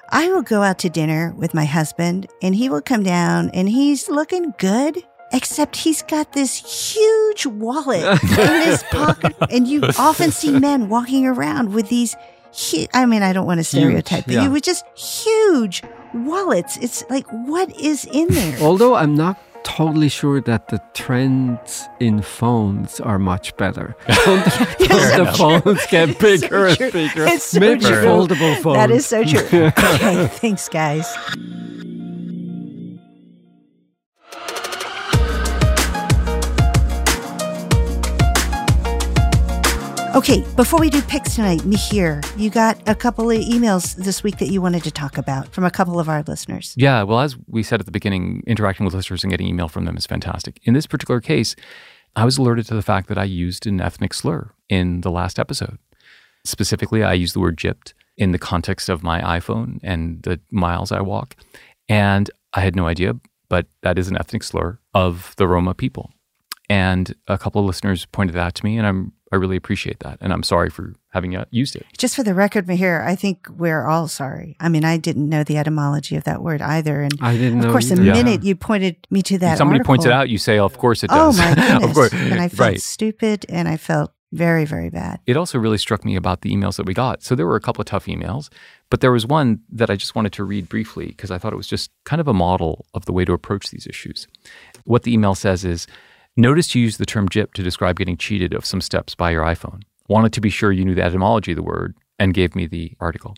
I 0.09 0.29
will 0.29 0.41
go 0.41 0.63
out 0.63 0.79
to 0.79 0.89
dinner 0.89 1.33
with 1.37 1.53
my 1.53 1.65
husband 1.65 2.27
and 2.41 2.55
he 2.55 2.69
will 2.69 2.81
come 2.81 3.03
down 3.03 3.49
and 3.53 3.67
he's 3.67 4.07
looking 4.07 4.53
good, 4.57 4.97
except 5.31 5.75
he's 5.75 6.01
got 6.03 6.33
this 6.33 6.55
huge 6.93 7.45
wallet 7.45 8.03
in 8.23 8.61
his 8.61 8.83
pocket. 8.91 9.35
And 9.49 9.67
you 9.67 9.83
often 9.97 10.31
see 10.31 10.57
men 10.57 10.89
walking 10.89 11.25
around 11.25 11.73
with 11.73 11.89
these 11.89 12.15
hu- 12.71 12.87
I 12.93 13.05
mean, 13.05 13.23
I 13.23 13.33
don't 13.33 13.45
want 13.45 13.59
to 13.59 13.63
stereotype, 13.63 14.25
but 14.25 14.33
yeah. 14.35 14.43
you 14.43 14.51
with 14.51 14.63
just 14.63 14.85
huge 14.97 15.83
wallets. 16.13 16.77
It's 16.77 17.03
like, 17.09 17.27
what 17.29 17.75
is 17.79 18.05
in 18.05 18.27
there? 18.29 18.57
Although 18.61 18.95
I'm 18.95 19.15
not 19.15 19.37
totally 19.63 20.07
sure 20.09 20.39
that 20.39 20.69
the 20.69 20.81
trends 20.93 21.89
in 21.99 22.21
phones 22.21 22.99
are 23.01 23.19
much 23.19 23.55
better. 23.57 23.95
Don't 24.07 24.45
the, 24.45 24.77
don't 24.87 25.25
the 25.25 25.33
phones 25.33 25.85
get 25.87 26.17
bigger 26.19 26.67
and 26.67 26.77
bigger? 26.77 27.25
It's 27.25 27.45
so 27.45 27.59
Maybe 27.59 27.81
true. 27.83 28.05
foldable 28.05 28.61
phones. 28.61 28.77
That 28.77 28.91
is 28.91 29.05
so 29.05 29.25
true. 29.25 29.65
okay, 29.65 30.27
thanks, 30.27 30.69
guys. 30.69 31.13
Okay, 40.17 40.43
before 40.55 40.79
we 40.79 40.89
do 40.89 40.99
picks 41.03 41.35
tonight, 41.35 41.59
Mihir, 41.59 42.25
you 42.39 42.49
got 42.49 42.81
a 42.89 42.95
couple 42.95 43.29
of 43.29 43.37
emails 43.37 43.95
this 43.97 44.23
week 44.23 44.39
that 44.39 44.47
you 44.47 44.63
wanted 44.63 44.83
to 44.85 44.89
talk 44.89 45.15
about 45.15 45.53
from 45.53 45.63
a 45.63 45.69
couple 45.69 45.99
of 45.99 46.09
our 46.09 46.23
listeners. 46.23 46.73
Yeah, 46.75 47.03
well, 47.03 47.19
as 47.19 47.37
we 47.45 47.61
said 47.61 47.79
at 47.79 47.85
the 47.85 47.91
beginning, 47.91 48.41
interacting 48.47 48.83
with 48.83 48.95
listeners 48.95 49.23
and 49.23 49.29
getting 49.29 49.47
email 49.47 49.67
from 49.67 49.85
them 49.85 49.95
is 49.95 50.07
fantastic. 50.07 50.59
In 50.63 50.73
this 50.73 50.87
particular 50.87 51.21
case, 51.21 51.55
I 52.15 52.25
was 52.25 52.39
alerted 52.39 52.65
to 52.65 52.73
the 52.73 52.81
fact 52.81 53.09
that 53.09 53.19
I 53.19 53.25
used 53.25 53.67
an 53.67 53.79
ethnic 53.79 54.11
slur 54.11 54.49
in 54.69 55.01
the 55.01 55.11
last 55.11 55.37
episode. 55.37 55.77
Specifically, 56.43 57.03
I 57.03 57.13
used 57.13 57.35
the 57.35 57.39
word 57.39 57.55
gypped 57.55 57.93
in 58.17 58.31
the 58.31 58.39
context 58.39 58.89
of 58.89 59.03
my 59.03 59.21
iPhone 59.21 59.79
and 59.83 60.23
the 60.23 60.39
miles 60.49 60.91
I 60.91 61.01
walk. 61.01 61.35
And 61.89 62.31
I 62.55 62.61
had 62.61 62.75
no 62.75 62.87
idea, 62.87 63.13
but 63.49 63.67
that 63.83 63.99
is 63.99 64.07
an 64.07 64.17
ethnic 64.17 64.41
slur 64.41 64.79
of 64.95 65.35
the 65.37 65.47
Roma 65.47 65.75
people. 65.75 66.09
And 66.69 67.15
a 67.27 67.37
couple 67.37 67.61
of 67.61 67.67
listeners 67.67 68.05
pointed 68.05 68.33
that 68.33 68.45
out 68.45 68.55
to 68.55 68.65
me, 68.65 68.77
and 68.77 68.85
I'm 68.85 69.13
I 69.31 69.35
really 69.35 69.57
appreciate 69.57 69.99
that. 69.99 70.17
And 70.21 70.31
I'm 70.31 70.43
sorry 70.43 70.69
for 70.69 70.93
having 71.09 71.35
uh, 71.35 71.45
used 71.49 71.75
it. 71.75 71.85
Just 71.97 72.15
for 72.15 72.23
the 72.23 72.33
record, 72.33 72.65
Mihir, 72.65 73.05
I 73.05 73.15
think 73.15 73.47
we're 73.49 73.85
all 73.85 74.07
sorry. 74.07 74.55
I 74.59 74.69
mean, 74.69 74.85
I 74.85 74.97
didn't 74.97 75.27
know 75.27 75.43
the 75.43 75.57
etymology 75.57 76.15
of 76.15 76.23
that 76.23 76.41
word 76.41 76.61
either. 76.61 77.01
And 77.01 77.13
I 77.21 77.35
didn't 77.35 77.59
of 77.59 77.65
know 77.65 77.71
course, 77.71 77.89
the 77.89 77.95
either. 77.95 78.03
Yeah. 78.03 78.13
minute 78.13 78.43
you 78.43 78.55
pointed 78.55 78.95
me 79.09 79.21
to 79.23 79.37
that, 79.39 79.57
Somebody 79.57 79.83
points 79.83 80.05
it 80.05 80.11
out, 80.11 80.29
you 80.29 80.37
say, 80.37 80.57
"Of 80.59 80.77
course 80.77 81.03
it 81.03 81.09
does." 81.09 81.39
Oh 81.39 81.43
does." 81.43 81.55
my 81.55 81.55
goodness! 81.67 81.83
of 81.89 81.93
course, 81.93 82.13
and 82.13 82.39
I 82.39 82.47
felt 82.47 82.59
right. 82.59 82.81
stupid, 82.81 83.45
and 83.49 83.67
I 83.67 83.77
felt 83.77 84.13
very, 84.31 84.65
very 84.65 84.89
bad. 84.89 85.19
It 85.25 85.37
also 85.37 85.57
really 85.57 85.77
struck 85.77 86.03
me 86.03 86.15
about 86.15 86.41
the 86.41 86.53
emails 86.53 86.75
that 86.77 86.85
we 86.85 86.93
got. 86.93 87.23
So 87.23 87.33
there 87.33 87.47
were 87.47 87.55
a 87.55 87.61
couple 87.61 87.81
of 87.81 87.87
tough 87.87 88.05
emails, 88.05 88.49
but 88.89 88.99
there 88.99 89.11
was 89.11 89.25
one 89.25 89.61
that 89.71 89.89
I 89.89 89.95
just 89.95 90.15
wanted 90.15 90.33
to 90.33 90.43
read 90.43 90.67
briefly 90.67 91.07
because 91.07 91.31
I 91.31 91.37
thought 91.37 91.53
it 91.53 91.57
was 91.57 91.67
just 91.67 91.91
kind 92.03 92.19
of 92.19 92.27
a 92.27 92.33
model 92.33 92.85
of 92.93 93.05
the 93.05 93.13
way 93.13 93.23
to 93.25 93.33
approach 93.33 93.69
these 93.69 93.87
issues. 93.87 94.27
What 94.83 95.03
the 95.03 95.13
email 95.13 95.33
says 95.33 95.63
is 95.63 95.87
Noticed 96.39 96.75
you 96.75 96.83
used 96.83 96.99
the 96.99 97.05
term 97.05 97.27
gyp 97.27 97.53
to 97.53 97.63
describe 97.63 97.97
getting 97.97 98.15
cheated 98.15 98.53
of 98.53 98.63
some 98.65 98.79
steps 98.79 99.15
by 99.15 99.31
your 99.31 99.43
iPhone. 99.43 99.81
Wanted 100.07 100.33
to 100.33 100.41
be 100.41 100.49
sure 100.49 100.71
you 100.71 100.85
knew 100.85 100.93
the 100.95 101.01
etymology 101.03 101.51
of 101.51 101.55
the 101.57 101.63
word 101.63 101.95
and 102.19 102.33
gave 102.33 102.55
me 102.55 102.67
the 102.67 102.93
article. 102.99 103.35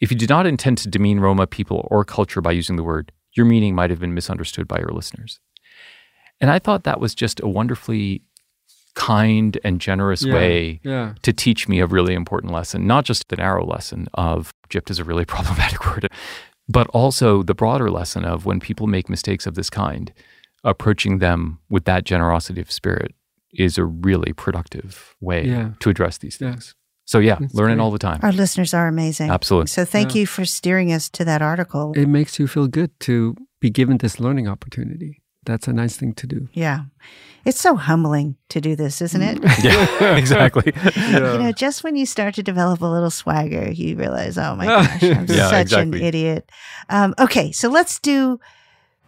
If 0.00 0.10
you 0.10 0.18
did 0.18 0.28
not 0.28 0.46
intend 0.46 0.78
to 0.78 0.88
demean 0.88 1.20
Roma 1.20 1.46
people 1.46 1.86
or 1.90 2.04
culture 2.04 2.40
by 2.40 2.52
using 2.52 2.76
the 2.76 2.82
word, 2.82 3.12
your 3.34 3.46
meaning 3.46 3.74
might 3.74 3.90
have 3.90 4.00
been 4.00 4.14
misunderstood 4.14 4.66
by 4.66 4.78
your 4.80 4.90
listeners. 4.90 5.38
And 6.40 6.50
I 6.50 6.58
thought 6.58 6.84
that 6.84 7.00
was 7.00 7.14
just 7.14 7.40
a 7.40 7.48
wonderfully 7.48 8.22
kind 8.94 9.58
and 9.62 9.80
generous 9.80 10.24
Yeah, 10.24 10.34
way 10.34 10.80
Yeah. 10.82 11.14
to 11.22 11.32
teach 11.32 11.68
me 11.68 11.78
a 11.78 11.86
really 11.86 12.14
important 12.14 12.52
lesson, 12.52 12.86
not 12.86 13.04
just 13.04 13.28
the 13.28 13.36
narrow 13.36 13.64
lesson 13.64 14.08
of 14.14 14.52
gypped 14.68 14.90
is 14.90 14.98
a 14.98 15.04
really 15.04 15.24
problematic 15.36 15.86
word, 15.86 16.08
but 16.68 16.88
also 16.88 17.42
the 17.44 17.54
broader 17.54 17.90
lesson 17.90 18.24
of 18.24 18.44
when 18.44 18.58
people 18.58 18.88
make 18.88 19.08
mistakes 19.08 19.46
of 19.46 19.54
this 19.54 19.70
kind, 19.70 20.12
approaching 20.64 21.18
them 21.18 21.58
with 21.68 21.84
that 21.84 22.04
generosity 22.04 22.60
of 22.60 22.70
spirit 22.70 23.14
is 23.52 23.78
a 23.78 23.84
really 23.84 24.32
productive 24.32 25.16
way 25.20 25.46
Yeah. 25.46 25.70
to 25.80 25.90
address 25.90 26.18
these 26.18 26.38
Yeah. 26.40 26.50
things. 26.52 26.74
So 27.06 27.18
yeah, 27.18 27.38
That's 27.40 27.54
learning 27.54 27.78
great. 27.78 27.84
all 27.84 27.90
the 27.90 27.98
time. 27.98 28.20
Our 28.22 28.30
listeners 28.32 28.72
are 28.72 28.86
amazing. 28.86 29.30
Absolutely. 29.30 29.66
So 29.68 29.84
thank 29.84 30.14
Yeah. 30.14 30.20
you 30.20 30.26
for 30.26 30.44
steering 30.44 30.92
us 30.92 31.08
to 31.10 31.24
that 31.24 31.42
article. 31.42 31.92
It 31.96 32.06
makes 32.08 32.38
you 32.38 32.46
feel 32.46 32.68
good 32.68 32.90
to 33.00 33.34
be 33.60 33.70
given 33.70 33.96
this 33.98 34.20
learning 34.20 34.46
opportunity. 34.46 35.20
That's 35.44 35.66
a 35.66 35.72
nice 35.72 35.96
thing 35.96 36.12
to 36.14 36.26
do. 36.26 36.48
yeah. 36.52 36.80
It's 37.46 37.58
so 37.58 37.74
humbling 37.74 38.36
to 38.50 38.60
do 38.60 38.76
this, 38.76 39.00
isn't 39.00 39.22
it? 39.22 39.38
yeah, 39.64 40.14
exactly. 40.22 40.72
You 40.96 41.20
know, 41.38 41.52
just 41.52 41.82
when 41.82 41.96
you 41.96 42.04
start 42.04 42.34
to 42.34 42.42
develop 42.42 42.82
a 42.82 42.86
little 42.86 43.10
swagger, 43.10 43.70
you 43.70 43.96
realize, 43.96 44.36
oh 44.36 44.54
my 44.56 44.66
gosh, 44.66 45.02
I'm 45.02 45.24
Yeah, 45.26 45.48
such 45.48 45.62
exactly. 45.62 45.98
an 46.00 46.04
idiot. 46.04 46.50
Um, 46.90 47.14
okay, 47.18 47.50
so 47.50 47.70
let's 47.70 47.98
do 47.98 48.38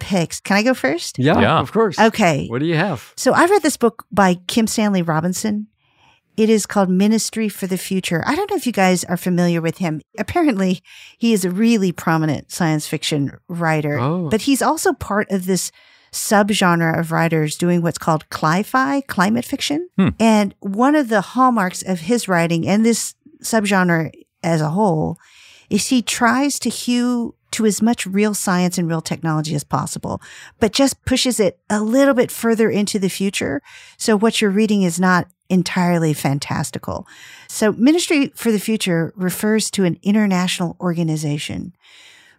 picks. 0.03 0.39
Can 0.39 0.57
I 0.57 0.63
go 0.63 0.73
first? 0.73 1.17
Yeah, 1.17 1.39
Yeah. 1.39 1.59
of 1.59 1.71
course. 1.71 1.97
Okay. 1.97 2.47
What 2.47 2.59
do 2.59 2.65
you 2.65 2.75
have? 2.75 3.13
So 3.15 3.33
I 3.33 3.45
read 3.45 3.61
this 3.63 3.77
book 3.77 4.05
by 4.11 4.35
Kim 4.47 4.67
Stanley 4.67 5.01
Robinson. 5.01 5.67
It 6.35 6.49
is 6.49 6.65
called 6.65 6.89
Ministry 6.89 7.47
for 7.47 7.67
the 7.67 7.77
Future. 7.77 8.23
I 8.25 8.35
don't 8.35 8.49
know 8.49 8.57
if 8.57 8.65
you 8.65 8.73
guys 8.73 9.03
are 9.05 9.17
familiar 9.17 9.61
with 9.61 9.77
him. 9.77 10.01
Apparently, 10.17 10.81
he 11.19 11.31
is 11.31 11.45
a 11.45 11.51
really 11.51 11.91
prominent 11.91 12.51
science 12.51 12.87
fiction 12.87 13.37
writer, 13.47 13.99
Oh. 13.99 14.29
but 14.29 14.41
he's 14.41 14.61
also 14.61 14.93
part 14.93 15.29
of 15.31 15.45
this 15.45 15.71
subgenre 16.11 16.97
of 16.99 17.11
writers 17.11 17.55
doing 17.57 17.81
what's 17.81 17.97
called 17.97 18.29
cli-fi, 18.29 19.01
climate 19.01 19.45
fiction. 19.45 19.89
Hmm. 19.97 20.09
And 20.19 20.55
one 20.59 20.95
of 20.95 21.09
the 21.09 21.21
hallmarks 21.21 21.81
of 21.83 22.01
his 22.01 22.27
writing 22.27 22.67
and 22.67 22.85
this 22.85 23.15
subgenre 23.43 24.11
as 24.43 24.61
a 24.61 24.69
whole 24.69 25.17
is 25.69 25.87
he 25.87 26.01
tries 26.01 26.59
to 26.59 26.69
hew 26.69 27.35
to 27.53 27.65
as 27.65 27.81
much 27.81 28.05
real 28.05 28.33
science 28.33 28.77
and 28.77 28.87
real 28.87 29.01
technology 29.01 29.55
as 29.55 29.63
possible, 29.63 30.21
but 30.59 30.73
just 30.73 31.03
pushes 31.05 31.39
it 31.39 31.59
a 31.69 31.81
little 31.81 32.13
bit 32.13 32.31
further 32.31 32.69
into 32.69 32.99
the 32.99 33.09
future. 33.09 33.61
So 33.97 34.17
what 34.17 34.41
you're 34.41 34.51
reading 34.51 34.83
is 34.83 34.99
not 34.99 35.27
entirely 35.49 36.13
fantastical. 36.13 37.07
So 37.47 37.71
Ministry 37.73 38.31
for 38.35 38.51
the 38.51 38.59
Future 38.59 39.13
refers 39.15 39.69
to 39.71 39.83
an 39.83 39.99
international 40.01 40.75
organization 40.79 41.73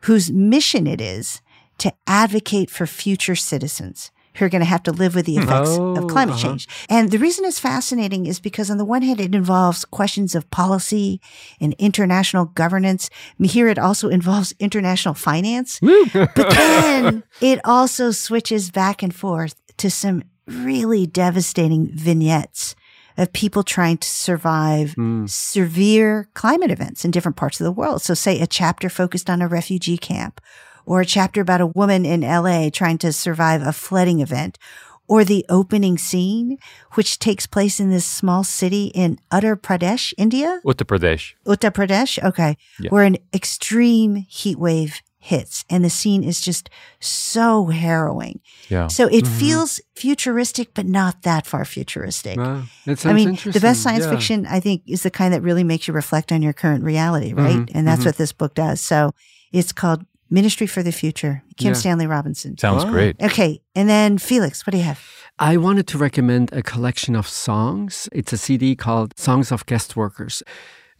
whose 0.03 0.31
mission 0.31 0.87
it 0.87 1.01
is 1.01 1.41
to 1.79 1.93
advocate 2.07 2.71
for 2.71 2.87
future 2.87 3.37
citizens 3.37 4.11
who 4.37 4.45
are 4.45 4.49
going 4.49 4.61
to 4.61 4.67
have 4.67 4.83
to 4.85 4.93
live 4.93 5.15
with 5.15 5.27
the 5.27 5.37
effects 5.37 5.71
Oh, 5.71 5.97
of 5.97 6.09
climate 6.09 6.35
uh-huh. 6.37 6.49
change. 6.49 6.69
And 6.89 7.11
the 7.11 7.19
reason 7.19 7.45
it's 7.45 7.61
fascinating 7.61 8.27
is 8.27 8.41
because 8.41 8.71
on 8.71 8.79
the 8.79 8.85
one 8.85 9.03
hand, 9.03 9.21
it 9.21 9.35
involves 9.35 9.85
questions 9.85 10.35
of 10.35 10.51
policy 10.51 11.21
and 11.61 11.75
international 11.79 12.47
governance. 12.47 13.11
Here, 13.43 13.69
it 13.69 13.79
also 13.79 14.09
involves 14.09 14.53
international 14.59 15.15
finance. 15.15 15.81
but 16.13 16.35
then 16.35 17.23
it 17.41 17.61
also 17.65 18.11
switches 18.11 18.71
back 18.71 19.03
and 19.03 19.15
forth 19.15 19.55
to 19.79 19.91
some 19.91 20.25
really 20.47 21.07
devastating 21.07 21.89
vignettes 21.95 22.75
of 23.17 23.33
people 23.33 23.63
trying 23.63 23.97
to 23.97 24.09
survive 24.09 24.95
severe 25.27 26.29
climate 26.35 26.71
events 26.71 27.05
in 27.05 27.11
different 27.13 27.37
parts 27.37 27.61
of 27.61 27.65
the 27.65 27.73
world. 27.73 28.03
So 28.03 28.13
say 28.15 28.41
a 28.41 28.47
chapter 28.47 28.89
focused 28.89 29.31
on 29.31 29.41
a 29.41 29.47
refugee 29.49 29.97
camp 29.97 30.41
or 30.87 31.01
a 31.01 31.07
chapter 31.07 31.41
about 31.41 31.61
a 31.61 31.67
woman 31.67 32.05
in 32.05 32.21
LA 32.23 32.71
trying 32.71 32.99
to 32.99 33.13
survive 33.13 33.63
a 33.63 33.73
flooding 33.73 34.21
event 34.21 34.59
or 35.07 35.23
the 35.25 35.45
opening 35.51 35.99
scene, 35.99 36.57
which 36.95 37.19
takes 37.19 37.47
place 37.47 37.79
in 37.79 37.91
this 37.91 38.07
small 38.07 38.43
city 38.43 38.87
in 38.95 39.19
Uttar 39.31 39.55
Pradesh, 39.55 40.15
India. 40.17 40.61
Uttar 40.65 40.87
Pradesh. 40.87 41.35
Uttar 41.47 41.71
Pradesh, 41.71 42.23
okay, 42.25 42.57
Yeah. 42.81 42.89
where 42.91 43.05
an 43.05 43.19
extreme 43.35 44.17
heat 44.29 44.59
wave 44.59 45.01
hits 45.19 45.65
and 45.71 45.83
the 45.85 45.91
scene 45.91 46.23
is 46.25 46.41
just 46.41 46.69
so 47.01 47.67
harrowing. 47.67 48.41
Yeah. 48.69 48.89
So 48.89 49.07
it 49.07 49.25
Mm-hmm. 49.25 49.39
feels 49.39 49.81
futuristic, 49.95 50.75
but 50.75 50.85
not 50.87 51.23
that 51.23 51.47
far 51.47 51.65
futuristic. 51.65 52.37
Wow, 52.39 52.63
that 52.87 52.99
sounds 52.99 53.11
I 53.11 53.15
mean, 53.15 53.39
the 53.45 53.61
best 53.61 53.83
science 53.83 54.05
Yeah. 54.05 54.11
fiction, 54.11 54.47
I 54.47 54.61
think, 54.61 54.83
is 54.87 55.03
the 55.03 55.11
kind 55.11 55.33
that 55.35 55.43
really 55.43 55.65
makes 55.65 55.89
you 55.89 55.95
reflect 55.95 56.31
on 56.33 56.43
your 56.43 56.53
current 56.53 56.85
reality, 56.85 57.33
right? 57.33 57.57
Mhm, 57.57 57.71
And 57.75 57.87
that's 57.87 58.03
mhm. 58.03 58.07
what 58.07 58.17
this 58.17 58.33
book 58.33 58.55
does. 58.55 58.81
So 58.83 59.13
it's 59.53 59.73
called 59.73 60.05
Ministry 60.35 60.67
for 60.67 60.83
the 60.83 60.93
Future, 60.93 61.43
Kim 61.57 61.69
Yeah. 61.69 61.75
Stanley 61.83 62.07
Robinson. 62.07 62.59
Sounds 62.59 62.85
Wow. 62.85 62.91
great. 62.91 63.17
Okay. 63.23 63.61
And 63.77 63.89
then 63.89 64.19
Felix, 64.19 64.67
what 64.67 64.73
do 64.73 64.79
you 64.79 64.85
have? 64.85 65.01
I 65.39 65.57
wanted 65.57 65.87
to 65.89 65.99
recommend 65.99 66.53
a 66.53 66.63
collection 66.63 67.17
of 67.17 67.27
songs. 67.29 68.09
It's 68.13 68.33
a 68.33 68.37
CD 68.37 68.77
called 68.77 69.09
Songs 69.19 69.53
of 69.53 69.65
Guest 69.67 69.97
Workers. 69.97 70.43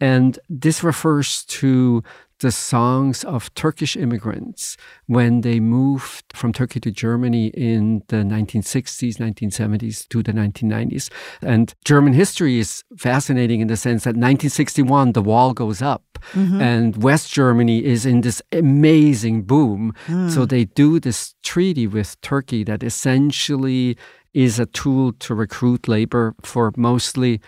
And 0.01 0.39
this 0.49 0.83
refers 0.83 1.45
to 1.59 2.01
the 2.39 2.51
songs 2.51 3.23
of 3.23 3.53
Turkish 3.53 3.95
immigrants 3.95 4.77
when 5.07 5.41
they 5.41 5.59
moved 5.59 6.25
from 6.33 6.51
Turkey 6.51 6.79
to 6.81 6.91
Germany 6.91 7.47
in 7.47 8.03
the 8.07 8.17
1960s, 8.17 9.17
1970s 9.17 10.07
to 10.09 10.21
the 10.21 10.33
1990s. 10.33 11.09
And 11.41 11.73
German 11.85 12.13
history 12.13 12.59
is 12.59 12.83
fascinating 12.97 13.61
in 13.61 13.67
the 13.67 13.77
sense 13.77 14.03
that 14.03 14.15
1961, 14.15 15.13
the 15.13 15.21
wall 15.21 15.53
goes 15.53 15.81
up 15.81 16.19
mm-hmm. 16.33 16.61
and 16.61 17.01
West 17.01 17.31
Germany 17.31 17.83
is 17.83 18.05
in 18.05 18.21
this 18.21 18.41
amazing 18.51 19.43
boom. 19.43 19.93
Hmm. 20.07 20.29
So 20.29 20.45
they 20.45 20.65
do 20.65 20.99
this 20.99 21.35
treaty 21.43 21.87
with 21.87 22.19
Turkey 22.21 22.63
that 22.65 22.83
essentially 22.83 23.97
is 24.33 24.59
a 24.59 24.65
tool 24.65 25.13
to 25.13 25.33
recruit 25.33 25.87
labor 25.87 26.35
for 26.41 26.73
mostly 26.75 27.39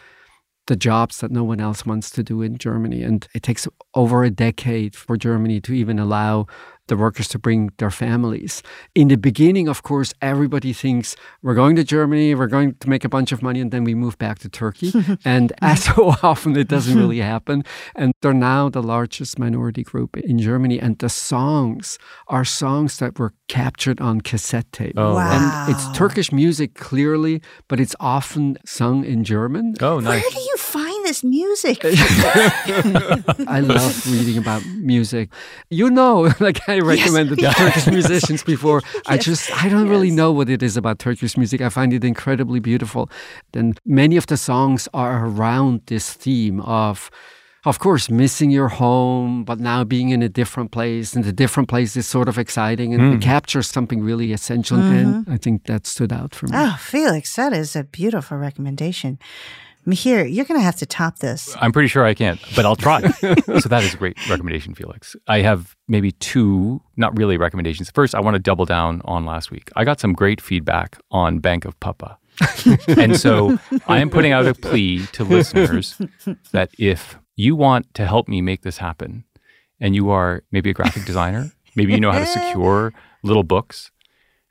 the 0.67 0.75
jobs 0.75 1.19
that 1.19 1.31
no 1.31 1.43
one 1.43 1.59
else 1.59 1.85
wants 1.85 2.11
to 2.11 2.23
do 2.23 2.41
in 2.41 2.57
Germany. 2.57 3.03
And 3.03 3.27
it 3.33 3.43
takes 3.43 3.67
over 3.95 4.23
a 4.23 4.29
decade 4.29 4.95
for 4.95 5.17
Germany 5.17 5.59
to 5.61 5.73
even 5.73 5.97
allow 5.99 6.45
the 6.87 6.97
workers 6.97 7.27
to 7.29 7.39
bring 7.39 7.71
their 7.77 7.91
families. 7.91 8.63
In 8.95 9.07
the 9.07 9.17
beginning, 9.17 9.67
of 9.67 9.83
course, 9.83 10.13
everybody 10.21 10.73
thinks 10.73 11.15
we're 11.41 11.55
going 11.55 11.75
to 11.75 11.83
Germany, 11.83 12.35
we're 12.35 12.47
going 12.47 12.75
to 12.75 12.89
make 12.89 13.05
a 13.05 13.09
bunch 13.09 13.31
of 13.31 13.41
money, 13.41 13.59
and 13.61 13.71
then 13.71 13.83
we 13.83 13.95
move 13.95 14.17
back 14.17 14.39
to 14.39 14.49
Turkey. 14.49 14.91
and 15.25 15.53
as 15.61 15.83
so 15.83 16.15
often, 16.23 16.55
it 16.55 16.67
doesn't 16.67 16.97
really 17.03 17.19
happen. 17.19 17.63
And 17.95 18.13
they're 18.21 18.33
now 18.33 18.69
the 18.69 18.83
largest 18.83 19.39
minority 19.39 19.83
group 19.83 20.17
in 20.17 20.39
Germany. 20.39 20.79
And 20.79 20.97
the 20.99 21.09
songs 21.09 21.97
are 22.27 22.45
songs 22.45 22.97
that 22.97 23.19
were 23.19 23.33
captured 23.47 24.01
on 24.01 24.21
cassette 24.21 24.71
tape. 24.71 24.93
Oh, 24.97 25.15
wow. 25.15 25.65
And 25.67 25.75
it's 25.75 25.97
Turkish 25.97 26.31
music 26.31 26.75
clearly, 26.75 27.41
but 27.67 27.79
it's 27.79 27.95
often 27.99 28.57
sung 28.65 29.03
in 29.03 29.23
German. 29.23 29.75
Oh, 29.81 29.99
nice. 29.99 30.21
Where 30.23 30.31
do 30.31 30.39
you 30.39 30.57
find 30.57 30.86
this 31.07 31.23
music? 31.23 31.79
I 33.47 33.61
love 33.61 34.11
reading 34.11 34.37
about 34.37 34.65
music. 34.65 35.29
You 35.69 35.89
know, 35.89 36.33
like 36.39 36.59
I 36.67 36.79
recommended 36.79 37.39
yes. 37.39 37.57
Turkish 37.57 37.87
musicians 37.87 38.43
before. 38.43 38.81
I 39.07 39.17
just 39.17 39.51
I 39.63 39.69
don't 39.69 39.87
really 39.87 40.11
know 40.11 40.31
what 40.31 40.49
it 40.49 40.61
is 40.61 40.75
about 40.75 40.99
Turkish 40.99 41.37
music. 41.37 41.61
I 41.61 41.69
find 41.69 41.93
it 41.93 42.03
incredibly 42.03 42.59
beautiful. 42.59 43.09
Then 43.53 43.75
many 43.85 44.17
of 44.17 44.27
the 44.27 44.37
songs 44.37 44.89
are 44.93 45.25
around 45.25 45.81
this 45.85 46.13
theme 46.13 46.59
of 46.61 47.09
of 47.65 47.79
course, 47.79 48.09
missing 48.09 48.49
your 48.49 48.69
home, 48.69 49.43
but 49.43 49.59
now 49.59 49.83
being 49.83 50.09
in 50.09 50.21
a 50.21 50.29
different 50.29 50.71
place, 50.71 51.13
and 51.13 51.25
the 51.25 51.33
different 51.33 51.67
place 51.67 51.97
is 51.97 52.07
sort 52.07 52.29
of 52.29 52.37
exciting, 52.37 52.93
and 52.93 53.03
it 53.03 53.13
hmm. 53.15 53.19
captures 53.19 53.67
something 53.67 53.99
really 54.01 54.31
essential. 54.31 54.77
And 54.77 55.25
mm-hmm. 55.25 55.33
I 55.33 55.37
think 55.37 55.65
that 55.65 55.85
stood 55.85 56.13
out 56.13 56.33
for 56.33 56.47
me. 56.47 56.53
oh, 56.55 56.77
Felix, 56.79 57.35
that 57.35 57.51
is 57.51 57.75
a 57.75 57.83
beautiful 57.83 58.37
recommendation. 58.37 59.19
Mihir, 59.87 60.31
you're 60.31 60.45
going 60.45 60.59
to 60.59 60.63
have 60.63 60.75
to 60.77 60.85
top 60.85 61.19
this. 61.19 61.55
I'm 61.61 61.71
pretty 61.71 61.87
sure 61.87 62.03
I 62.03 62.13
can't, 62.13 62.39
but 62.55 62.65
I'll 62.65 62.75
try. 62.75 63.07
so 63.11 63.69
that 63.69 63.83
is 63.83 63.93
a 63.93 63.97
great 63.97 64.17
recommendation, 64.29 64.75
Felix. 64.75 65.15
I 65.27 65.39
have 65.39 65.75
maybe 65.87 66.11
two, 66.11 66.81
not 66.97 67.17
really 67.17 67.37
recommendations. 67.37 67.89
First, 67.91 68.13
I 68.13 68.19
want 68.19 68.35
to 68.35 68.39
double 68.39 68.65
down 68.65 69.01
on 69.05 69.25
last 69.25 69.49
week. 69.49 69.71
I 69.77 69.85
got 69.85 70.01
some 70.01 70.11
great 70.11 70.41
feedback 70.41 70.99
on 71.09 71.39
Bank 71.39 71.63
of 71.63 71.79
Papa. 71.79 72.17
and 72.87 73.17
so 73.17 73.57
I 73.87 73.99
am 73.99 74.09
putting 74.09 74.33
out 74.33 74.45
a 74.45 74.53
plea 74.53 75.07
to 75.13 75.23
listeners 75.23 75.99
that 76.51 76.69
if 76.77 77.17
you 77.35 77.55
want 77.55 77.93
to 77.95 78.05
help 78.05 78.27
me 78.27 78.41
make 78.41 78.63
this 78.63 78.77
happen, 78.77 79.23
and 79.79 79.95
you 79.95 80.09
are 80.09 80.43
maybe 80.51 80.69
a 80.69 80.73
graphic 80.73 81.05
designer, 81.05 81.51
maybe 81.75 81.93
you 81.93 81.99
know 81.99 82.11
how 82.11 82.19
to 82.19 82.25
secure 82.25 82.93
little 83.23 83.43
books, 83.43 83.91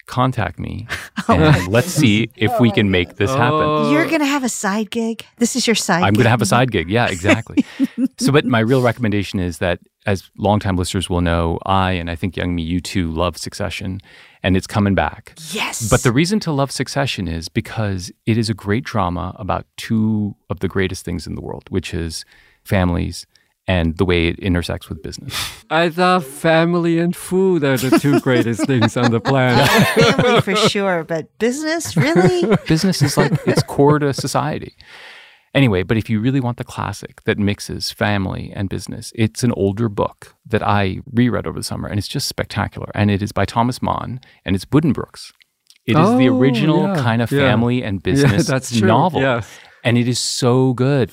contact 0.06 0.58
me 0.58 0.86
and 1.28 1.42
oh. 1.42 1.66
let's 1.68 1.88
see 1.88 2.30
if 2.36 2.58
we 2.60 2.70
can 2.70 2.90
make 2.90 3.16
this 3.16 3.30
happen. 3.30 3.60
Oh. 3.60 3.92
You're 3.92 4.06
going 4.06 4.20
to 4.20 4.26
have 4.26 4.44
a 4.44 4.48
side 4.48 4.90
gig. 4.90 5.24
This 5.38 5.56
is 5.56 5.66
your 5.66 5.76
side 5.76 6.02
I'm 6.02 6.12
gig. 6.12 6.18
going 6.18 6.24
to 6.24 6.30
have 6.30 6.42
a 6.42 6.46
side 6.46 6.70
gig. 6.70 6.88
Yeah, 6.88 7.08
exactly. 7.08 7.64
so, 8.18 8.32
but 8.32 8.44
my 8.44 8.60
real 8.60 8.82
recommendation 8.82 9.40
is 9.40 9.58
that, 9.58 9.80
as 10.06 10.30
longtime 10.38 10.76
listeners 10.76 11.10
will 11.10 11.20
know, 11.20 11.58
I 11.66 11.92
and 11.92 12.08
I 12.08 12.14
think 12.14 12.34
Youngme, 12.34 12.64
you 12.64 12.80
too, 12.80 13.10
love 13.10 13.36
Succession 13.36 14.00
and 14.42 14.56
it's 14.56 14.68
coming 14.68 14.94
back. 14.94 15.34
Yes. 15.50 15.90
But 15.90 16.04
the 16.04 16.12
reason 16.12 16.38
to 16.40 16.52
love 16.52 16.70
Succession 16.70 17.26
is 17.26 17.48
because 17.48 18.12
it 18.26 18.38
is 18.38 18.48
a 18.48 18.54
great 18.54 18.84
drama 18.84 19.34
about 19.36 19.66
two 19.76 20.36
of 20.48 20.60
the 20.60 20.68
greatest 20.68 21.04
things 21.04 21.26
in 21.26 21.34
the 21.34 21.40
world, 21.40 21.64
which 21.68 21.92
is 21.92 22.24
families 22.62 23.26
and 23.68 23.96
the 23.96 24.04
way 24.04 24.28
it 24.28 24.38
intersects 24.38 24.88
with 24.88 25.02
business. 25.02 25.34
I 25.70 25.88
thought 25.90 26.24
family 26.24 26.98
and 26.98 27.14
food 27.16 27.64
are 27.64 27.76
the 27.76 27.98
two 27.98 28.20
greatest 28.20 28.64
things 28.66 28.96
on 28.96 29.10
the 29.10 29.20
planet. 29.20 29.68
family 29.94 30.40
for 30.40 30.56
sure, 30.56 31.04
but 31.04 31.36
business, 31.38 31.96
really? 31.96 32.56
business 32.68 33.02
is 33.02 33.16
like 33.16 33.32
it's 33.46 33.62
core 33.64 33.98
to 33.98 34.12
society. 34.14 34.74
Anyway, 35.54 35.82
but 35.82 35.96
if 35.96 36.10
you 36.10 36.20
really 36.20 36.38
want 36.40 36.58
the 36.58 36.64
classic 36.64 37.22
that 37.24 37.38
mixes 37.38 37.90
family 37.90 38.52
and 38.54 38.68
business, 38.68 39.10
it's 39.14 39.42
an 39.42 39.52
older 39.52 39.88
book 39.88 40.34
that 40.44 40.62
I 40.62 41.00
reread 41.12 41.46
over 41.46 41.58
the 41.58 41.64
summer 41.64 41.88
and 41.88 41.98
it's 41.98 42.08
just 42.08 42.28
spectacular. 42.28 42.90
And 42.94 43.10
it 43.10 43.22
is 43.22 43.32
by 43.32 43.46
Thomas 43.46 43.80
Mann 43.80 44.20
and 44.44 44.54
it's 44.54 44.66
Buddenbrooks. 44.66 45.32
It 45.86 45.96
is 45.96 46.10
the 46.18 46.28
Oh, 46.28 46.38
original 46.38 46.82
yeah, 46.88 46.96
kind 46.96 47.22
of 47.22 47.30
yeah. 47.32 47.40
family 47.40 47.82
and 47.82 48.02
business 48.02 48.46
that's 48.46 48.76
true, 48.76 48.86
novel. 48.88 49.22
yeah. 49.22 49.42
And 49.82 49.96
it 49.96 50.08
is 50.08 50.18
so 50.18 50.74
good. 50.74 51.10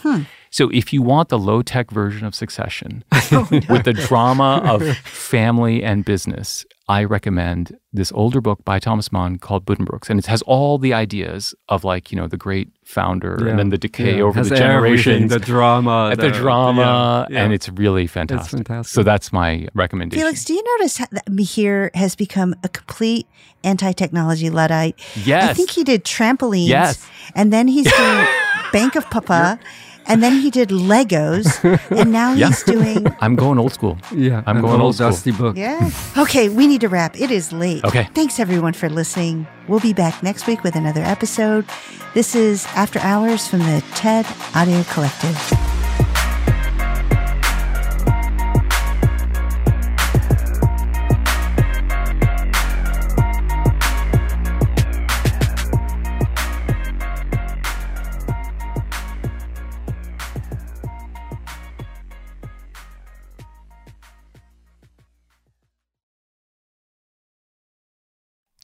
So 0.53 0.69
if 0.71 0.93
you 0.93 1.01
want 1.01 1.29
the 1.29 1.39
low 1.39 1.63
tech 1.63 1.89
version 1.89 2.27
of 2.27 2.35
Succession 2.35 3.03
oh, 3.31 3.47
with 3.69 3.85
the 3.85 3.93
drama 3.93 4.61
of 4.63 4.83
family 4.97 5.83
and 5.83 6.05
business, 6.05 6.63
I 6.87 7.05
recommend 7.05 7.75
this 7.91 8.11
older 8.11 8.39
book 8.39 8.63
by 8.63 8.77
Thomas 8.77 9.11
Mann 9.11 9.39
called 9.39 9.65
Buddenbrooks. 9.65 10.11
And 10.11 10.19
it 10.19 10.27
has 10.27 10.43
all 10.43 10.77
the 10.77 10.93
ideas 10.93 11.55
of 11.69 11.83
like, 11.83 12.11
you 12.11 12.17
know, 12.19 12.27
the 12.27 12.37
great 12.37 12.69
founder 12.85 13.39
Yeah. 13.41 13.49
and 13.49 13.57
then 13.57 13.69
the 13.69 13.79
decay 13.79 14.17
Yeah, 14.17 14.25
over 14.25 14.37
has 14.37 14.49
the 14.49 14.57
generations. 14.57 15.31
the 15.31 15.39
drama, 15.39 16.09
at 16.11 16.19
the, 16.19 16.29
drama, 16.29 17.25
yeah, 17.31 17.35
yeah. 17.35 17.43
and 17.45 17.51
it's 17.51 17.69
really 17.69 18.05
fantastic. 18.05 18.59
fantastic. 18.59 18.93
So 18.93 19.01
that's 19.01 19.33
my 19.33 19.67
recommendation. 19.73 20.21
Felix, 20.21 20.45
do 20.45 20.53
you 20.53 20.63
notice 20.77 20.97
that 20.97 21.25
Mihir 21.31 21.89
has 21.95 22.15
become 22.15 22.53
a 22.63 22.69
complete 22.69 23.25
anti-technology 23.63 24.51
luddite? 24.51 24.99
Yes. 25.25 25.49
I 25.49 25.53
think 25.53 25.71
he 25.71 25.83
did 25.83 26.03
trampolines. 26.03 26.67
Yes. 26.67 27.03
And 27.33 27.51
then 27.51 27.67
he's 27.67 27.91
doing 27.91 28.27
Bank 28.71 28.95
of 28.95 29.09
Papa. 29.09 29.57
And 30.05 30.21
then 30.21 30.33
he 30.41 30.49
did 30.51 30.69
Legos. 30.69 31.47
And 31.91 32.11
now 32.11 32.33
Yeah. 32.33 32.47
he's 32.47 32.63
doing 32.63 33.05
I'm 33.21 33.35
going 33.35 33.57
old 33.59 33.73
school. 33.73 33.97
yeah, 34.13 34.43
I'm 34.45 34.57
an 34.57 34.61
going 34.63 34.81
old 34.81 34.95
school. 34.95 35.09
dusty 35.09 35.31
book. 35.31 35.55
Yeah. 35.57 35.89
Okay, 36.17 36.49
we 36.49 36.67
need 36.67 36.81
to 36.81 36.89
wrap. 36.89 37.19
It 37.19 37.31
is 37.31 37.51
late. 37.53 37.83
Okay. 37.85 38.07
Thanks 38.13 38.39
everyone 38.39 38.73
for 38.73 38.89
listening. 38.89 39.47
We'll 39.67 39.79
be 39.79 39.93
back 39.93 40.21
next 40.23 40.45
week 40.47 40.63
with 40.63 40.75
another 40.75 41.01
episode. 41.01 41.65
This 42.13 42.35
is 42.35 42.65
After 42.75 42.99
Hours 42.99 43.47
from 43.47 43.59
the 43.59 43.81
TED 43.95 44.25
Audio 44.55 44.83
Collective. 44.83 45.82